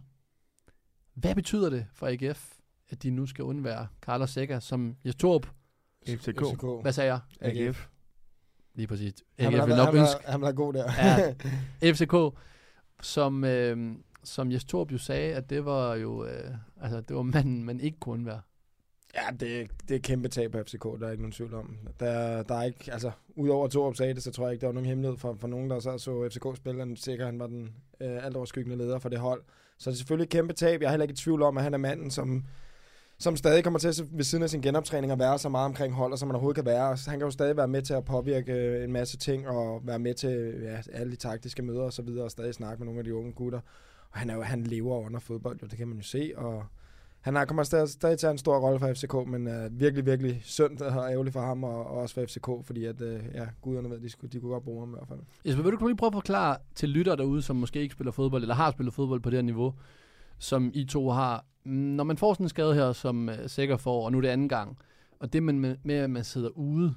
hvad 1.14 1.36
betyder 1.36 1.70
det 1.70 1.86
for 1.94 2.08
AGF, 2.08 2.54
at 2.90 3.04
de 3.04 3.10
nu 3.10 3.26
skal 3.26 3.44
undvære 3.44 3.88
Carlos 4.02 4.30
Seca, 4.30 4.60
som 4.60 4.96
Jes 5.06 5.16
Torp, 5.16 5.48
FCK. 6.08 6.42
hvad 6.82 6.94
sagde 6.94 7.14
jeg? 7.14 7.20
AGF. 7.42 7.88
Lige 8.76 8.88
præcis. 8.88 9.14
Han 9.40 9.54
AGF 9.54 9.54
vil, 9.54 9.68
vil 9.68 9.76
han, 9.76 9.86
nok 9.86 9.94
vil, 9.94 10.00
ønske, 10.00 10.28
han 10.28 10.40
vil 10.40 10.46
have 10.46 10.56
god 10.56 10.74
der. 10.74 10.92
Ja. 11.82 11.92
FCK, 11.94 12.40
som, 13.02 13.44
øh, 13.44 13.96
som 14.24 14.52
Jes 14.52 14.66
Torp 14.66 14.92
jo 14.92 14.98
sagde, 14.98 15.36
at 15.36 15.50
det 15.50 15.66
var 15.66 15.96
jo, 15.96 16.26
øh, 16.26 16.56
altså 16.82 17.02
det 17.02 17.16
var 17.16 17.22
manden, 17.22 17.64
man 17.64 17.80
ikke 17.80 18.00
kunne 18.00 18.26
være. 18.26 18.42
Ja, 19.18 19.32
det, 19.40 19.72
det 19.90 19.96
er 19.96 20.00
kæmpe 20.00 20.28
tab 20.28 20.52
på 20.52 20.58
FCK, 20.64 20.84
der 20.84 21.08
er 21.08 21.12
ikke 21.12 21.24
nogen 21.24 21.32
tvivl 21.32 21.54
om. 21.54 21.78
Der, 22.00 22.44
der 22.44 22.56
er 22.56 22.64
ikke, 22.64 22.94
altså, 22.94 23.12
udover 23.36 23.68
to 23.68 23.94
sagde 23.94 24.14
det, 24.14 24.24
så 24.24 24.32
tror 24.32 24.46
jeg 24.46 24.54
ikke, 24.54 24.62
der 24.62 24.68
var 24.68 24.74
nogen 24.74 24.88
hemmelighed 24.88 25.18
for, 25.18 25.38
for 25.40 25.48
nogen, 25.48 25.70
der 25.70 25.80
så 25.80 25.98
så 25.98 26.30
FCK 26.32 26.58
spille. 26.58 26.80
Han 26.80 26.96
sikker, 26.96 27.26
han 27.26 27.40
var 27.40 27.48
den 27.48 27.74
øh, 28.02 28.26
alt 28.26 28.36
overskyggende 28.36 28.78
leder 28.78 29.00
for 29.00 29.10
det 29.10 29.20
hold. 29.20 29.44
Så 29.78 29.90
det 29.90 29.96
er 29.96 29.98
selvfølgelig 29.98 30.24
et 30.24 30.30
kæmpe 30.30 30.54
tab. 30.54 30.82
Jeg 30.82 30.88
er 30.88 30.92
heller 30.92 31.04
ikke 31.04 31.14
i 31.14 31.16
tvivl 31.16 31.42
om, 31.42 31.58
at 31.58 31.64
han 31.64 31.74
er 31.74 31.78
manden, 31.78 32.12
som, 32.12 32.44
som 33.20 33.36
stadig 33.36 33.64
kommer 33.64 33.80
til 33.80 33.88
at 33.88 34.04
ved 34.12 34.24
siden 34.24 34.44
af 34.44 34.50
sin 34.50 34.62
genoptræning 34.62 35.12
at 35.12 35.20
være 35.20 35.40
så 35.40 35.50
meget 35.50 35.66
omkring 35.66 35.94
holdet, 35.94 36.20
som 36.20 36.28
man 36.28 36.36
overhovedet 36.36 36.56
kan 36.56 36.66
være. 36.66 36.98
Han 37.08 37.20
kan 37.20 37.26
jo 37.26 37.32
stadig 37.32 37.58
være 37.58 37.68
med 37.68 37.82
til 37.82 37.94
at 37.94 38.06
påvirke 38.06 38.54
øh, 38.54 38.84
en 38.84 38.92
masse 38.92 39.18
ting, 39.18 39.48
og 39.48 39.82
være 39.88 40.00
med 40.00 40.14
til 40.14 40.60
ja, 40.64 40.78
alle 40.94 41.12
de 41.12 41.18
taktiske 41.18 41.62
møder 41.62 41.84
og 41.84 41.94
så 41.94 42.02
videre, 42.02 42.26
og 42.26 42.32
stadig 42.32 42.54
snakke 42.54 42.80
med 42.80 42.86
nogle 42.86 43.00
af 43.00 43.04
de 43.04 43.16
unge 43.16 43.34
gutter. 43.34 43.60
Og 44.12 44.20
han, 44.20 44.30
er 44.30 44.36
jo, 44.36 44.42
han 44.42 44.64
lever 44.64 45.00
under 45.00 45.20
fodbold, 45.20 45.60
jo, 45.62 45.68
det 45.68 45.78
kan 45.78 45.88
man 45.88 45.98
jo 45.98 46.04
se, 46.04 46.34
og 46.36 46.66
han 47.28 47.36
har, 47.36 47.46
kommer 47.46 47.63
stadig, 47.63 47.90
stadig 47.90 48.20
til 48.20 48.28
at 48.28 48.32
en 48.32 48.38
stor 48.38 48.60
rolle 48.60 48.80
for 48.80 48.94
FCK, 48.94 49.13
men 49.28 49.48
uh, 49.48 49.80
virkelig, 49.80 50.06
virkelig 50.06 50.42
synd 50.44 50.82
og 50.82 51.12
ærgerligt 51.12 51.34
for 51.34 51.42
ham, 51.42 51.63
og, 51.63 51.86
og 51.86 51.98
også 51.98 52.16
for 52.16 52.26
FCK, 52.26 52.66
fordi 52.68 52.86
at, 52.86 53.02
uh, 53.02 53.26
ja, 53.34 53.48
guderne 53.62 53.90
ved, 53.90 54.00
de, 54.00 54.10
skulle, 54.10 54.32
de 54.32 54.40
kunne 54.40 54.52
godt 54.52 54.63
bruge 54.63 54.80
ham 54.80 54.90
i 54.90 54.96
hvert 54.98 55.08
fald. 55.08 55.20
Jesper, 55.46 55.63
vil 55.63 55.72
du 55.72 55.88
lige 55.88 55.98
prøve 55.98 56.08
at 56.08 56.13
forklare 56.13 56.58
til 56.76 56.90
lytter 56.90 57.16
derude, 57.16 57.42
som 57.42 57.56
måske 57.56 57.82
ikke 57.82 57.94
spiller 57.94 58.12
fodbold, 58.12 58.42
eller 58.42 58.56
har 58.56 58.72
spillet 58.72 58.94
fodbold 58.94 59.22
på 59.22 59.30
det 59.30 59.38
her 59.38 59.42
niveau, 59.44 59.74
som 60.40 60.72
I 60.74 60.86
to 60.86 61.10
har. 61.10 61.46
Når 61.66 62.04
man 62.04 62.18
får 62.18 62.34
sådan 62.34 62.46
en 62.46 62.50
skade 62.50 62.74
her, 62.74 62.94
som 62.94 63.30
øh, 63.30 63.40
uh, 63.44 63.50
Sikker 63.50 63.78
får, 63.78 64.06
og 64.06 64.12
nu 64.12 64.18
er 64.18 64.22
det 64.22 64.30
anden 64.30 64.50
gang, 64.50 64.78
og 65.20 65.34
det 65.34 65.44
man 65.44 65.60
med, 65.60 65.76
med, 65.84 65.96
at 65.96 66.10
man 66.10 66.24
sidder 66.24 66.50
ude, 66.50 66.96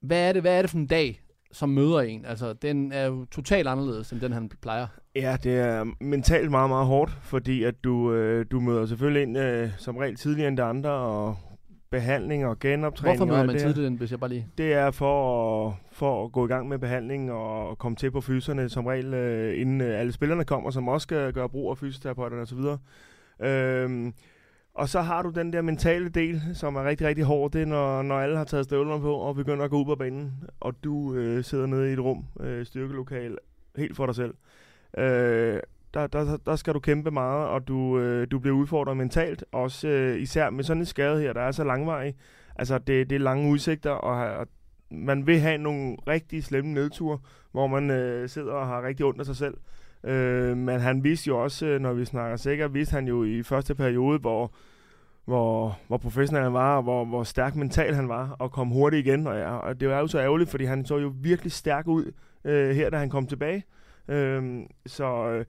hvad 0.00 0.28
er 0.28 0.32
det, 0.32 0.42
hvad 0.42 0.58
er 0.58 0.62
det 0.62 0.70
for 0.70 0.78
en 0.78 0.86
dag, 0.86 1.20
som 1.52 1.68
møder 1.68 2.00
en? 2.00 2.24
Altså, 2.24 2.52
den 2.52 2.92
er 2.92 3.06
jo 3.06 3.24
totalt 3.24 3.68
anderledes, 3.68 4.10
end 4.10 4.20
den 4.20 4.32
han 4.32 4.50
plejer. 4.62 4.86
Ja, 5.16 5.36
det 5.44 5.58
er 5.58 5.84
mentalt 6.00 6.50
meget, 6.50 6.70
meget 6.70 6.86
hårdt, 6.86 7.18
fordi 7.22 7.62
at 7.62 7.84
du, 7.84 8.12
øh, 8.12 8.46
du 8.50 8.60
møder 8.60 8.86
selvfølgelig 8.86 9.22
ind 9.22 9.38
øh, 9.38 9.70
som 9.78 9.96
regel 9.96 10.16
tidligere 10.16 10.48
end 10.48 10.56
de 10.56 10.62
andre, 10.62 10.90
og 10.90 11.36
behandling 11.90 12.46
og 12.46 12.58
genoptræning. 12.58 13.18
Hvorfor 13.18 13.32
møder 13.32 13.46
man 13.46 13.54
det 13.54 13.74
tidligt, 13.74 13.98
hvis 13.98 14.10
jeg 14.10 14.20
bare 14.20 14.30
lige... 14.30 14.46
Det 14.58 14.72
er 14.72 14.90
for 14.90 15.66
at, 15.68 15.74
for 15.92 16.24
at 16.24 16.32
gå 16.32 16.44
i 16.44 16.48
gang 16.48 16.68
med 16.68 16.78
behandling 16.78 17.32
og 17.32 17.78
komme 17.78 17.96
til 17.96 18.10
på 18.10 18.20
fyserne 18.20 18.68
som 18.68 18.86
regel, 18.86 19.14
øh, 19.14 19.60
inden 19.60 19.80
øh, 19.80 20.00
alle 20.00 20.12
spillerne 20.12 20.44
kommer, 20.44 20.70
som 20.70 20.88
også 20.88 21.02
skal 21.02 21.32
gøre 21.32 21.48
brug 21.48 21.70
af 21.70 21.78
fysioterapeuterne 21.78 22.42
osv. 22.42 22.58
Øhm, 23.46 24.14
og 24.80 24.88
så 24.88 25.00
har 25.00 25.22
du 25.22 25.30
den 25.30 25.52
der 25.52 25.62
mentale 25.62 26.08
del, 26.08 26.42
som 26.54 26.76
er 26.76 26.84
rigtig, 26.84 27.06
rigtig 27.06 27.24
hård. 27.24 27.50
Det 27.52 27.62
er, 27.62 27.66
når, 27.66 28.02
når 28.02 28.18
alle 28.18 28.36
har 28.36 28.44
taget 28.44 28.64
støvlerne 28.64 29.02
på 29.02 29.14
og 29.14 29.34
begynder 29.34 29.64
at 29.64 29.70
gå 29.70 29.80
ud 29.80 29.84
på 29.84 29.94
banen, 29.94 30.32
og 30.60 30.84
du 30.84 31.14
øh, 31.14 31.44
sidder 31.44 31.66
nede 31.66 31.90
i 31.90 31.92
et 31.92 31.98
rum, 31.98 32.24
øh, 32.40 32.66
styrkelokal, 32.66 33.38
helt 33.76 33.96
for 33.96 34.06
dig 34.06 34.14
selv. 34.14 34.34
Øh, 34.98 35.60
der, 35.94 36.06
der, 36.06 36.36
der 36.46 36.56
skal 36.56 36.74
du 36.74 36.80
kæmpe 36.80 37.10
meget, 37.10 37.48
og 37.48 37.68
du, 37.68 37.98
øh, 37.98 38.26
du 38.30 38.38
bliver 38.38 38.56
udfordret 38.56 38.96
mentalt, 38.96 39.44
også 39.52 39.88
øh, 39.88 40.20
især 40.20 40.50
med 40.50 40.64
sådan 40.64 40.80
en 40.82 40.86
skade 40.86 41.20
her, 41.20 41.32
der 41.32 41.40
er 41.40 41.52
så 41.52 41.64
langvarig. 41.64 42.14
Altså, 42.56 42.78
det, 42.78 43.10
det 43.10 43.16
er 43.16 43.20
lange 43.20 43.50
udsigter, 43.50 43.90
og, 43.90 44.36
og 44.38 44.46
man 44.90 45.26
vil 45.26 45.40
have 45.40 45.58
nogle 45.58 45.96
rigtig 46.08 46.44
slemme 46.44 46.72
nedture, 46.72 47.18
hvor 47.52 47.66
man 47.66 47.90
øh, 47.90 48.28
sidder 48.28 48.52
og 48.52 48.66
har 48.66 48.82
rigtig 48.82 49.06
ondt 49.06 49.20
af 49.20 49.26
sig 49.26 49.36
selv. 49.36 49.54
Øh, 50.04 50.56
men 50.56 50.80
han 50.80 51.04
viste 51.04 51.28
jo 51.28 51.42
også, 51.42 51.66
øh, 51.66 51.80
når 51.80 51.92
vi 51.92 52.04
snakker 52.04 52.36
sikkert, 52.36 52.74
viste 52.74 52.92
han 52.92 53.08
jo 53.08 53.24
i 53.24 53.42
første 53.42 53.74
periode, 53.74 54.18
hvor, 54.18 54.52
hvor, 55.30 55.78
hvor 55.88 55.96
professionel 55.96 56.42
han 56.42 56.52
var, 56.52 56.76
og 56.76 56.82
hvor, 56.82 57.04
hvor 57.04 57.22
stærk 57.22 57.56
mental 57.56 57.94
han 57.94 58.08
var, 58.08 58.36
og 58.38 58.52
kom 58.52 58.68
hurtigt 58.68 59.06
igen. 59.06 59.26
Og, 59.26 59.36
ja, 59.38 59.56
og 59.56 59.80
det 59.80 59.88
var 59.88 59.98
jo 59.98 60.06
så 60.06 60.18
ærgerligt, 60.18 60.50
fordi 60.50 60.64
han 60.64 60.84
så 60.84 60.98
jo 60.98 61.12
virkelig 61.22 61.52
stærk 61.52 61.86
ud 61.86 62.12
øh, 62.44 62.70
her, 62.76 62.90
da 62.90 62.96
han 62.96 63.10
kom 63.10 63.26
tilbage. 63.26 63.64
Øh, 64.08 64.62
så, 64.86 65.28
øh, 65.28 65.44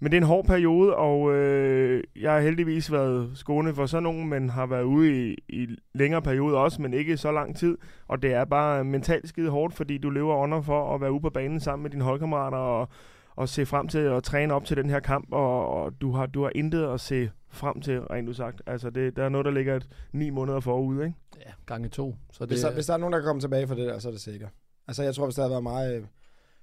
men 0.00 0.12
det 0.12 0.16
er 0.16 0.20
en 0.20 0.26
hård 0.26 0.44
periode, 0.44 0.96
og 0.96 1.34
øh, 1.34 2.02
jeg 2.20 2.32
har 2.32 2.40
heldigvis 2.40 2.92
været 2.92 3.30
skåne 3.34 3.74
for 3.74 3.86
sådan 3.86 4.02
nogen, 4.02 4.28
men 4.28 4.50
har 4.50 4.66
været 4.66 4.82
ude 4.82 5.30
i, 5.30 5.36
i 5.48 5.66
længere 5.94 6.22
perioder 6.22 6.58
også, 6.58 6.82
men 6.82 6.94
ikke 6.94 7.16
så 7.16 7.32
lang 7.32 7.56
tid. 7.56 7.78
Og 8.08 8.22
det 8.22 8.34
er 8.34 8.44
bare 8.44 8.84
mentalt 8.84 9.28
skide 9.28 9.50
hårdt, 9.50 9.74
fordi 9.74 9.98
du 9.98 10.10
lever 10.10 10.36
under 10.36 10.60
for 10.60 10.94
at 10.94 11.00
være 11.00 11.12
ude 11.12 11.20
på 11.20 11.30
banen 11.30 11.60
sammen 11.60 11.82
med 11.82 11.90
dine 11.90 12.04
holdkammerater 12.04 12.58
og, 12.58 12.88
og 13.36 13.48
se 13.48 13.66
frem 13.66 13.88
til 13.88 13.98
at 13.98 14.22
træne 14.24 14.54
op 14.54 14.64
til 14.64 14.76
den 14.76 14.90
her 14.90 15.00
kamp, 15.00 15.32
og, 15.32 15.68
og 15.68 16.00
du, 16.00 16.12
har, 16.12 16.26
du 16.26 16.42
har 16.42 16.52
intet 16.54 16.84
at 16.84 17.00
se 17.00 17.30
frem 17.50 17.80
til, 17.80 18.00
rent 18.00 18.28
du 18.28 18.32
sagt. 18.32 18.62
Altså, 18.66 18.90
det, 18.90 19.16
der 19.16 19.24
er 19.24 19.28
noget, 19.28 19.44
der 19.44 19.50
ligger 19.50 19.76
et 19.76 19.88
ni 20.12 20.30
måneder 20.30 20.60
forude, 20.60 21.04
ikke? 21.04 21.16
Ja, 21.46 21.52
gange 21.66 21.88
to. 21.88 22.16
Så 22.32 22.44
det, 22.44 22.50
Hvis 22.50 22.60
der, 22.60 22.72
hvis 22.72 22.86
der 22.86 22.94
er 22.94 22.98
nogen, 22.98 23.12
der 23.12 23.18
kan 23.18 23.26
komme 23.26 23.40
tilbage 23.40 23.66
for 23.66 23.74
det 23.74 23.86
der, 23.86 23.98
så 23.98 24.08
er 24.08 24.12
det 24.12 24.20
sikkert. 24.20 24.50
Altså, 24.88 25.02
jeg 25.02 25.14
tror, 25.14 25.24
hvis 25.26 25.34
der 25.34 25.42
havde 25.42 25.50
været 25.50 25.62
mig, 25.62 25.94
øh, 25.94 26.06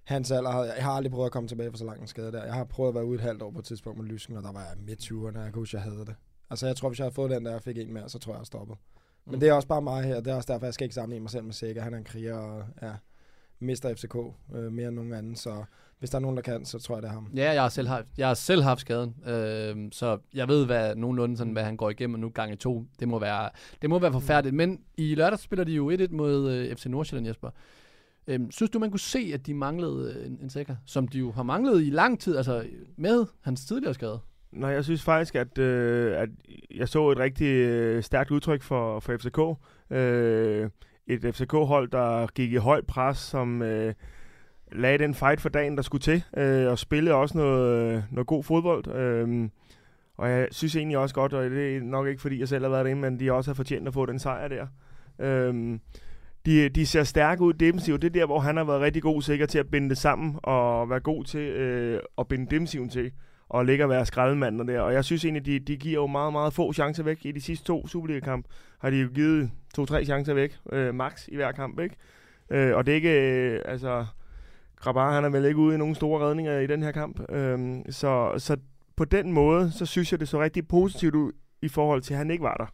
hans 0.03 0.31
alder, 0.31 0.51
havde, 0.51 0.73
jeg 0.75 0.83
har 0.83 0.91
aldrig 0.91 1.11
prøvet 1.11 1.25
at 1.25 1.31
komme 1.31 1.47
tilbage 1.49 1.71
for 1.71 1.77
så 1.77 1.85
lang 1.85 2.01
en 2.01 2.07
skade 2.07 2.31
der. 2.31 2.45
Jeg 2.45 2.53
har 2.53 2.63
prøvet 2.63 2.89
at 2.89 2.95
være 2.95 3.05
ude 3.05 3.15
et 3.15 3.21
halvt 3.21 3.41
år 3.41 3.51
på 3.51 3.59
et 3.59 3.65
tidspunkt 3.65 3.99
med 3.99 4.07
lysken, 4.07 4.37
og 4.37 4.43
der 4.43 4.51
var 4.51 4.59
jeg 4.59 4.77
midt 4.85 4.99
20'erne, 5.01 5.39
jeg 5.39 5.43
kan 5.45 5.53
huske, 5.53 5.77
jeg 5.77 5.83
havde 5.83 6.05
det. 6.05 6.15
Altså, 6.49 6.67
jeg 6.67 6.75
tror, 6.75 6.89
hvis 6.89 6.99
jeg 6.99 7.03
havde 7.05 7.13
fået 7.15 7.31
den 7.31 7.45
der, 7.45 7.55
og 7.55 7.61
fik 7.61 7.77
en 7.77 7.93
mere, 7.93 8.09
så 8.09 8.19
tror 8.19 8.33
jeg, 8.33 8.39
jeg 8.39 8.45
stoppet. 8.45 8.77
Men 9.25 9.33
Mm. 9.35 9.39
det 9.39 9.49
er 9.49 9.53
også 9.53 9.67
bare 9.67 9.81
mig 9.81 10.03
her, 10.03 10.15
det 10.15 10.27
er 10.27 10.35
også 10.35 10.53
derfor, 10.53 10.65
jeg 10.65 10.73
skal 10.73 10.85
ikke 10.85 10.95
sammenligne 10.95 11.23
mig 11.23 11.31
selv 11.31 11.43
med 11.43 11.53
Sikker. 11.53 11.81
Han 11.81 11.93
er 11.93 11.97
en 11.97 12.03
kriger 12.03 12.35
og 12.35 12.63
ja, 12.81 12.91
mister 13.59 13.95
FCK 13.95 14.15
øh, 14.55 14.71
mere 14.71 14.87
end 14.87 14.95
nogen 14.95 15.13
anden, 15.13 15.35
så 15.35 15.63
hvis 15.99 16.09
der 16.09 16.15
er 16.15 16.19
nogen, 16.19 16.35
der 16.37 16.43
kan, 16.43 16.65
så 16.65 16.79
tror 16.79 16.95
jeg, 16.95 17.01
det 17.03 17.09
er 17.09 17.13
ham. 17.13 17.27
Ja, 17.35 17.51
jeg 17.51 17.61
har 17.61 17.69
selv 17.69 17.87
haft, 17.87 18.05
jeg 18.17 18.27
har 18.27 18.33
selv 18.33 18.61
haft 18.61 18.81
skaden, 18.81 19.15
øh, 19.27 19.75
så 19.91 20.17
jeg 20.33 20.47
ved 20.47 20.65
hvad, 20.65 20.95
nogenlunde 20.95 21.37
sådan, 21.37 21.53
hvad 21.53 21.63
han 21.63 21.77
går 21.77 21.89
igennem 21.89 22.19
nu 22.19 22.29
gange 22.29 22.55
to. 22.55 22.85
Det 22.99 23.07
må 23.07 23.19
være, 23.19 23.49
det 23.81 23.89
må 23.89 23.99
være 23.99 24.11
forfærdeligt. 24.11 24.55
Men 24.55 24.79
i 24.97 25.15
lørdag 25.15 25.39
spiller 25.39 25.63
de 25.63 25.71
jo 25.71 25.91
1-1 25.91 26.07
mod 26.11 26.51
øh, 26.51 26.75
FC 26.75 26.85
Nordsjælland, 26.85 27.27
Jesper. 27.27 27.49
Øh, 28.27 28.39
synes 28.49 28.69
du, 28.69 28.79
man 28.79 28.91
kunne 28.91 28.99
se, 28.99 29.31
at 29.33 29.45
de 29.45 29.53
manglede 29.53 30.13
øh, 30.15 30.27
en, 30.27 30.39
en 30.41 30.49
sikker, 30.49 30.75
som 30.85 31.07
de 31.07 31.19
jo 31.19 31.31
har 31.31 31.43
manglet 31.43 31.81
i 31.81 31.89
lang 31.89 32.19
tid, 32.19 32.37
altså 32.37 32.65
med 32.97 33.25
hans 33.41 33.65
tidligere 33.65 33.93
skade? 33.93 34.19
Nej, 34.51 34.69
jeg 34.69 34.83
synes 34.83 35.03
faktisk, 35.03 35.35
at, 35.35 35.57
øh, 35.57 36.21
at 36.21 36.29
jeg 36.75 36.89
så 36.89 37.09
et 37.09 37.17
rigtig 37.17 37.47
øh, 37.47 38.03
stærkt 38.03 38.31
udtryk 38.31 38.61
for, 38.61 38.99
for 38.99 39.17
FCK. 39.17 39.39
Øh, 39.97 40.69
et 41.07 41.35
FCK-hold, 41.35 41.91
der 41.91 42.27
gik 42.27 42.53
i 42.53 42.55
højt 42.55 42.85
pres, 42.85 43.17
som 43.17 43.61
øh, 43.61 43.93
lagde 44.71 44.97
den 44.97 45.13
fight 45.13 45.41
for 45.41 45.49
dagen, 45.49 45.75
der 45.75 45.81
skulle 45.81 46.01
til, 46.01 46.23
øh, 46.37 46.71
og 46.71 46.79
spillede 46.79 47.15
også 47.15 47.37
noget, 47.37 47.95
øh, 47.95 48.03
noget 48.11 48.27
god 48.27 48.43
fodbold. 48.43 48.95
Øh, 48.95 49.49
og 50.17 50.29
jeg 50.29 50.47
synes 50.51 50.75
egentlig 50.75 50.97
også 50.97 51.15
godt, 51.15 51.33
og 51.33 51.49
det 51.49 51.77
er 51.77 51.81
nok 51.81 52.07
ikke, 52.07 52.21
fordi 52.21 52.39
jeg 52.39 52.47
selv 52.47 52.63
har 52.63 52.69
været 52.69 52.85
derinde, 52.85 53.01
men 53.01 53.19
de 53.19 53.33
også 53.33 53.51
har 53.51 53.55
fortjent 53.55 53.87
at 53.87 53.93
få 53.93 54.05
den 54.05 54.19
sejr 54.19 54.47
der. 54.47 54.67
Øh, 55.19 55.79
de, 56.45 56.69
de 56.69 56.85
ser 56.85 57.03
stærke 57.03 57.41
ud 57.41 57.53
defensivt. 57.53 58.01
Det 58.01 58.07
er 58.07 58.19
der, 58.19 58.25
hvor 58.25 58.39
han 58.39 58.57
har 58.57 58.63
været 58.63 58.81
rigtig 58.81 59.01
god 59.01 59.21
sikker 59.21 59.45
til 59.45 59.59
at 59.59 59.67
binde 59.71 59.89
det 59.89 59.97
sammen, 59.97 60.39
og 60.43 60.89
være 60.89 60.99
god 60.99 61.23
til 61.23 61.41
øh, 61.41 61.99
at 62.17 62.27
binde 62.27 62.51
defensiven 62.51 62.89
til 62.89 63.11
og 63.49 63.65
ligge 63.65 63.85
og 63.85 63.89
være 63.89 64.05
skraldemanden 64.05 64.67
der. 64.67 64.81
Og 64.81 64.93
jeg 64.93 65.05
synes 65.05 65.25
egentlig, 65.25 65.45
de, 65.45 65.59
de 65.59 65.77
giver 65.77 66.01
jo 66.01 66.07
meget, 66.07 66.31
meget 66.31 66.53
få 66.53 66.73
chancer 66.73 67.03
væk. 67.03 67.25
I 67.25 67.31
de 67.31 67.41
sidste 67.41 67.65
to 67.65 67.87
Superliga-kamp 67.87 68.45
har 68.79 68.89
de 68.89 68.97
jo 68.97 69.09
givet 69.15 69.51
to-tre 69.75 70.05
chancer 70.05 70.33
væk, 70.33 70.57
øh, 70.71 70.95
max 70.95 71.27
i 71.27 71.35
hver 71.35 71.51
kamp, 71.51 71.79
ikke? 71.79 71.95
Øh, 72.49 72.75
og 72.75 72.85
det 72.85 72.91
er 72.91 72.95
ikke, 72.95 73.31
øh, 73.31 73.61
altså, 73.65 74.05
Grabar, 74.79 75.13
han 75.13 75.25
er 75.25 75.29
vel 75.29 75.45
ikke 75.45 75.59
ude 75.59 75.75
i 75.75 75.77
nogen 75.77 75.95
store 75.95 76.25
redninger 76.25 76.59
i 76.59 76.67
den 76.67 76.83
her 76.83 76.91
kamp. 76.91 77.31
Øhm, 77.31 77.91
så, 77.91 78.33
så 78.37 78.57
på 78.95 79.05
den 79.05 79.33
måde, 79.33 79.71
så 79.71 79.85
synes 79.85 80.11
jeg, 80.11 80.19
det 80.19 80.27
så 80.27 80.41
rigtig 80.41 80.67
positivt 80.67 81.15
ud 81.15 81.31
i 81.61 81.67
forhold 81.67 82.01
til, 82.01 82.13
at 82.13 82.17
han 82.17 82.31
ikke 82.31 82.43
var 82.43 82.55
der. 82.55 82.73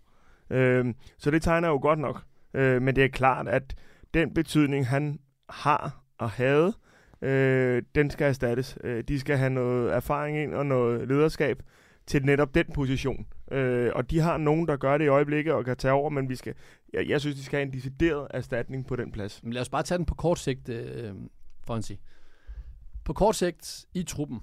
Øhm, 0.57 0.95
så 1.17 1.31
det 1.31 1.41
tegner 1.41 1.67
jo 1.67 1.79
godt 1.81 1.99
nok. 1.99 2.21
Øh, 2.53 2.81
men 2.81 2.95
det 2.95 3.03
er 3.03 3.07
klart, 3.07 3.47
at 3.47 3.75
den 4.13 4.33
betydning, 4.33 4.87
han 4.87 5.19
har 5.49 6.03
og 6.17 6.29
havde, 6.29 6.73
øh, 7.21 7.83
den 7.95 8.09
skal 8.09 8.27
erstattes. 8.27 8.77
Øh, 8.83 9.03
de 9.07 9.19
skal 9.19 9.37
have 9.37 9.49
noget 9.49 9.93
erfaring 9.93 10.37
ind 10.37 10.53
og 10.53 10.65
noget 10.65 11.07
lederskab 11.07 11.63
til 12.07 12.25
netop 12.25 12.55
den 12.55 12.65
position. 12.73 13.25
Øh, 13.51 13.91
og 13.95 14.11
de 14.11 14.19
har 14.19 14.37
nogen, 14.37 14.67
der 14.67 14.77
gør 14.77 14.97
det 14.97 15.05
i 15.05 15.07
øjeblikket 15.07 15.53
og 15.53 15.65
kan 15.65 15.77
tage 15.77 15.93
over, 15.93 16.09
men 16.09 16.29
vi 16.29 16.35
skal, 16.35 16.53
jeg, 16.93 17.09
jeg 17.09 17.21
synes, 17.21 17.35
de 17.35 17.43
skal 17.43 17.57
have 17.57 17.67
en 17.67 17.73
decideret 17.73 18.27
erstatning 18.29 18.87
på 18.87 18.95
den 18.95 19.11
plads. 19.11 19.43
Men 19.43 19.53
lad 19.53 19.61
os 19.61 19.69
bare 19.69 19.83
tage 19.83 19.97
den 19.97 20.05
på 20.05 20.15
kort 20.15 20.39
sigt, 20.39 20.69
øh, 20.69 21.11
Fonsi. 21.67 21.99
På 23.04 23.13
kort 23.13 23.36
sigt 23.36 23.86
i 23.93 24.04
truppen, 24.04 24.39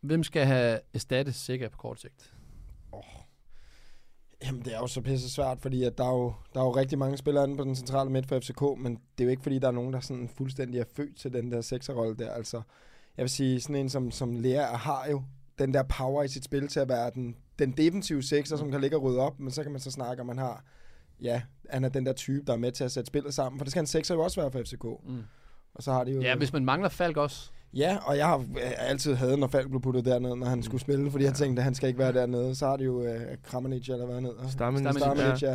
hvem 0.00 0.22
skal 0.22 0.46
have 0.46 0.80
erstattet 0.94 1.34
sikker 1.34 1.68
på 1.68 1.76
kort 1.76 2.00
sigt? 2.00 2.32
Jamen, 4.44 4.62
det 4.62 4.74
er 4.74 4.78
jo 4.78 4.86
så 4.86 5.00
pisse 5.00 5.30
svært, 5.30 5.60
fordi 5.60 5.84
at 5.84 5.98
der, 5.98 6.04
er 6.04 6.12
jo, 6.12 6.34
der 6.54 6.60
er 6.60 6.64
jo 6.64 6.70
rigtig 6.70 6.98
mange 6.98 7.16
spillere 7.16 7.44
inde 7.44 7.56
på 7.56 7.64
den 7.64 7.76
centrale 7.76 8.10
midt 8.10 8.26
for 8.26 8.40
FCK, 8.40 8.62
men 8.78 8.92
det 8.92 9.24
er 9.24 9.24
jo 9.24 9.30
ikke, 9.30 9.42
fordi 9.42 9.58
der 9.58 9.68
er 9.68 9.72
nogen, 9.72 9.92
der 9.92 10.00
sådan 10.00 10.28
fuldstændig 10.28 10.80
er 10.80 10.84
født 10.96 11.16
til 11.16 11.32
den 11.32 11.52
der 11.52 11.60
sekserrolle 11.60 12.16
der. 12.16 12.30
Altså, 12.30 12.62
jeg 13.16 13.22
vil 13.22 13.30
sige, 13.30 13.60
sådan 13.60 13.76
en 13.76 13.88
som, 13.88 14.10
som 14.10 14.36
Lea 14.36 14.76
har 14.76 15.06
jo 15.10 15.22
den 15.58 15.74
der 15.74 15.82
power 15.82 16.22
i 16.22 16.28
sit 16.28 16.44
spil 16.44 16.68
til 16.68 16.80
at 16.80 16.88
være 16.88 17.10
den, 17.14 17.36
den 17.58 17.72
defensive 17.72 18.22
sekser, 18.22 18.56
som 18.56 18.70
kan 18.70 18.80
ligge 18.80 18.96
og 18.96 19.02
rydde 19.02 19.20
op, 19.20 19.40
men 19.40 19.50
så 19.50 19.62
kan 19.62 19.72
man 19.72 19.80
så 19.80 19.90
snakke 19.90 20.20
om, 20.20 20.26
man 20.26 20.38
har, 20.38 20.64
ja, 21.20 21.42
han 21.70 21.84
er 21.84 21.88
den 21.88 22.06
der 22.06 22.12
type, 22.12 22.44
der 22.46 22.52
er 22.52 22.56
med 22.56 22.72
til 22.72 22.84
at 22.84 22.92
sætte 22.92 23.06
spillet 23.06 23.34
sammen, 23.34 23.58
for 23.58 23.64
det 23.64 23.70
skal 23.70 23.80
en 23.80 23.86
sekser 23.86 24.14
jo 24.14 24.20
også 24.20 24.40
være 24.40 24.50
for 24.50 24.62
FCK. 24.62 24.84
Mm. 25.08 25.22
Og 25.74 25.82
så 25.82 25.92
har 25.92 26.04
de 26.04 26.12
jo... 26.12 26.20
Ja, 26.20 26.36
hvis 26.36 26.52
man 26.52 26.64
mangler 26.64 26.88
Falk 26.88 27.16
også. 27.16 27.50
Ja, 27.74 27.96
og 28.06 28.16
jeg 28.16 28.26
har 28.26 28.38
øh, 28.38 28.44
altid 28.78 29.14
havde, 29.14 29.36
når 29.36 29.46
Falk 29.46 29.68
blev 29.68 29.80
puttet 29.80 30.04
derned, 30.04 30.36
når 30.36 30.46
han 30.46 30.58
Mm. 30.58 30.62
skulle 30.62 30.80
spille, 30.80 31.10
fordi 31.10 31.24
ja. 31.24 31.30
jeg 31.30 31.36
tænkte, 31.36 31.60
at 31.60 31.64
han 31.64 31.74
skal 31.74 31.88
ikke 31.88 31.98
være 31.98 32.12
dernede. 32.12 32.54
Så 32.54 32.66
har 32.66 32.76
de 32.76 32.84
jo 32.84 33.02
øh, 33.04 33.20
Kramanic, 33.44 33.88
eller 33.88 34.04
hvad 34.04 34.14
han 34.14 34.24
hedder. 34.24 34.48
Stammen, 34.48 34.92
Stamanic, 34.92 35.42
ja. 35.42 35.54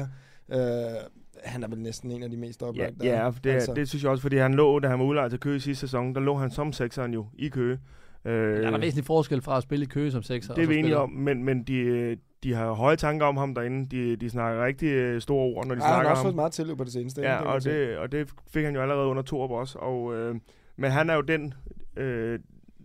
Øh, 0.50 0.96
han 1.44 1.64
er 1.64 1.68
vel 1.68 1.80
næsten 1.80 2.12
en 2.12 2.24
af 2.24 2.30
de 2.30 2.38
mest 2.38 2.62
Ja, 2.62 2.68
oplagte. 2.68 3.06
ja 3.06 3.32
det, 3.44 3.50
altså. 3.50 3.74
det 3.74 3.90
synes 3.90 4.04
jeg 4.04 4.12
også, 4.12 4.22
fordi 4.22 4.38
han 4.38 4.54
lå, 4.54 4.80
da 4.80 4.88
han 4.88 5.00
var 5.00 5.06
udlejet 5.06 5.32
til 5.32 5.40
Køge 5.40 5.56
i 5.56 5.60
sidste 5.60 5.80
sæson, 5.82 6.16
der 6.16 6.22
lå 6.22 6.36
han 6.38 6.52
som 6.52 6.74
sekseren 6.74 7.14
jo 7.14 7.26
i 7.38 7.48
Køge. 7.50 7.80
Øh, 8.26 8.62
Der 8.64 8.72
er 8.72 8.78
væsentlig 8.78 9.06
forskel 9.06 9.42
fra 9.42 9.58
at 9.58 9.64
spille 9.64 9.84
i 9.84 9.88
Køge 9.88 10.12
som 10.12 10.24
sekser. 10.24 10.54
det 10.54 10.62
er 10.62 10.66
og 10.66 10.68
så 10.68 10.74
vi 10.74 10.80
enige 10.80 10.98
om, 10.98 11.10
men, 11.10 11.44
men 11.44 11.64
de, 11.64 11.74
de 12.44 12.54
har 12.54 12.72
høje 12.74 12.96
tanker 12.96 13.26
om 13.26 13.38
ham 13.38 13.56
derinde. 13.56 13.98
De, 13.98 14.16
de 14.16 14.30
snakker 14.30 14.66
rigtig 14.66 14.88
øh, 14.90 15.22
store 15.22 15.56
ord, 15.56 15.66
når 15.68 15.76
de 15.76 15.82
Ja, 15.82 15.86
han 15.86 15.94
har 15.94 15.98
snakker 15.98 16.10
også 16.12 16.20
om 16.22 16.26
fået 16.26 16.36
meget 16.36 16.52
tilløb 16.52 16.78
på 16.78 16.84
det 16.84 16.94
seneste. 16.94 17.22
Ja, 17.22 17.36
og 17.42 17.64
det, 17.64 17.98
og 17.98 18.12
det 18.12 18.30
fik 18.50 18.66
han 18.66 18.76
jo 18.76 18.82
allerede 18.82 19.08
under 19.08 19.24
Torup 19.24 19.52
også. 19.52 19.80
Og, 19.80 20.16
øh, 20.16 20.36
men 20.78 20.92
han 20.92 21.10
er 21.10 21.16
jo 21.16 21.22
den, 21.22 21.54
øh, 21.98 22.40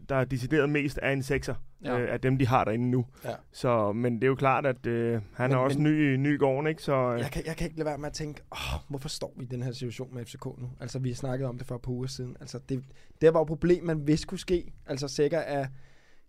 der 0.09 0.17
er 0.17 0.25
decideret 0.25 0.71
mest 0.71 0.99
af 0.99 1.12
en 1.12 1.23
sekser, 1.23 1.55
Ja. 1.85 1.99
øh, 2.01 2.12
af 2.12 2.21
dem, 2.21 2.38
de 2.38 2.47
har 2.47 2.65
derinde 2.65 2.91
nu. 2.91 3.07
Ja. 3.25 3.31
Så, 3.53 3.93
men 3.93 4.15
det 4.15 4.23
er 4.25 4.27
jo 4.27 4.35
klart, 4.35 4.67
at 4.67 4.87
øh, 4.87 5.21
han 5.35 5.51
Men- 5.51 5.57
er 5.59 5.61
også 5.61 5.79
men- 5.79 5.93
ny, 5.93 6.15
i- 6.15 6.17
ny 6.17 6.35
i 6.35 6.38
gården, 6.38 6.67
ikke? 6.67 6.83
Så, 6.83 6.95
øh, 7.12 7.21
Jeg 7.21 7.31
kan, 7.31 7.43
jeg 7.47 7.57
kan 7.57 7.67
ikke 7.67 7.79
lade 7.79 7.87
være 7.87 7.99
med 7.99 8.07
at 8.07 8.12
tænke, 8.12 8.41
åh, 8.53 8.81
hvorfor 8.88 9.09
står 9.09 9.33
vi 9.37 9.45
i 9.45 9.49
den 9.49 9.62
her 9.62 9.73
situation 9.73 10.15
med 10.15 10.25
FCK 10.25 10.45
nu? 10.45 10.71
Altså, 10.81 10.99
vi 10.99 11.15
snakkede 11.15 11.49
om 11.49 11.59
det 11.59 11.67
for 11.67 11.75
et 11.75 11.83
par 11.83 11.91
uger 11.93 12.07
siden. 12.07 12.37
Altså, 12.41 12.59
det, 12.69 12.83
det 13.21 13.35
var 13.35 13.41
jo 13.41 13.43
et 13.43 13.49
problem, 13.49 13.85
man 13.85 14.07
vidste 14.07 14.27
kunne 14.27 14.38
ske. 14.38 14.73
Altså, 14.87 15.09
Sikker 15.09 15.38
er 15.38 15.67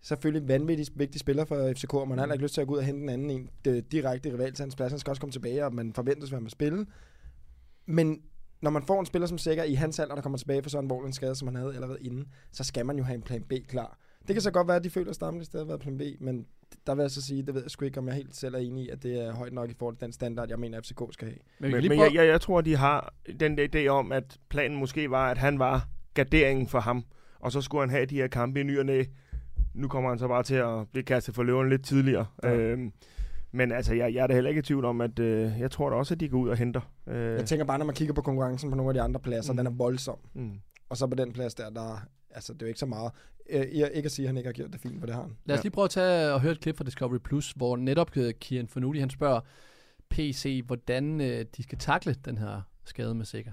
selvfølgelig 0.04 0.48
vanvittigt 0.48 0.92
vigtig 0.96 1.20
spiller 1.20 1.46
for 1.46 1.74
FCK, 1.74 1.94
og 1.94 2.08
man 2.08 2.18
har 2.18 2.26
heller 2.26 2.34
ikke 2.34 2.46
lyst 2.46 2.54
til 2.54 2.62
at 2.62 2.68
gå 2.68 2.74
ud 2.74 2.78
og 2.78 2.84
hente 2.84 3.04
en 3.04 3.10
anden 3.10 3.30
en 3.30 3.50
det, 3.66 3.92
direkte 3.92 4.34
rival 4.34 4.54
til 4.54 4.64
hans 4.64 4.76
plads. 4.76 4.92
Han 4.92 5.00
skal 5.00 5.12
også 5.12 5.20
komme 5.20 5.32
tilbage, 5.32 5.66
og 5.66 5.74
man 5.74 5.94
forventes, 5.94 6.30
at 6.30 6.34
han 6.36 6.44
vil 6.44 6.52
spille. 6.52 6.86
Men 7.86 8.22
når 8.62 8.72
man 8.72 8.84
får 8.84 9.00
en 9.00 9.06
spiller 9.06 9.28
som 9.28 9.38
Sikker 9.38 9.64
i 9.64 9.74
hans 9.74 10.00
alder, 10.00 10.16
der 10.16 10.22
kommer 10.22 10.38
tilbage 10.38 10.64
for 10.64 10.70
sådan 10.70 10.86
en 10.86 10.92
alvorlig 10.92 11.08
en 11.08 11.14
skade, 11.14 11.36
som 11.36 11.48
han 11.48 11.56
havde 11.56 11.76
allerede 11.76 11.98
inden, 12.02 12.28
så 12.52 12.64
skal 12.64 12.86
man 12.86 12.98
jo 12.98 13.04
have 13.04 13.16
en 13.16 13.22
plan 13.22 13.44
B 13.44 13.54
klar. 13.68 13.98
Det 14.28 14.36
kan 14.36 14.42
så 14.42 14.52
godt 14.52 14.68
være, 14.68 14.78
at 14.78 14.84
de 14.84 14.90
føler, 14.90 15.10
at 15.10 15.16
Stammen 15.16 15.42
i 15.42 15.46
stedet 15.46 15.66
har 15.66 15.68
været 15.68 15.82
plan 15.82 15.98
B, 15.98 16.02
men 16.20 16.46
der 16.88 16.96
vil 16.96 17.02
jeg 17.02 17.12
så 17.12 17.22
sige, 17.22 17.44
det 17.44 17.54
ved 17.54 17.62
jeg 17.62 17.72
sgu 17.72 17.86
ikke, 17.86 18.00
om 18.00 18.08
jeg 18.08 18.16
helt 18.16 18.36
selv 18.36 18.56
er 18.56 18.60
enig 18.60 18.86
i, 18.86 18.90
at 18.90 19.04
det 19.04 19.22
er 19.22 19.34
højt 19.34 19.54
nok 19.54 19.72
i 19.72 19.74
forhold 19.80 19.96
til 19.96 20.06
den 20.06 20.14
standard, 20.14 20.50
jeg 20.50 20.60
mener, 20.60 20.82
FCK 20.82 21.02
skal 21.12 21.28
have. 21.28 21.38
Men, 21.60 21.72
men, 21.72 21.90
men 21.90 22.00
jeg, 22.00 22.14
jeg, 22.14 22.28
jeg 22.28 22.42
tror, 22.42 22.62
de 22.62 22.76
har 22.76 23.14
den 23.40 23.58
der 23.58 23.68
idé 23.76 23.88
om, 23.88 24.12
at 24.12 24.38
planen 24.50 24.78
måske 24.78 25.10
var, 25.10 25.32
at 25.32 25.38
han 25.38 25.60
var 25.60 25.88
garderingen 26.14 26.68
for 26.68 26.80
ham. 26.80 27.04
Og 27.40 27.52
så 27.52 27.62
skulle 27.62 27.82
han 27.82 27.90
have 27.90 28.06
de 28.06 28.16
her 28.16 28.28
kampe 28.28 28.60
i 28.60 28.64
ny 28.64 28.80
og 28.80 28.86
næ. 28.86 29.04
Nu 29.74 29.88
kommer 29.88 30.10
han 30.10 30.20
så 30.20 30.28
bare 30.28 30.44
til 30.44 30.56
at 30.56 30.88
blive 30.92 31.04
kastet 31.04 31.36
for 31.36 31.44
løven 31.44 31.70
lidt 31.70 31.86
tidligere. 31.86 32.26
Ja. 32.44 32.54
Øhm, 32.56 32.92
men 33.52 33.72
altså, 33.72 33.94
jeg, 33.94 34.14
jeg 34.14 34.24
er 34.24 34.28
da 34.28 34.34
heller 34.34 34.50
ikke 34.50 34.60
i 34.60 34.62
tvivl 34.62 34.86
om, 34.86 35.02
at 35.02 35.20
øh, 35.20 35.52
jeg 35.60 35.72
tror 35.72 35.90
da 35.90 35.96
også, 35.96 36.14
at 36.14 36.20
de 36.20 36.30
går 36.30 36.38
ud 36.38 36.50
og 36.50 36.58
henter. 36.58 36.82
Øh, 37.08 37.16
Jeg 37.38 37.46
tænker 37.46 37.66
bare, 37.66 37.78
når 37.78 37.86
man 37.86 37.96
kigger 37.96 38.14
på 38.14 38.22
konkurrencen 38.22 38.70
på 38.70 38.76
nogle 38.76 38.90
af 38.90 38.94
de 38.94 39.02
andre 39.02 39.20
pladser, 39.20 39.54
mm. 39.54 39.58
Den 39.58 39.68
er 39.68 39.72
voldsom. 39.72 40.18
mm. 40.34 40.52
Og 40.90 40.98
så 40.98 41.08
på 41.08 41.16
den 41.16 41.32
plads 41.34 41.56
der, 41.56 41.70
der 41.70 42.06
altså 42.32 42.54
det 42.54 42.62
er 42.62 42.66
jo 42.66 42.68
ikke 42.68 42.80
så 42.80 42.86
meget. 42.86 43.12
Øh, 43.50 43.78
jeg- 43.80 43.92
ikke 43.94 44.06
at 44.08 44.12
sige, 44.12 44.26
at 44.26 44.30
han 44.30 44.38
ikke 44.38 44.48
har 44.48 44.54
gjort 44.54 44.74
det 44.74 44.82
fint, 44.82 45.00
for 45.00 45.06
det 45.06 45.16
har 45.16 45.22
han. 45.22 45.32
Lad 45.46 45.56
os 45.56 45.60
Ja. 45.60 45.62
lige 45.64 45.72
prøve 45.72 45.86
at 45.86 45.90
tage 45.92 46.34
og 46.34 46.42
høre 46.42 46.52
et 46.52 46.60
klip 46.60 46.78
fra 46.78 46.84
Discovery 46.84 47.18
Plus, 47.24 47.52
hvor 47.52 47.76
netop 47.78 48.18
øh, 48.18 48.34
Kian 48.34 48.68
Fornuti, 48.68 49.00
han 49.00 49.10
spørger 49.10 49.40
PC, 50.10 50.64
hvordan 50.68 51.22
øh, 51.22 51.46
de 51.58 51.64
skal 51.64 51.78
takle 51.78 52.14
den 52.26 52.38
her 52.38 52.62
skade 52.86 53.16
med 53.16 53.26
sikker. 53.26 53.52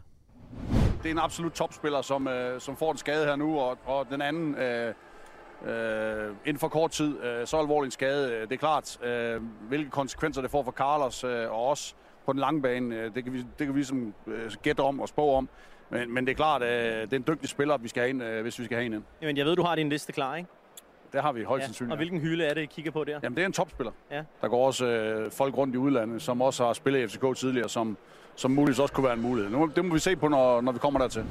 det 1.03 1.07
er 1.09 1.11
en 1.13 1.19
absolut 1.19 1.53
topspiller, 1.53 2.03
som, 2.03 2.29
øh, 2.29 2.61
som 2.61 2.77
får 2.77 2.93
en 2.93 2.99
skade 2.99 3.25
her 3.27 3.37
nu, 3.37 3.59
og, 3.59 3.79
og 3.85 4.07
den 4.11 4.23
anden 4.23 4.55
øh, 4.55 4.95
øh, 5.67 6.35
inden 6.45 6.59
for 6.59 6.69
kort 6.69 6.91
tid, 6.91 7.23
øh, 7.25 7.47
så 7.47 7.57
alvorlig 7.57 7.87
en 7.87 7.91
skade. 7.91 8.33
øh, 8.35 8.43
Det 8.43 8.53
er 8.53 8.57
klart, 8.57 9.05
øh, 9.05 9.41
hvilke 9.69 9.91
konsekvenser 9.91 10.43
det 10.43 10.51
får 10.51 10.63
for 10.63 10.73
Carlos 10.73 11.25
øh, 11.25 11.51
og 11.53 11.69
os 11.69 11.97
på 12.27 12.33
den 12.33 12.41
lange 12.41 12.63
bane, 12.63 12.97
øh, 12.97 13.15
det 13.15 13.25
kan 13.25 13.33
vi, 13.33 13.39
det 13.59 13.67
kan 13.67 13.75
vi 13.75 13.85
som 13.85 14.15
øh, 14.27 14.51
gætte 14.63 14.81
om 14.81 15.01
og 15.01 15.09
spå 15.09 15.33
om. 15.35 15.49
Men, 15.91 16.15
men 16.15 16.25
det 16.27 16.33
er 16.33 16.37
klart, 16.37 16.63
øh, 16.63 16.69
det 16.69 17.13
er 17.13 17.17
en 17.17 17.25
dygtig 17.29 17.49
spiller, 17.49 17.77
vi 17.79 17.89
skal 17.89 18.01
have 18.01 18.11
ind, 18.11 18.23
øh, 18.23 18.43
hvis 18.43 18.59
vi 18.59 18.65
skal 18.65 18.77
have 18.77 18.87
en 18.87 18.93
ind. 18.93 19.03
Jamen, 19.23 19.37
jeg 19.37 19.47
ved, 19.47 19.57
du 19.57 19.63
har 19.63 19.75
din 19.75 19.89
liste 19.89 20.13
klar, 20.13 20.37
ikke? 20.37 20.49
det 21.13 21.23
har 21.23 21.33
vi 21.33 21.43
højst 21.45 21.61
Ja. 21.61 21.67
sandsynligt. 21.67 21.93
Og 21.93 21.97
hvilken 21.97 22.21
hylde 22.21 22.45
er 22.45 22.55
det, 22.55 22.61
I 22.63 22.67
kigger 22.67 22.91
på 22.91 23.05
der? 23.05 23.21
Jamen, 23.23 23.37
det 23.37 23.43
er 23.43 23.47
en 23.47 23.53
topspiller. 23.53 23.93
Ja. 24.11 24.23
Der 24.41 24.49
går 24.49 24.67
også 24.67 24.87
øh, 24.87 25.31
folk 25.31 25.57
rundt 25.57 25.75
i 25.75 25.79
udlandet, 25.79 26.23
som 26.23 26.43
også 26.43 26.65
har 26.65 26.73
spillet 26.73 27.01
i 27.01 27.07
FCK 27.09 27.37
tidligere, 27.37 27.69
som, 27.69 27.97
som 28.37 28.51
muligvis 28.51 28.79
også 28.79 28.95
kunne 28.95 29.05
være 29.05 29.15
en 29.15 29.23
mulighed. 29.23 29.51
Nu, 29.53 29.71
det 29.77 29.85
må 29.85 29.95
vi 29.95 30.01
se 30.01 30.17
på, 30.17 30.29
når, 30.29 30.61
når 30.61 30.73
vi 30.73 30.79
kommer 30.79 31.01
dertil. 31.01 31.25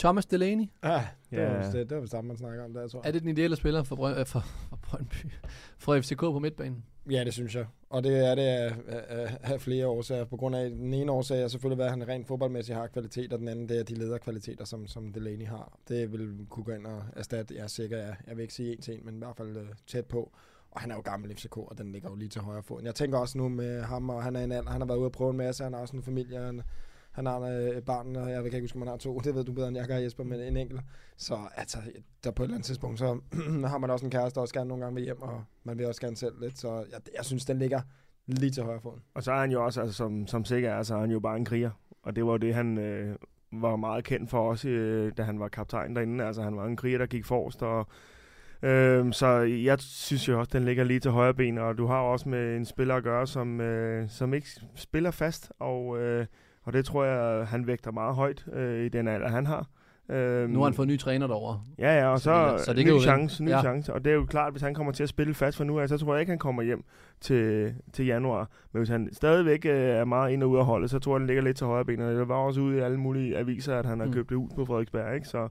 Thomas 0.00 0.26
Delaney, 0.26 0.64
Ja, 0.84 1.06
det 1.30 1.36
Ja. 1.36 1.52
var 1.52 1.70
det, 1.70 1.90
det 1.90 1.96
var 1.96 2.06
det, 2.06 2.24
man 2.24 2.36
snakker 2.36 2.64
om 2.64 2.72
der, 2.74 2.88
tror 2.88 3.00
jeg. 3.02 3.08
er 3.08 3.12
det 3.12 3.22
den 3.22 3.30
ideelle 3.30 3.56
spiller 3.56 3.82
for, 3.82 3.96
Brøn, 3.96 4.18
øh, 4.18 4.26
for, 4.26 4.40
for 4.68 4.76
Brøndby? 4.82 5.14
For 5.78 6.00
FCK 6.00 6.20
på 6.20 6.38
midtbanen? 6.38 6.84
Ja, 7.10 7.24
det 7.24 7.32
synes 7.32 7.54
jeg. 7.54 7.66
Og 7.90 8.02
det 8.04 8.26
er 8.26 8.34
det 8.34 8.42
af, 8.42 8.74
af, 8.88 9.38
af 9.42 9.60
flere 9.60 9.86
årsager. 9.86 10.24
På 10.24 10.36
grund 10.36 10.56
af 10.56 10.70
den 10.70 10.94
ene 10.94 11.12
årsag 11.12 11.42
er 11.42 11.48
selvfølgelig, 11.48 11.84
at 11.84 11.90
han 11.90 12.08
rent 12.08 12.26
fodboldmæssigt 12.26 12.78
har 12.78 12.86
kvalitet, 12.86 13.32
og 13.32 13.38
den 13.38 13.48
anden 13.48 13.68
det 13.68 13.78
er 13.78 13.82
de 13.84 13.94
lederkvaliteter, 13.94 14.64
som, 14.64 14.86
som 14.86 15.12
Delaney 15.12 15.46
har. 15.46 15.78
Det 15.88 16.12
vil 16.12 16.46
kunne 16.50 16.64
gå 16.64 16.72
ind 16.72 16.86
og 16.86 17.02
erstatte, 17.16 17.54
jeg 17.54 17.62
er 17.62 17.66
sikker, 17.66 17.98
jeg, 17.98 18.16
jeg 18.26 18.36
vil 18.36 18.42
ikke 18.42 18.54
sige 18.54 18.72
en 18.72 18.80
til 18.80 18.94
en, 18.94 19.00
men 19.04 19.14
i 19.14 19.18
hvert 19.18 19.36
fald 19.36 19.56
øh, 19.56 19.66
tæt 19.86 20.06
på. 20.06 20.32
Og 20.70 20.80
han 20.80 20.90
er 20.90 20.94
jo 20.94 21.00
gammel 21.00 21.36
FCK, 21.36 21.56
og 21.56 21.78
den 21.78 21.92
ligger 21.92 22.08
jo 22.10 22.14
lige 22.16 22.28
til 22.28 22.40
højre 22.40 22.62
fod. 22.62 22.82
Jeg 22.82 22.94
tænker 22.94 23.18
også 23.18 23.38
nu 23.38 23.48
med 23.48 23.82
ham, 23.82 24.10
og 24.10 24.22
han 24.22 24.36
er 24.36 24.44
en 24.44 24.52
alder, 24.52 24.70
han 24.70 24.80
har 24.80 24.86
været 24.88 24.98
ude 24.98 25.06
at 25.06 25.12
prøve 25.12 25.30
en 25.30 25.36
masse, 25.36 25.64
han 25.64 25.72
har 25.72 25.80
også 25.80 25.96
en 25.96 26.02
familie, 26.02 26.38
han, 26.38 26.62
han 27.12 27.26
har 27.26 27.40
øh, 27.40 27.76
et 27.76 27.84
barn, 27.84 28.16
og 28.16 28.30
jeg 28.30 28.42
kan 28.42 28.44
ikke 28.44 28.60
huske, 28.60 28.76
om 28.76 28.82
han 28.82 28.88
har 28.88 28.96
to, 28.96 29.18
det 29.24 29.34
ved 29.34 29.44
du 29.44 29.52
bedre 29.52 29.68
end 29.68 29.76
jeg 29.76 29.86
gør, 29.86 29.96
Jesper, 29.96 30.24
men 30.24 30.40
en 30.40 30.56
enkelt. 30.56 30.80
Så 31.16 31.38
altså, 31.56 31.78
der 32.24 32.30
på 32.30 32.42
et 32.42 32.46
eller 32.46 32.54
andet 32.54 32.66
tidspunkt, 32.66 32.98
så 32.98 33.20
har 33.72 33.78
man 33.78 33.90
også 33.90 34.04
en 34.04 34.10
kæreste, 34.10 34.34
der 34.34 34.40
også 34.40 34.54
gerne 34.54 34.68
nogle 34.68 34.84
gange 34.84 34.94
vil 34.94 35.04
hjem, 35.04 35.22
og 35.22 35.44
man 35.64 35.78
vil 35.78 35.86
også 35.86 36.00
gerne 36.00 36.16
selv 36.16 36.40
lidt. 36.40 36.58
Så 36.58 36.74
jeg, 36.92 37.00
jeg 37.16 37.24
synes, 37.24 37.44
den 37.44 37.58
ligger 37.58 37.80
lige 38.26 38.50
til 38.50 38.62
højre 38.62 38.80
foden. 38.80 39.02
Og 39.14 39.22
så 39.22 39.32
er 39.32 39.40
han 39.40 39.50
jo 39.50 39.64
også, 39.64 39.80
altså, 39.80 39.96
som, 39.96 40.26
som 40.26 40.44
sikker 40.44 40.70
er, 40.70 40.82
så 40.82 40.94
er 40.94 41.00
han 41.00 41.10
jo 41.10 41.20
bare 41.20 41.36
en 41.36 41.44
kriger. 41.44 41.70
Og 42.02 42.16
det 42.16 42.24
var 42.24 42.30
jo 42.30 42.36
det, 42.36 42.54
han 42.54 42.78
øh, 42.78 43.16
var 43.52 43.76
meget 43.76 44.04
kendt 44.04 44.30
for 44.30 44.50
også, 44.50 44.68
øh, 44.68 45.12
da 45.16 45.22
han 45.22 45.40
var 45.40 45.48
kaptajn 45.48 45.96
derinde. 45.96 46.24
Altså, 46.24 46.42
han 46.42 46.56
var 46.56 46.66
en 46.66 46.76
kriger, 46.76 46.98
der 46.98 47.06
gik 47.06 47.24
forrest. 47.24 47.62
Og, 47.62 47.86
Øhm, 48.62 49.12
så 49.12 49.26
jeg 49.40 49.80
synes 49.80 50.28
jo 50.28 50.38
også, 50.38 50.50
den 50.52 50.64
ligger 50.64 50.84
lige 50.84 51.00
til 51.00 51.10
højre 51.10 51.34
ben. 51.34 51.58
Og 51.58 51.78
du 51.78 51.86
har 51.86 52.00
også 52.00 52.28
med 52.28 52.56
en 52.56 52.64
spiller 52.64 52.94
at 52.94 53.02
gøre, 53.02 53.26
som, 53.26 53.60
øh, 53.60 54.08
som 54.08 54.34
ikke 54.34 54.48
spiller 54.74 55.10
fast. 55.10 55.52
Og, 55.58 55.98
øh, 55.98 56.26
og 56.70 56.74
det 56.74 56.84
tror 56.84 57.04
jeg, 57.04 57.46
han 57.46 57.66
vægter 57.66 57.90
meget 57.92 58.14
højt 58.14 58.44
øh, 58.52 58.84
i 58.84 58.88
den 58.88 59.08
alder, 59.08 59.28
han 59.28 59.46
har. 59.46 59.66
Øh, 60.08 60.48
Nu 60.48 60.58
har 60.58 60.64
han 60.64 60.74
fået 60.74 60.86
en 60.86 60.92
ny 60.92 60.98
træner 60.98 61.26
derovre. 61.26 61.60
Ja, 61.78 61.98
ja, 61.98 62.06
og 62.08 62.18
Så 62.18 62.24
så, 62.24 62.52
det- 62.52 62.60
så 62.60 62.72
det 62.72 62.84
ny 62.86 62.90
jo- 62.90 63.00
chance, 63.00 63.44
ny 63.44 63.48
ja. 63.48 63.60
chance. 63.60 63.94
Og 63.94 64.04
det 64.04 64.10
er 64.10 64.14
jo 64.14 64.24
klart, 64.26 64.52
hvis 64.52 64.62
han 64.62 64.74
kommer 64.74 64.92
til 64.92 65.02
at 65.02 65.08
spille 65.08 65.34
fast 65.34 65.56
for 65.56 65.64
nu 65.64 65.78
af, 65.80 65.88
så 65.88 65.98
tror 65.98 66.14
jeg 66.14 66.20
ikke, 66.20 66.30
han 66.30 66.38
kommer 66.38 66.62
hjem 66.62 66.84
til, 67.20 67.74
til 67.92 68.06
januar. 68.06 68.48
Men 68.72 68.80
hvis 68.80 68.88
han 68.88 69.08
stadigvæk 69.12 69.64
øh, 69.66 69.72
er 69.80 70.04
meget 70.04 70.32
ind 70.32 70.42
og 70.42 70.50
ud 70.50 70.58
af 70.58 70.64
holdet, 70.64 70.90
så 70.90 70.98
tror 70.98 71.14
jeg, 71.14 71.20
den 71.20 71.26
ligger 71.26 71.42
lidt 71.42 71.56
til 71.56 71.66
højre 71.66 71.84
benet. 71.84 72.16
Det 72.18 72.28
var 72.28 72.34
også 72.34 72.60
ude 72.60 72.76
i 72.76 72.80
alle 72.80 72.96
mulige 73.00 73.36
aviser, 73.38 73.76
at 73.78 73.86
han 73.86 73.98
har 74.00 74.06
mm. 74.06 74.12
købt 74.12 74.28
det 74.30 74.36
ud 74.36 74.48
på 74.56 74.64
Frederiksberg, 74.64 75.14
ikke? 75.14 75.28
Så 75.28 75.48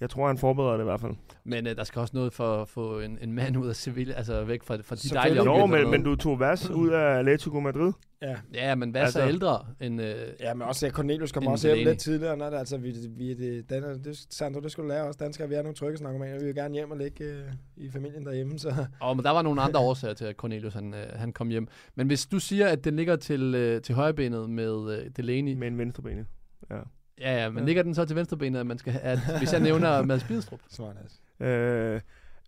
jeg 0.00 0.10
tror, 0.10 0.26
han 0.26 0.38
forbereder 0.38 0.72
det 0.76 0.80
i 0.80 0.84
hvert 0.84 1.00
fald. 1.00 1.12
Men 1.44 1.66
øh, 1.66 1.76
der 1.76 1.84
skal 1.84 2.00
også 2.00 2.16
noget 2.16 2.32
for 2.32 2.62
at 2.62 2.68
få 2.68 3.00
en, 3.00 3.18
en 3.22 3.32
mand 3.32 3.56
ud 3.56 3.68
af 3.68 3.76
Sevilla, 3.76 4.14
altså 4.14 4.44
væk 4.44 4.62
fra, 4.62 4.74
fra 4.74 4.94
de 4.94 5.00
Selvfølgelig. 5.00 5.36
dejlige 5.36 5.44
Jo, 5.44 5.62
omgivelser 5.62 5.76
men, 5.78 5.84
og 5.86 5.90
men 5.90 6.00
noget. 6.00 6.18
du 6.18 6.22
tog 6.22 6.40
Vas 6.40 6.70
ud 6.70 6.88
af 6.88 7.18
Atletico 7.18 7.60
Madrid. 7.60 7.92
Ja. 8.22 8.36
Ja, 8.54 8.74
men 8.74 8.90
hvad 8.90 9.00
altså, 9.00 9.20
er 9.20 9.28
ældre 9.28 9.66
end... 9.80 10.02
Øh, 10.02 10.14
Ja, 10.40 10.54
men 10.54 10.68
også 10.68 10.90
Cornelius 10.90 11.32
kommer 11.32 11.50
også 11.50 11.74
hjem 11.74 11.86
lidt 11.86 11.98
tidligere. 11.98 12.36
Når 12.36 12.50
det, 12.50 12.56
altså, 12.58 12.78
vi, 12.78 12.94
vi, 13.16 13.34
det, 13.34 13.70
den, 13.70 13.82
det, 14.04 14.26
Sandro, 14.30 14.60
det 14.60 14.72
skulle 14.72 14.88
lære 14.88 15.04
os 15.04 15.16
danskere. 15.16 15.48
Vi 15.48 15.54
er 15.54 15.62
nogle 15.62 15.74
tryghedsnarkomaner. 15.74 16.38
Vi 16.38 16.44
vil 16.44 16.54
gerne 16.54 16.74
hjem 16.74 16.90
og 16.90 16.96
ligge 16.96 17.24
øh, 17.24 17.42
i 17.76 17.90
familien 17.90 18.26
derhjemme. 18.26 18.58
Så 18.58 18.86
Og 19.00 19.16
men 19.16 19.24
der 19.24 19.30
var 19.30 19.42
nogle 19.42 19.62
andre 19.62 19.80
årsager 19.80 20.14
til, 20.14 20.24
at 20.24 20.36
Cornelius 20.36 20.74
han, 20.74 20.94
øh, 20.94 21.06
han 21.14 21.32
kom 21.32 21.48
hjem. 21.48 21.68
Men 21.94 22.06
hvis 22.06 22.26
du 22.26 22.38
siger, 22.38 22.68
at 22.68 22.84
den 22.84 22.96
ligger 22.96 23.16
til, 23.16 23.54
øh, 23.54 23.82
til 23.82 23.94
højrebenet 23.94 24.50
med 24.50 24.98
øh, 24.98 25.10
Delaney, 25.16 25.54
Med 25.54 25.68
en 25.68 25.78
venstrebenet. 25.78 26.26
Ja. 26.70 26.76
Ja, 27.20 27.42
ja, 27.42 27.48
men 27.50 27.58
Ja. 27.58 27.64
ligger 27.64 27.82
den 27.82 27.94
så 27.94 28.04
til 28.04 28.16
venstrebenet, 28.16 28.60
at 28.60 28.66
man 28.66 28.78
skal 28.78 29.00
at, 29.02 29.18
hvis 29.38 29.52
jeg 29.52 29.60
nævner 29.60 30.02
Mads 30.06 30.24
Bidstrup? 30.24 30.60
smart 30.68 30.96
altså. 31.02 31.44
Øh, 31.44 32.00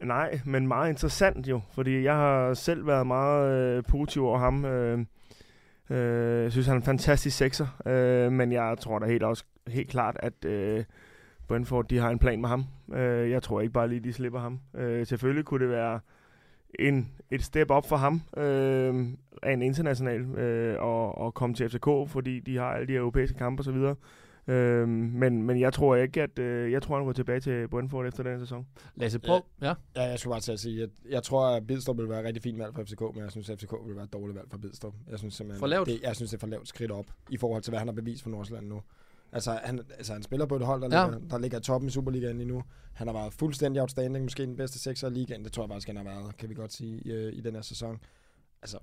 nej, 0.02 0.40
men 0.44 0.68
meget 0.68 0.88
interessant 0.90 1.48
jo, 1.48 1.60
fordi 1.74 2.02
jeg 2.02 2.14
har 2.14 2.54
selv 2.54 2.86
været 2.86 3.06
meget 3.06 3.52
øh, 3.76 3.82
positiv 3.88 4.24
over 4.26 4.38
ham. 4.38 4.64
Øh, 4.64 4.98
øh, 5.90 6.42
jeg 6.42 6.52
synes, 6.52 6.66
han 6.66 6.76
er 6.76 6.80
en 6.80 6.84
fantastisk 6.86 7.36
sekser, 7.36 7.66
øh, 7.86 8.32
men 8.32 8.52
jeg 8.52 8.76
tror 8.80 8.98
da 8.98 9.06
helt, 9.06 9.22
også, 9.22 9.44
helt 9.68 9.88
klart, 9.90 10.16
at 10.20 10.44
øh, 10.44 10.84
Brentford 11.48 11.88
de 11.88 11.98
har 11.98 12.10
en 12.10 12.18
plan 12.18 12.40
med 12.40 12.48
ham. 12.48 12.64
Øh, 12.94 13.30
jeg 13.30 13.42
tror 13.42 13.60
ikke 13.60 13.72
bare 13.72 13.88
lige, 13.88 14.00
de 14.00 14.12
slipper 14.12 14.40
ham. 14.40 14.60
Øh, 14.74 15.06
selvfølgelig 15.06 15.44
kunne 15.44 15.60
det 15.64 15.72
være 15.72 16.00
en, 16.78 17.10
et 17.30 17.42
step 17.42 17.70
op 17.70 17.88
for 17.88 17.96
ham 17.96 18.22
øh, 18.36 19.06
af 19.42 19.52
en 19.52 19.62
international 19.62 20.20
øh, 20.20 20.82
og, 20.82 21.18
og 21.18 21.34
komme 21.34 21.54
til 21.54 21.68
FCK, 21.68 21.86
fordi 22.06 22.40
de 22.40 22.56
har 22.56 22.66
alle 22.66 22.86
de 22.86 22.94
europæiske 22.94 23.38
kampe 23.38 23.60
osv. 23.60 23.76
Øh, 24.46 24.88
men, 24.88 25.42
men 25.42 25.60
jeg 25.60 25.72
tror 25.72 25.96
ikke, 25.96 26.22
at 26.22 26.38
øh, 26.38 26.72
jeg 26.72 26.82
tror, 26.82 26.96
han 26.96 27.04
går 27.04 27.12
tilbage 27.12 27.40
til 27.40 27.68
Brentford 27.68 28.06
efter 28.06 28.22
den 28.22 28.40
sæson. 28.40 28.66
Lasse 28.94 29.18
Prøv, 29.18 29.40
ja. 29.60 29.74
Ja, 29.96 30.02
jeg 30.02 30.18
skulle 30.18 30.32
bare 30.32 30.40
til 30.40 30.52
at 30.52 30.60
sige, 30.60 30.82
at 30.82 30.90
jeg 31.10 31.22
tror, 31.22 31.46
at 31.46 31.66
Bidstrup 31.66 31.98
vil 31.98 32.08
være 32.08 32.24
rigtig 32.24 32.42
fint 32.42 32.58
valg 32.58 32.74
for 32.74 32.82
FCK, 32.84 33.00
men 33.00 33.22
jeg 33.22 33.30
synes, 33.30 33.50
at 33.50 33.58
FCK 33.60 33.72
vil 33.86 33.94
være 33.96 34.04
et 34.04 34.12
dårligt 34.12 34.36
valg 34.36 34.50
for 34.50 34.58
Bidstrup. 34.58 34.94
Jeg 35.10 35.18
synes 35.18 35.34
simpelthen, 35.34 35.60
For 35.60 35.66
lavt? 35.66 35.88
Det, 35.88 36.00
jeg 36.02 36.16
synes, 36.16 36.30
det 36.30 36.36
er 36.36 36.40
for 36.40 36.46
lavt 36.46 36.68
skridt 36.68 36.90
op 36.90 37.06
i 37.30 37.36
forhold 37.36 37.62
til, 37.62 37.70
hvad 37.70 37.78
han 37.78 37.88
har 37.88 37.94
bevist 37.94 38.22
for 38.22 38.30
Nordsjælland 38.30 38.66
nu. 38.66 38.82
Altså 39.32 39.58
han, 39.64 39.80
altså, 39.96 40.12
han 40.12 40.22
spiller 40.22 40.46
på 40.46 40.56
et 40.56 40.62
hold, 40.66 40.82
der, 40.82 40.88
Ja. 40.92 41.00
ja. 41.04 41.10
ligger, 41.10 41.28
der 41.28 41.38
ligger 41.38 41.58
i 41.58 41.62
toppen 41.62 41.88
i 41.88 41.90
Superligaen 41.90 42.36
lige 42.38 42.48
nu. 42.48 42.62
Han 42.92 43.06
har 43.06 43.14
været 43.14 43.34
fuldstændig 43.34 43.82
outstanding, 43.82 44.24
måske 44.24 44.42
den 44.46 44.56
bedste 44.56 44.78
sekser 44.78 45.08
i 45.08 45.12
ligaen. 45.12 45.44
Det 45.44 45.52
tror 45.52 45.62
jeg 45.62 45.70
faktisk, 45.70 45.88
han 45.88 45.96
har 45.96 46.04
været, 46.04 46.36
kan 46.36 46.48
vi 46.48 46.54
godt 46.54 46.72
sige, 46.72 47.00
i, 47.04 47.10
øh, 47.10 47.32
i 47.32 47.40
den 47.40 47.54
her 47.54 47.62
sæson. 47.62 47.98
Altså, 48.62 48.78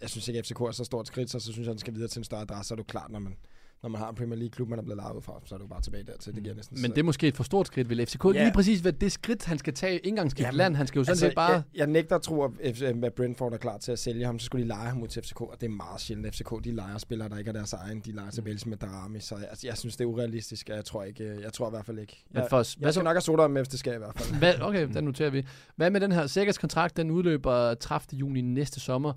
jeg 0.00 0.10
synes 0.10 0.28
ikke, 0.28 0.38
at 0.38 0.46
FCK 0.46 0.60
er 0.60 0.70
så 0.70 0.84
stort 0.84 1.06
skridt, 1.06 1.30
så, 1.30 1.40
så 1.40 1.52
synes 1.52 1.58
jeg, 1.58 1.70
at 1.70 1.74
han 1.74 1.78
skal 1.78 1.94
videre 1.94 2.08
til 2.08 2.20
en 2.20 2.24
større 2.24 2.40
adresse. 2.40 2.68
Så 2.68 2.74
er 2.74 2.76
det 2.76 2.86
klart, 2.86 3.10
når 3.10 3.18
man, 3.18 3.36
når 3.82 3.88
man 3.88 4.00
har 4.00 4.08
en 4.08 4.14
Premier 4.14 4.38
League-klub, 4.38 4.68
man 4.68 4.78
er 4.78 4.82
blevet 4.82 5.02
lavet 5.08 5.24
fra, 5.24 5.40
så 5.44 5.54
er 5.54 5.58
det 5.58 5.64
jo 5.64 5.68
bare 5.68 5.80
tilbage 5.80 6.04
dertil. 6.04 6.34
Det 6.34 6.42
giver 6.42 6.54
næsten 6.54 6.82
Men 6.82 6.90
det 6.90 6.98
er 6.98 7.02
måske 7.02 7.28
et 7.28 7.36
for 7.36 7.44
stort 7.44 7.66
skridt, 7.66 7.88
vil 7.90 8.06
FCK. 8.06 8.24
Ja. 8.24 8.30
Lige 8.42 8.52
præcis 8.54 8.80
hvad 8.80 8.92
det 8.92 9.12
skridt, 9.12 9.44
han 9.44 9.58
skal 9.58 9.74
tage, 9.74 9.98
skifte 9.98 10.42
Jamen, 10.42 10.56
land. 10.56 10.76
Han 10.76 10.86
skal 10.86 10.98
jo 10.98 11.04
sådan 11.04 11.16
set 11.16 11.34
bare... 11.34 11.52
Jeg, 11.52 11.62
jeg 11.74 11.86
nægter 11.86 12.16
at 12.16 12.22
tro, 12.22 12.44
at, 12.44 12.50
F- 12.82 13.04
at 13.06 13.14
Brentford 13.14 13.52
er 13.52 13.56
klar 13.56 13.78
til 13.78 13.92
at 13.92 13.98
sælge 13.98 14.24
ham, 14.26 14.38
så 14.38 14.46
skulle 14.46 14.62
de 14.62 14.68
lege 14.68 14.88
ham 14.88 15.02
ud 15.02 15.08
til 15.08 15.22
FCK, 15.22 15.40
og 15.40 15.56
det 15.60 15.66
er 15.66 15.70
meget 15.70 16.00
sjældent. 16.00 16.34
FCK, 16.34 16.64
de 16.64 16.70
leger 16.70 16.98
spillere, 16.98 17.28
der 17.28 17.38
ikke 17.38 17.48
er 17.48 17.52
deres 17.52 17.72
egen. 17.72 18.00
De 18.00 18.12
leger 18.12 18.30
til 18.30 18.44
Vels 18.44 18.66
med 18.66 18.76
Darami, 18.76 19.20
så 19.20 19.34
altså, 19.34 19.66
jeg 19.66 19.78
synes, 19.78 19.96
det 19.96 20.04
er 20.04 20.08
urealistisk, 20.08 20.68
og 20.70 20.76
jeg 20.76 20.84
tror, 20.84 21.02
ikke, 21.04 21.24
øh, 21.24 21.42
jeg 21.42 21.52
tror 21.52 21.66
i 21.66 21.70
hvert 21.70 21.86
fald 21.86 21.98
ikke. 21.98 22.24
Men 22.30 22.40
Jeg, 22.42 22.46
for, 22.50 22.56
jeg 22.56 22.64
hvad 22.78 22.92
så, 22.92 22.94
skal 23.00 23.04
nok 23.04 23.14
have 23.14 23.20
soda 23.20 23.48
med, 23.48 23.60
hvis 23.62 23.68
det 23.68 23.78
skal 23.78 23.94
i 23.94 23.98
hvert 23.98 24.14
fald. 24.18 24.38
hvad, 24.38 24.54
okay, 24.60 24.88
den 24.94 25.04
noterer 25.04 25.30
vi. 25.30 25.46
Hvad 25.76 25.90
med 25.90 26.00
den 26.00 26.12
her 26.12 26.26
sikkerhedskontrakt? 26.26 26.96
Den 26.96 27.10
udløber 27.10 27.74
30. 27.74 28.18
juni 28.18 28.40
næste 28.40 28.80
sommer. 28.80 29.12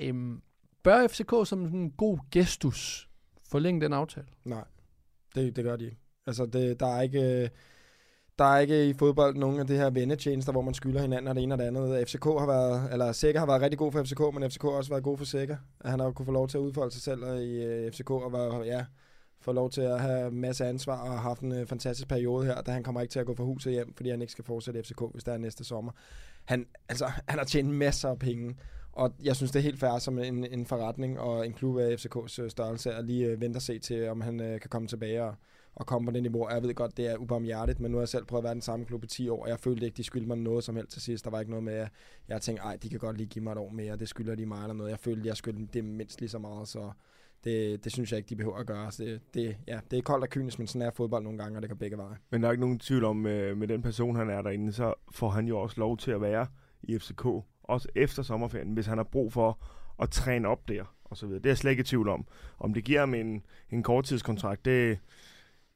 Øhm, 0.00 0.40
bør 0.82 1.06
FCK 1.06 1.32
som 1.44 1.60
en 1.64 1.90
god 1.90 2.18
gestus 2.30 3.08
forlænge 3.52 3.80
den 3.80 3.92
aftale? 3.92 4.26
Nej, 4.44 4.64
det, 5.34 5.56
det 5.56 5.64
gør 5.64 5.76
de 5.76 5.84
ikke. 5.84 5.98
Altså, 6.26 6.46
det, 6.46 6.80
der 6.80 6.86
er 6.86 7.02
ikke... 7.02 7.50
Der 8.38 8.44
er 8.44 8.58
ikke 8.58 8.88
i 8.88 8.94
fodbold 8.94 9.36
nogen 9.36 9.60
af 9.60 9.66
det 9.66 9.76
her 9.76 9.90
vennetjenester, 9.90 10.52
hvor 10.52 10.62
man 10.62 10.74
skylder 10.74 11.00
hinanden 11.00 11.28
og 11.28 11.34
det 11.34 11.42
ene 11.42 11.54
og 11.54 11.58
det 11.58 11.64
andet. 11.64 12.08
FCK 12.08 12.24
har 12.24 12.46
været, 12.46 12.92
eller 12.92 13.12
Sækker 13.12 13.40
har 13.40 13.46
været 13.46 13.62
rigtig 13.62 13.78
god 13.78 13.92
for 13.92 14.02
FCK, 14.04 14.20
men 14.34 14.50
FCK 14.50 14.62
har 14.62 14.70
også 14.70 14.90
været 14.90 15.02
god 15.04 15.18
for 15.18 15.24
Sækker. 15.24 15.56
Han 15.84 15.98
har 15.98 16.06
jo 16.06 16.12
kunnet 16.12 16.26
få 16.26 16.32
lov 16.32 16.48
til 16.48 16.58
at 16.58 16.62
udfolde 16.62 16.92
sig 16.92 17.02
selv 17.02 17.22
i 17.22 17.64
øh, 17.64 17.92
FCK 17.92 18.10
og 18.10 18.32
var, 18.32 18.64
ja, 18.64 18.84
får 19.42 19.52
lov 19.52 19.70
til 19.70 19.80
at 19.80 20.00
have 20.00 20.28
en 20.28 20.40
masse 20.40 20.66
ansvar 20.66 21.00
og 21.02 21.10
har 21.10 21.16
haft 21.16 21.40
en 21.40 21.52
øh, 21.52 21.66
fantastisk 21.66 22.08
periode 22.08 22.46
her, 22.46 22.60
da 22.60 22.70
han 22.70 22.82
kommer 22.82 23.00
ikke 23.00 23.12
til 23.12 23.20
at 23.20 23.26
gå 23.26 23.34
fra 23.34 23.44
huset 23.44 23.72
hjem, 23.72 23.94
fordi 23.94 24.10
han 24.10 24.20
ikke 24.20 24.32
skal 24.32 24.44
fortsætte 24.44 24.80
i 24.80 24.82
FCK, 24.82 25.02
hvis 25.12 25.24
der 25.24 25.32
er 25.32 25.38
næste 25.38 25.64
sommer. 25.64 25.92
Han, 26.44 26.66
altså, 26.88 27.04
han 27.28 27.38
har 27.38 27.44
tjent 27.44 27.70
masser 27.70 28.08
af 28.08 28.18
penge, 28.18 28.56
og 28.92 29.12
jeg 29.22 29.36
synes, 29.36 29.52
det 29.52 29.58
er 29.58 29.62
helt 29.62 29.80
fair 29.80 29.98
som 29.98 30.18
en, 30.18 30.44
en 30.44 30.66
forretning 30.66 31.20
og 31.20 31.46
en 31.46 31.52
klub 31.52 31.78
af 31.78 31.94
FCK's 31.94 32.42
øh, 32.42 32.50
størrelse 32.50 32.94
at 32.94 33.04
lige 33.04 33.26
øh, 33.26 33.40
vente 33.40 33.56
og 33.56 33.62
se 33.62 33.78
til, 33.78 34.08
om 34.08 34.20
han 34.20 34.40
øh, 34.40 34.60
kan 34.60 34.70
komme 34.70 34.88
tilbage 34.88 35.22
og, 35.22 35.34
og 35.74 35.86
komme 35.86 36.06
på 36.06 36.12
det 36.12 36.22
niveau. 36.22 36.50
Jeg 36.50 36.62
ved 36.62 36.74
godt, 36.74 36.96
det 36.96 37.06
er 37.06 37.16
ubarmhjertigt, 37.16 37.80
men 37.80 37.90
nu 37.90 37.96
har 37.96 38.02
jeg 38.02 38.08
selv 38.08 38.24
prøvet 38.24 38.40
at 38.40 38.44
være 38.44 38.54
den 38.54 38.62
samme 38.62 38.84
klub 38.84 39.04
i 39.04 39.06
10 39.06 39.28
år, 39.28 39.42
og 39.42 39.48
jeg 39.48 39.60
følte 39.60 39.86
ikke, 39.86 39.96
de 39.96 40.04
skyldte 40.04 40.28
mig 40.28 40.38
noget 40.38 40.64
som 40.64 40.76
helst 40.76 40.92
til 40.92 41.02
sidst. 41.02 41.24
Der 41.24 41.30
var 41.30 41.40
ikke 41.40 41.50
noget 41.50 41.64
med, 41.64 41.74
at 41.74 41.88
jeg 42.28 42.42
tænkte, 42.42 42.62
ej, 42.62 42.76
de 42.76 42.88
kan 42.88 42.98
godt 42.98 43.16
lige 43.16 43.26
give 43.28 43.44
mig 43.44 43.52
et 43.52 43.58
år 43.58 43.70
mere, 43.70 43.96
det 43.96 44.08
skylder 44.08 44.34
de 44.34 44.46
mig 44.46 44.62
eller 44.62 44.74
noget. 44.74 44.90
Jeg 44.90 44.98
følte, 44.98 45.28
jeg 45.28 45.36
skyldte 45.36 45.68
det 45.72 45.84
mindst 45.84 46.20
lige 46.20 46.30
så 46.30 46.38
meget, 46.38 46.68
så 46.68 46.90
det, 47.44 47.84
det 47.84 47.92
synes 47.92 48.12
jeg 48.12 48.18
ikke, 48.18 48.28
de 48.28 48.36
behøver 48.36 48.56
at 48.56 48.66
gøre. 48.66 48.92
Så 48.92 49.04
det, 49.04 49.20
det, 49.34 49.56
ja, 49.68 49.80
det 49.90 49.98
er 49.98 50.02
koldt 50.02 50.24
og 50.24 50.30
kynisk, 50.30 50.58
men 50.58 50.66
sådan 50.66 50.88
er 50.88 50.90
fodbold 50.90 51.24
nogle 51.24 51.38
gange, 51.38 51.58
og 51.58 51.62
det 51.62 51.70
går 51.70 51.76
begge 51.76 51.96
veje. 51.96 52.16
Men 52.30 52.42
der 52.42 52.48
er 52.48 52.52
ikke 52.52 52.60
nogen 52.60 52.78
tvivl 52.78 53.04
om, 53.04 53.26
øh, 53.26 53.56
med 53.56 53.68
den 53.68 53.82
person, 53.82 54.16
han 54.16 54.30
er 54.30 54.42
derinde, 54.42 54.72
så 54.72 54.94
får 55.12 55.30
han 55.30 55.46
jo 55.46 55.58
også 55.58 55.80
lov 55.80 55.96
til 55.96 56.10
at 56.10 56.20
være 56.20 56.46
i 56.82 56.98
FCK, 56.98 57.26
også 57.62 57.88
efter 57.94 58.22
sommerferien, 58.22 58.72
hvis 58.72 58.86
han 58.86 58.98
har 58.98 59.04
brug 59.04 59.32
for 59.32 59.58
at 60.02 60.10
træne 60.10 60.48
op 60.48 60.68
der, 60.68 60.84
og 61.04 61.16
så 61.16 61.26
videre. 61.26 61.38
Det 61.38 61.46
er 61.46 61.50
jeg 61.50 61.58
slet 61.58 61.70
ikke 61.70 61.80
i 61.80 61.84
tvivl 61.84 62.08
om. 62.08 62.26
Om 62.58 62.74
det 62.74 62.84
giver 62.84 63.00
ham 63.00 63.14
en, 63.14 63.42
en 63.70 63.82
korttidskontrakt, 63.82 64.64
det, 64.64 64.98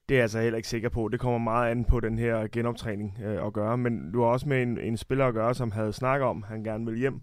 det 0.08 0.14
er 0.14 0.18
jeg 0.18 0.22
altså 0.22 0.40
heller 0.40 0.56
ikke 0.56 0.68
sikker 0.68 0.88
på. 0.88 1.08
Det 1.08 1.20
kommer 1.20 1.38
meget 1.38 1.70
an 1.70 1.84
på 1.84 2.00
den 2.00 2.18
her 2.18 2.46
genoptræning 2.52 3.18
øh, 3.24 3.46
at 3.46 3.52
gøre. 3.52 3.78
Men 3.78 4.12
du 4.12 4.22
har 4.22 4.28
også 4.28 4.48
med 4.48 4.62
en, 4.62 4.78
en 4.78 4.96
spiller 4.96 5.26
at 5.26 5.34
gøre, 5.34 5.54
som 5.54 5.70
havde 5.70 5.92
snakket 5.92 6.28
om, 6.28 6.42
han 6.42 6.64
gerne 6.64 6.86
vil 6.86 6.98
hjem. 6.98 7.20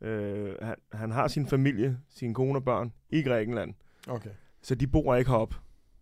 Øh, 0.00 0.54
han, 0.62 0.74
han 0.92 1.10
har 1.10 1.28
sin 1.28 1.46
familie, 1.46 1.98
sin 2.08 2.34
kone 2.34 2.58
og 2.58 2.64
børn 2.64 2.92
i 3.10 3.22
Grækenland. 3.22 3.74
Okay. 4.08 4.30
Så 4.62 4.74
de 4.74 4.86
bor 4.86 5.14
ikke 5.14 5.30
herop. 5.30 5.54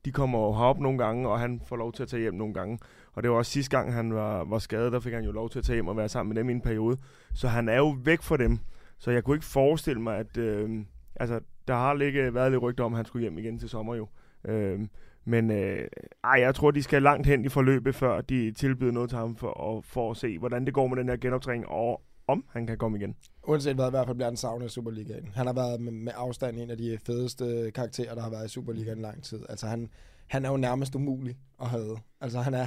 De 0.04 0.12
kommer 0.12 0.38
jo 0.38 0.52
herop 0.52 0.78
nogle 0.78 0.98
gange, 0.98 1.28
og 1.28 1.40
han 1.40 1.60
får 1.66 1.76
lov 1.76 1.92
til 1.92 2.02
at 2.02 2.08
tage 2.08 2.20
hjem 2.20 2.34
nogle 2.34 2.54
gange. 2.54 2.78
Og 3.12 3.22
det 3.22 3.30
var 3.30 3.36
også 3.36 3.52
sidste 3.52 3.76
gang, 3.76 3.92
han 3.92 4.14
var, 4.14 4.44
var 4.44 4.58
skadet, 4.58 4.92
der 4.92 5.00
fik 5.00 5.12
han 5.12 5.24
jo 5.24 5.32
lov 5.32 5.50
til 5.50 5.58
at 5.58 5.64
tage 5.64 5.76
hjem 5.76 5.88
og 5.88 5.96
være 5.96 6.08
sammen 6.08 6.34
med 6.34 6.42
dem 6.42 6.48
i 6.48 6.52
en 6.52 6.60
periode. 6.60 6.96
Så 7.34 7.48
han 7.48 7.68
er 7.68 7.76
jo 7.76 7.96
væk 8.04 8.22
fra 8.22 8.36
dem. 8.36 8.58
Så 8.98 9.10
jeg 9.10 9.24
kunne 9.24 9.36
ikke 9.36 9.46
forestille 9.46 10.00
mig, 10.00 10.16
at... 10.16 10.36
Øh, 10.36 10.84
altså, 11.16 11.40
der 11.68 11.74
har 11.74 11.94
ligget, 11.94 12.34
været 12.34 12.50
lidt 12.50 12.62
rygter 12.62 12.84
om, 12.84 12.92
at 12.92 12.96
han 12.96 13.06
skulle 13.06 13.22
hjem 13.22 13.38
igen 13.38 13.58
til 13.58 13.68
sommer 13.68 13.94
jo. 13.94 14.08
Øh, 14.44 14.80
Men 15.24 15.50
øh, 15.50 15.88
ej, 16.24 16.40
jeg 16.40 16.54
tror, 16.54 16.70
de 16.70 16.82
skal 16.82 17.02
langt 17.02 17.26
hen 17.26 17.44
i 17.44 17.48
forløbet, 17.48 17.94
før 17.94 18.20
de 18.20 18.52
tilbyder 18.52 18.92
noget 18.92 19.10
til 19.10 19.18
ham 19.18 19.36
for, 19.36 19.76
at, 19.76 19.84
for 19.84 20.10
at 20.10 20.16
se, 20.16 20.38
hvordan 20.38 20.66
det 20.66 20.74
går 20.74 20.86
med 20.86 20.96
den 20.96 21.08
her 21.08 21.16
genoptræning, 21.16 21.68
og 21.68 22.02
om 22.28 22.44
han 22.52 22.66
kan 22.66 22.78
komme 22.78 22.98
igen. 22.98 23.14
Uanset 23.48 23.74
hvad, 23.74 23.86
i 23.86 23.90
hvert 23.90 24.06
fald 24.06 24.16
bliver 24.16 24.28
han 24.28 24.36
savnet 24.36 24.66
i 24.66 24.68
Superligaen. 24.68 25.28
Han 25.34 25.46
har 25.46 25.52
været 25.54 25.80
med, 25.80 25.92
med 25.92 26.12
afstand 26.16 26.58
en 26.58 26.70
af 26.70 26.76
de 26.78 26.98
fedeste 27.06 27.70
karakterer, 27.74 28.14
der 28.14 28.22
har 28.22 28.30
været 28.30 28.44
i 28.46 28.48
Superligaen 28.48 28.98
lang 29.02 29.22
tid. 29.22 29.40
Altså 29.48 29.66
han, 29.66 29.88
han 30.26 30.44
er 30.44 30.50
jo 30.50 30.56
nærmest 30.56 30.94
umulig 30.94 31.36
at 31.60 31.68
have. 31.68 31.98
Altså 32.20 32.40
han 32.40 32.54
er, 32.54 32.66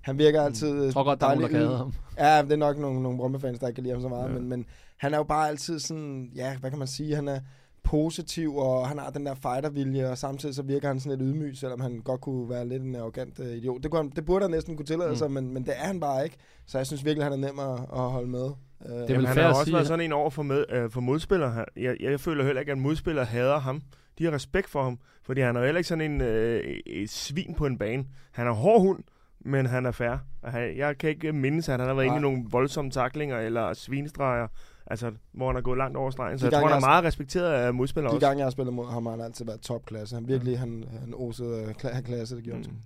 han 0.00 0.18
virker 0.18 0.42
altid 0.42 0.84
Jeg 0.84 0.92
tror 0.92 1.04
godt, 1.04 1.20
der 1.20 1.26
er 1.26 1.34
nogen, 1.34 1.52
der 1.54 1.58
kan 1.58 1.76
ham. 1.76 1.92
Ja, 2.18 2.42
det 2.42 2.52
er 2.52 2.56
nok 2.56 2.78
nogle, 2.78 3.02
nogle 3.02 3.18
Brøndby-fans, 3.18 3.58
der 3.58 3.66
ikke 3.66 3.74
kan 3.76 3.82
lide 3.84 3.94
ham 3.94 4.02
så 4.02 4.08
meget, 4.08 4.28
Ja. 4.28 4.34
men, 4.34 4.48
men 4.48 4.66
han 4.96 5.12
er 5.14 5.18
jo 5.18 5.24
bare 5.24 5.48
altid 5.48 5.78
sådan, 5.78 6.30
ja, 6.34 6.56
hvad 6.58 6.70
kan 6.70 6.78
man 6.78 6.88
sige, 6.88 7.14
han 7.14 7.28
er 7.28 7.40
positiv, 7.82 8.56
og 8.56 8.88
han 8.88 8.98
har 8.98 9.10
den 9.10 9.26
der 9.26 9.34
fightervilje, 9.34 10.10
og 10.10 10.18
samtidig 10.18 10.54
så 10.54 10.62
virker 10.62 10.88
han 10.88 11.00
sådan 11.00 11.18
lidt 11.18 11.28
ydmyg, 11.34 11.56
selvom 11.56 11.80
han 11.80 12.00
godt 12.04 12.20
kunne 12.20 12.48
være 12.50 12.68
lidt 12.68 12.82
en 12.82 12.96
arrogant 12.96 13.38
uh, 13.38 13.46
idiot. 13.46 13.82
Det, 13.82 13.90
kunne 13.90 14.02
han, 14.02 14.12
det 14.16 14.24
burde 14.24 14.42
han 14.44 14.50
næsten 14.50 14.76
kunne 14.76 14.86
tillade 14.86 15.08
Mm. 15.08 15.12
mm. 15.12 15.16
sig, 15.16 15.30
men, 15.30 15.54
men 15.54 15.64
det 15.64 15.74
er 15.76 15.86
han 15.86 16.00
bare 16.00 16.24
ikke. 16.24 16.36
Så 16.66 16.78
jeg 16.78 16.86
synes 16.86 17.04
virkelig, 17.04 17.24
han 17.24 17.32
er 17.32 17.36
nem 17.36 17.58
at, 17.58 17.80
at 17.80 18.10
holde 18.10 18.28
med. 18.28 18.50
Uh, 18.80 18.90
Det 18.90 19.00
er 19.00 19.06
Jamen, 19.12 19.26
han 19.26 19.36
har 19.36 19.48
også 19.48 19.64
sige, 19.64 19.74
været 19.74 19.86
sådan 19.86 20.04
en 20.04 20.12
over 20.12 20.30
for, 20.30 20.42
med, 20.42 20.64
øh, 20.68 20.90
for 20.90 21.00
modspillere. 21.00 21.64
Jeg, 21.76 21.96
jeg 22.00 22.20
føler 22.20 22.44
heller 22.44 22.60
ikke, 22.60 22.72
at 22.72 22.78
modspillere 22.78 23.24
hader 23.24 23.58
ham. 23.58 23.82
De 24.18 24.24
har 24.24 24.32
respekt 24.32 24.70
for 24.70 24.82
ham, 24.82 24.98
fordi 25.22 25.40
han 25.40 25.56
er 25.56 25.64
heller 25.64 25.78
ikke 25.78 25.88
sådan 25.88 26.10
en 26.12 26.20
øh, 26.20 26.60
et 26.86 27.10
svin 27.10 27.54
på 27.54 27.66
en 27.66 27.78
bane. 27.78 28.04
Han 28.32 28.46
er 28.46 28.50
hård 28.52 28.80
hund, 28.80 28.98
men 29.40 29.66
han 29.66 29.86
er 29.86 29.90
fair. 29.90 30.16
Han- 30.44 30.76
Jeg 30.76 30.98
kan 30.98 31.10
ikke 31.10 31.32
mindes, 31.32 31.68
at 31.68 31.78
han 31.80 31.88
har 31.88 31.94
været 31.94 32.06
inde 32.06 32.16
i 32.18 32.20
nogle 32.20 32.44
voldsomme 32.50 32.90
taklinger 32.90 33.38
eller 33.38 33.72
svinestreger, 33.74 34.46
altså, 34.86 35.12
hvor 35.32 35.46
han 35.46 35.54
har 35.54 35.62
gået 35.62 35.78
langt 35.78 35.96
over 35.96 36.10
stregen. 36.10 36.38
Så 36.38 36.46
De 36.46 36.52
jeg 36.54 36.60
tror, 36.60 36.68
han 36.68 36.76
er 36.76 36.86
meget 36.86 37.04
respekteret 37.04 37.52
af 37.52 37.74
modspillere 37.74 38.12
de 38.12 38.16
også. 38.16 38.26
gange, 38.26 38.38
jeg 38.38 38.44
har 38.46 38.50
spillet 38.50 38.74
mod 38.74 38.86
ham, 38.90 39.06
har 39.06 39.12
han 39.12 39.20
altid 39.20 39.44
været 39.44 39.60
topklasse. 39.60 40.14
Han 40.14 40.28
virkelig, 40.28 40.58
han, 40.58 40.84
han 41.00 41.14
osede 41.16 41.62
øh, 41.62 41.68
kla- 41.68 42.00
klasse, 42.00 42.36
det 42.36 42.44
gjorde. 42.44 42.58
Mm. 42.58 42.76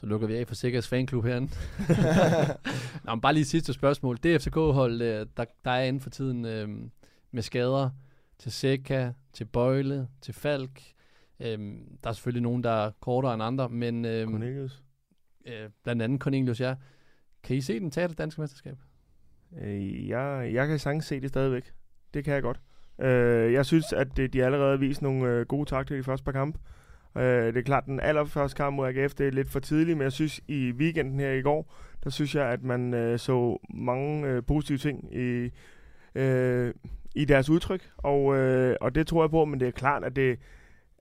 Så 0.00 0.06
lukker 0.06 0.26
vi 0.26 0.36
af 0.36 0.46
for 0.46 0.54
Sikkers 0.54 0.88
fanklub 0.88 1.24
herinde. 1.24 1.48
Nå, 3.04 3.14
men 3.14 3.20
bare 3.20 3.34
lige 3.34 3.44
sidste 3.44 3.72
spørgsmål. 3.72 4.18
Det 4.22 4.42
FCK-hold, 4.42 5.02
øh, 5.02 5.26
der, 5.36 5.44
der 5.64 5.70
er 5.70 5.82
inden 5.82 6.00
for 6.00 6.10
tiden 6.10 6.44
øh, 6.44 6.68
med 7.30 7.42
skader 7.42 7.90
til 8.38 8.52
Seca, 8.52 9.12
til 9.32 9.44
Bøjle, 9.44 10.08
til 10.20 10.34
Falk. 10.34 10.82
Øh, 11.40 11.58
der 12.04 12.10
er 12.10 12.12
selvfølgelig 12.12 12.42
nogen, 12.42 12.64
der 12.64 12.70
er 12.70 12.90
kortere 13.00 13.34
end 13.34 13.42
andre, 13.42 13.68
men 13.68 14.04
øh, 14.04 14.26
Cornelius. 14.28 14.82
øh, 15.46 15.68
blandt 15.84 16.02
andet 16.02 16.20
Cornelius, 16.20 16.60
ja. 16.60 16.74
Kan 17.42 17.56
I 17.56 17.60
se 17.60 17.80
den 17.80 17.90
tage 17.90 18.08
det 18.08 18.18
danske 18.18 18.40
mesterskab? 18.40 18.76
Øh, 19.62 20.08
jeg, 20.08 20.50
jeg 20.52 20.68
kan 20.68 20.78
sagtens 20.78 21.04
se 21.04 21.20
det 21.20 21.28
stadigvæk. 21.28 21.72
Det 22.14 22.24
kan 22.24 22.34
jeg 22.34 22.42
godt. 22.42 22.60
Øh, 22.98 23.52
jeg 23.52 23.66
synes, 23.66 23.92
at 23.92 24.16
det, 24.16 24.32
de 24.32 24.44
allerede 24.44 24.70
har 24.70 24.76
vist 24.76 25.02
nogle 25.02 25.28
øh, 25.28 25.46
gode 25.46 25.68
takter 25.68 25.94
i 25.94 25.98
de 25.98 26.04
første 26.04 26.24
par 26.24 26.32
kampe. 26.32 26.58
Øh, 27.16 27.46
det 27.46 27.56
er 27.56 27.62
klart, 27.62 27.86
den 27.86 28.00
allerførste 28.00 28.56
kamp 28.56 28.76
mod 28.76 28.88
AGF, 28.88 29.14
det 29.14 29.26
er 29.26 29.30
lidt 29.30 29.50
for 29.50 29.60
tidligt, 29.60 29.98
men 29.98 30.02
jeg 30.02 30.12
synes, 30.12 30.40
i 30.48 30.72
weekenden 30.72 31.20
her 31.20 31.32
i 31.32 31.42
går, 31.42 31.74
der 32.04 32.10
synes 32.10 32.34
jeg, 32.34 32.46
at 32.46 32.62
man 32.62 32.94
øh, 32.94 33.18
så 33.18 33.58
mange 33.74 34.26
øh, 34.26 34.42
positive 34.42 34.78
ting 34.78 35.16
i, 35.16 35.50
øh, 36.14 36.74
i 37.14 37.24
deres 37.24 37.50
udtryk, 37.50 37.90
og, 37.96 38.36
øh, 38.36 38.76
og 38.80 38.94
det 38.94 39.06
tror 39.06 39.22
jeg 39.22 39.30
på, 39.30 39.44
men 39.44 39.60
det 39.60 39.68
er 39.68 39.72
klart, 39.72 40.04
at 40.04 40.16
det, 40.16 40.38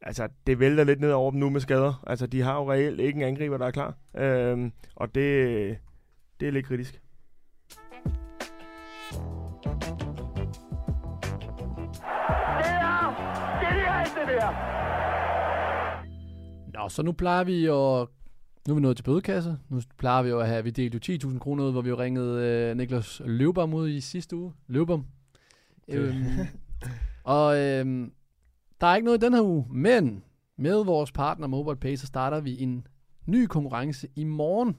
altså, 0.01 0.28
det 0.47 0.60
vælter 0.60 0.84
lidt 0.84 0.99
ned 0.99 1.12
over 1.12 1.32
dem 1.32 1.39
nu 1.39 1.49
med 1.49 1.62
skader. 1.62 2.03
Altså, 2.07 2.28
de 2.28 2.41
har 2.41 2.55
jo 2.55 2.72
reelt 2.72 2.99
ikke 2.99 3.18
en 3.18 3.24
angriber, 3.28 3.57
der 3.57 3.66
er 3.66 3.72
klar, 3.72 3.93
øh, 4.18 4.72
og 4.95 5.16
det, 5.16 5.78
det 6.39 6.47
er 6.47 6.51
lidt 6.51 6.66
kritisk. 6.66 7.01
Nå, 16.80 16.90
så 16.90 17.04
nu 17.04 17.12
plejer 17.12 17.44
vi 17.44 17.66
jo... 17.66 18.08
Nu 18.68 18.74
er 18.74 18.76
vi 18.76 18.82
nået 18.82 18.98
til 18.98 19.04
bødekasse. 19.04 19.58
Nu 19.70 19.82
plejer 19.98 20.24
vi 20.24 20.30
jo 20.30 20.40
at 20.40 20.48
have... 20.48 20.64
Vi 20.64 20.70
delte 20.70 21.14
jo 21.14 21.30
10.000 21.30 21.40
kroner 21.40 21.64
ud, 21.64 21.72
hvor 21.72 21.82
vi 21.82 21.90
jo 21.90 22.00
ringede 22.00 22.44
øh, 22.44 22.78
Niklas 22.78 23.22
Løvbom 23.26 23.74
ud 23.74 23.90
i 23.90 24.02
sidste 24.02 24.36
uge. 24.36 24.54
Løvbom. 24.68 25.06
Øhm, 25.88 26.16
og 27.24 27.58
øhm, 27.58 28.12
der 28.82 28.88
er 28.88 28.96
ikke 28.96 29.06
noget 29.06 29.24
i 29.24 29.26
den 29.26 29.34
her 29.34 29.42
uge, 29.42 29.66
men 29.70 30.24
med 30.58 30.86
vores 30.86 31.12
partner 31.12 31.48
MobilePay, 31.48 31.96
så 31.96 32.08
starter 32.08 32.40
vi 32.40 32.62
en 32.62 32.88
ny 33.26 33.46
konkurrence 33.46 34.08
i 34.16 34.24
morgen, 34.24 34.78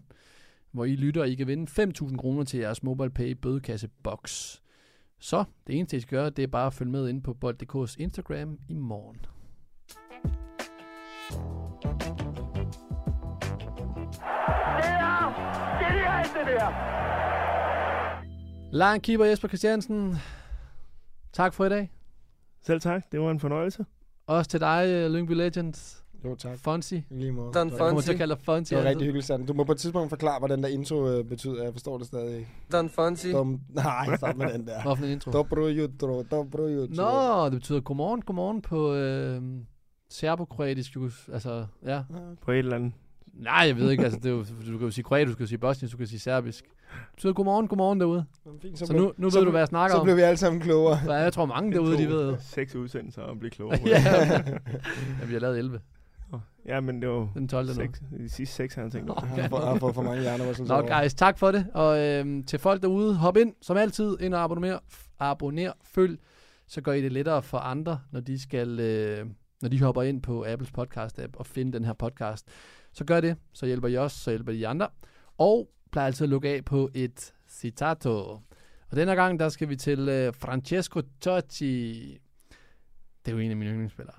hvor 0.73 0.85
I 0.85 0.97
lytter, 0.97 1.21
og 1.21 1.29
I 1.29 1.35
kan 1.35 1.47
vinde 1.47 1.83
5.000 2.03 2.17
kroner 2.17 2.45
til 2.45 2.61
jeres 2.61 2.83
MobilePay 2.83 3.31
bødekasse 3.33 3.89
box. 4.03 4.57
Så 5.19 5.45
det 5.67 5.79
eneste, 5.79 5.97
I 5.97 6.01
skal 6.01 6.19
gøre, 6.19 6.31
det 6.31 6.43
er 6.43 6.47
bare 6.47 6.67
at 6.67 6.75
følge 6.75 6.93
med 6.93 7.09
ind 7.09 7.23
på 7.23 7.35
bold.dk's 7.35 7.95
Instagram 7.99 8.59
i 8.69 8.75
morgen. 8.75 9.17
Lang 18.73 19.03
keeper 19.03 19.25
Jesper 19.25 19.49
Christiansen. 19.49 20.17
Tak 21.33 21.55
for 21.55 21.65
i 21.65 21.69
dag. 21.69 21.91
Selv 22.63 22.81
tak, 22.81 23.03
det 23.13 23.21
var 23.21 23.31
en 23.31 23.41
fornøjelse. 23.41 23.85
Også 24.27 24.51
til 24.51 24.61
dig, 24.61 24.85
øh, 24.89 25.11
Lyngby 25.11 25.33
Legends. 25.33 26.05
Jo, 26.25 26.35
tak. 26.35 26.59
Fonsi. 26.59 26.97
I 26.97 27.05
lige 27.11 27.33
måde. 27.33 27.53
Don 27.53 27.67
Det 27.67 27.73
Jeg 27.73 27.79
kommer 27.79 27.95
Fonsi. 27.95 28.07
til 28.07 28.13
at 28.13 28.19
kalde 28.19 28.35
dig 28.35 28.43
Fonsi. 28.45 28.75
var 28.75 28.81
altid. 28.81 28.91
rigtig 28.91 29.07
hyggeligt, 29.07 29.27
Sand. 29.27 29.47
Du 29.47 29.53
må 29.53 29.65
på 29.65 29.73
et 29.73 29.79
tidspunkt 29.79 30.09
forklare, 30.11 30.39
hvad 30.39 30.49
den 30.49 30.63
der 30.63 30.69
intro 30.69 31.09
øh, 31.09 31.25
betyder. 31.25 31.63
Jeg 31.63 31.73
forstår 31.73 31.99
det 31.99 32.07
stadig 32.07 32.37
ikke. 32.39 32.51
Don 32.73 32.89
Fonsi. 32.89 33.33
Dum, 33.33 33.61
nej, 33.69 34.17
stop 34.17 34.37
med 34.37 34.53
den 34.53 34.67
der. 34.67 34.83
Hvorfor 34.83 34.97
for 34.99 35.05
en 35.07 35.13
intro? 35.13 35.31
Dobro 35.31 35.67
jutro, 35.67 36.23
dobro 36.23 36.67
jutro. 36.67 36.95
Nå, 36.95 37.45
det 37.45 37.53
betyder 37.53 37.81
godmorgen, 37.81 38.21
godmorgen 38.23 38.63
på 38.63 38.95
øh, 38.95 39.43
serbokroatisk. 40.11 40.97
Altså, 41.33 41.67
ja. 41.85 41.91
Ja, 41.95 42.03
På 42.43 42.51
et 42.53 42.59
eller 42.59 42.77
andet. 42.77 42.93
Nej, 43.35 43.65
jeg 43.67 43.77
ved 43.77 43.91
ikke. 43.91 44.05
Altså, 44.05 44.19
det 44.19 44.27
er 44.27 44.31
jo, 44.31 44.45
du 44.73 44.79
kan 44.79 44.87
jo 44.87 44.91
sige 44.91 45.05
kroatisk, 45.05 45.33
du 45.33 45.37
kan 45.39 45.47
sige 45.47 45.59
bosnisk, 45.59 45.93
du 45.93 45.97
kan 45.99 46.07
sige 46.07 46.19
serbisk. 46.21 46.65
Det 46.65 47.15
betyder 47.15 47.33
godmorgen, 47.33 47.69
godmorgen 47.69 48.01
derude. 48.01 48.25
Fint, 48.63 48.79
Så 48.79 48.93
nu, 48.93 49.13
nu 49.17 49.29
ved 49.31 49.45
du, 49.45 49.51
hvad 49.51 49.61
jeg 49.61 49.69
snakker 49.69 49.95
Så 49.97 50.01
om. 50.01 50.05
blev 50.05 50.17
vi 50.17 50.21
alle 50.23 50.37
sammen 50.37 50.63
klogere. 50.63 50.99
For 51.05 51.13
jeg 51.13 51.33
tror, 51.33 51.47
mange 51.47 51.73
derude, 51.73 51.99
de 51.99 52.09
ved. 52.09 52.37
Seks 52.41 52.75
udsendelser 52.75 53.23
og 53.23 53.39
blive 53.39 53.51
klogere. 53.51 53.79
ja, 53.87 54.01
ja, 55.21 55.25
vi 55.27 55.33
har 55.33 55.41
lavet 55.41 55.59
11. 55.59 55.81
ja, 56.67 56.81
men 56.81 57.03
det 57.03 57.09
var 57.09 57.29
Den 57.35 57.49
12. 57.49 57.67
nu. 57.67 57.75
seks, 57.75 58.03
de 58.19 58.29
sidste 58.29 58.55
seks, 58.55 58.75
har 58.75 58.83
jeg 58.83 58.93
tænkt 58.93 59.11
over. 59.11 59.27
Jeg 59.37 59.45
har 59.45 59.49
fået- 59.49 59.61
jeg 59.63 59.69
har 59.69 59.79
fået 59.79 59.95
for 59.95 60.03
mange 60.03 60.21
hjerner, 60.21 60.65
Nå, 60.69 61.01
guys, 61.03 61.15
tak 61.15 61.39
for 61.39 61.51
det. 61.51 61.67
Og 61.75 61.99
øhm, 61.99 62.43
til 62.45 62.59
folk 62.59 62.83
derude, 62.83 63.15
hop 63.17 63.37
ind, 63.37 63.55
som 63.63 63.77
altid, 63.77 64.17
ind 64.21 64.35
og 64.35 64.43
abonner, 64.43 64.79
abonner 65.19 65.73
følg, 65.85 66.19
så 66.69 66.81
gør 66.81 66.93
I 66.93 67.03
det 67.03 67.13
lettere 67.13 67.43
for 67.43 67.59
andre, 67.59 67.99
når 68.13 68.21
de 68.21 68.43
skal, 68.43 68.81
øh, 68.81 69.27
når 69.63 69.69
de 69.69 69.83
hopper 69.83 70.03
ind 70.03 70.23
på 70.23 70.45
Apples 70.49 70.71
podcast-app 70.79 71.31
og 71.37 71.47
finder 71.47 71.79
den 71.79 71.87
her 71.87 71.93
podcast. 71.93 72.47
Så 72.93 73.05
gør 73.05 73.21
det, 73.21 73.37
så 73.53 73.67
hjælper 73.67 73.89
I 73.89 73.97
os, 73.97 74.13
så 74.13 74.31
hjælper 74.31 74.53
de 74.53 74.69
andre. 74.69 74.89
Og 75.39 75.71
plejer 75.93 76.07
altid 76.07 76.25
at 76.25 76.31
lukke 76.31 76.49
af 76.49 76.65
på 76.65 76.91
et 76.95 77.35
citato. 77.49 78.11
Og 78.91 78.97
denne 78.97 79.15
gang, 79.15 79.41
der 79.41 79.49
skal 79.49 79.69
vi 79.69 79.77
til 79.77 80.09
øh, 80.09 80.35
Francesco 80.35 81.03
Totti. 81.21 82.19
Det 83.25 83.31
er 83.31 83.33
jo 83.33 83.39
en 83.39 83.51
af 83.51 83.57
mine 83.57 83.71
yndlingsspillere. 83.71 84.17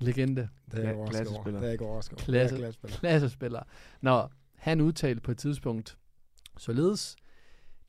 Legende. 0.00 0.48
Det 0.70 0.84
er 0.84 0.88
jeg 0.88 1.08
klassespiller. 1.10 1.60
Det 1.60 1.68
er 1.68 1.72
ikke 1.72 1.84
overrasket 1.84 2.18
over. 2.18 2.24
Klasse. 2.24 2.56
Er 2.56 2.58
klassespiller. 2.58 2.96
klassespiller. 2.96 3.62
Når 4.00 4.32
han 4.54 4.80
udtalte 4.80 5.20
på 5.20 5.30
et 5.30 5.38
tidspunkt, 5.38 5.98
således, 6.58 7.16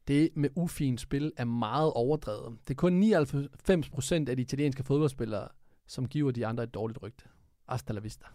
det 0.07 0.29
med 0.35 0.49
ufint 0.55 1.01
spil 1.01 1.31
er 1.37 1.45
meget 1.45 1.93
overdrevet. 1.93 2.57
Det 2.67 2.73
er 2.73 2.75
kun 2.75 3.03
99% 3.03 4.29
af 4.29 4.35
de 4.35 4.41
italienske 4.41 4.83
fodboldspillere, 4.83 5.47
som 5.87 6.07
giver 6.07 6.31
de 6.31 6.47
andre 6.47 6.63
et 6.63 6.73
dårligt 6.73 7.01
rygte. 7.01 7.25
Hasta 7.69 7.93
la 7.93 7.99
vista. 7.99 8.25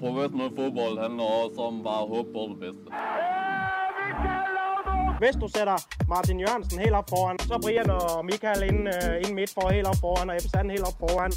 Professionel 0.00 0.50
fodbold 0.56 0.94
handler 1.04 1.24
også 1.24 1.60
om 1.68 1.82
bare 1.82 2.02
at 2.04 2.08
håbe 2.14 2.28
på 2.36 2.42
det 2.50 2.58
bedste. 2.64 2.86
Hvis 5.22 5.36
du 5.42 5.48
sætter 5.56 5.76
Martin 6.08 6.40
Jørgensen 6.40 6.78
helt 6.84 6.94
op 7.00 7.08
foran, 7.10 7.38
så 7.38 7.58
Brian 7.64 7.90
og 7.90 8.24
Michael 8.24 8.62
ind, 8.70 8.80
uh, 8.94 9.14
ind 9.22 9.32
midt 9.34 9.50
for 9.54 9.68
helt 9.76 9.86
op 9.86 9.98
foran, 10.00 10.30
og 10.30 10.36
Ebbe 10.36 10.48
Sand 10.48 10.70
helt 10.70 10.86
op 10.90 10.98
foran. 11.02 11.32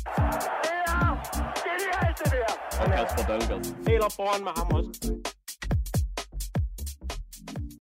Og 2.81 2.87
Kasper 2.95 3.23
Dahlgaard. 3.29 3.65
Helt 3.89 4.03
op 4.07 4.13
foran 4.19 4.41
med 4.47 4.53
ham 4.57 4.67
også. 4.77 4.91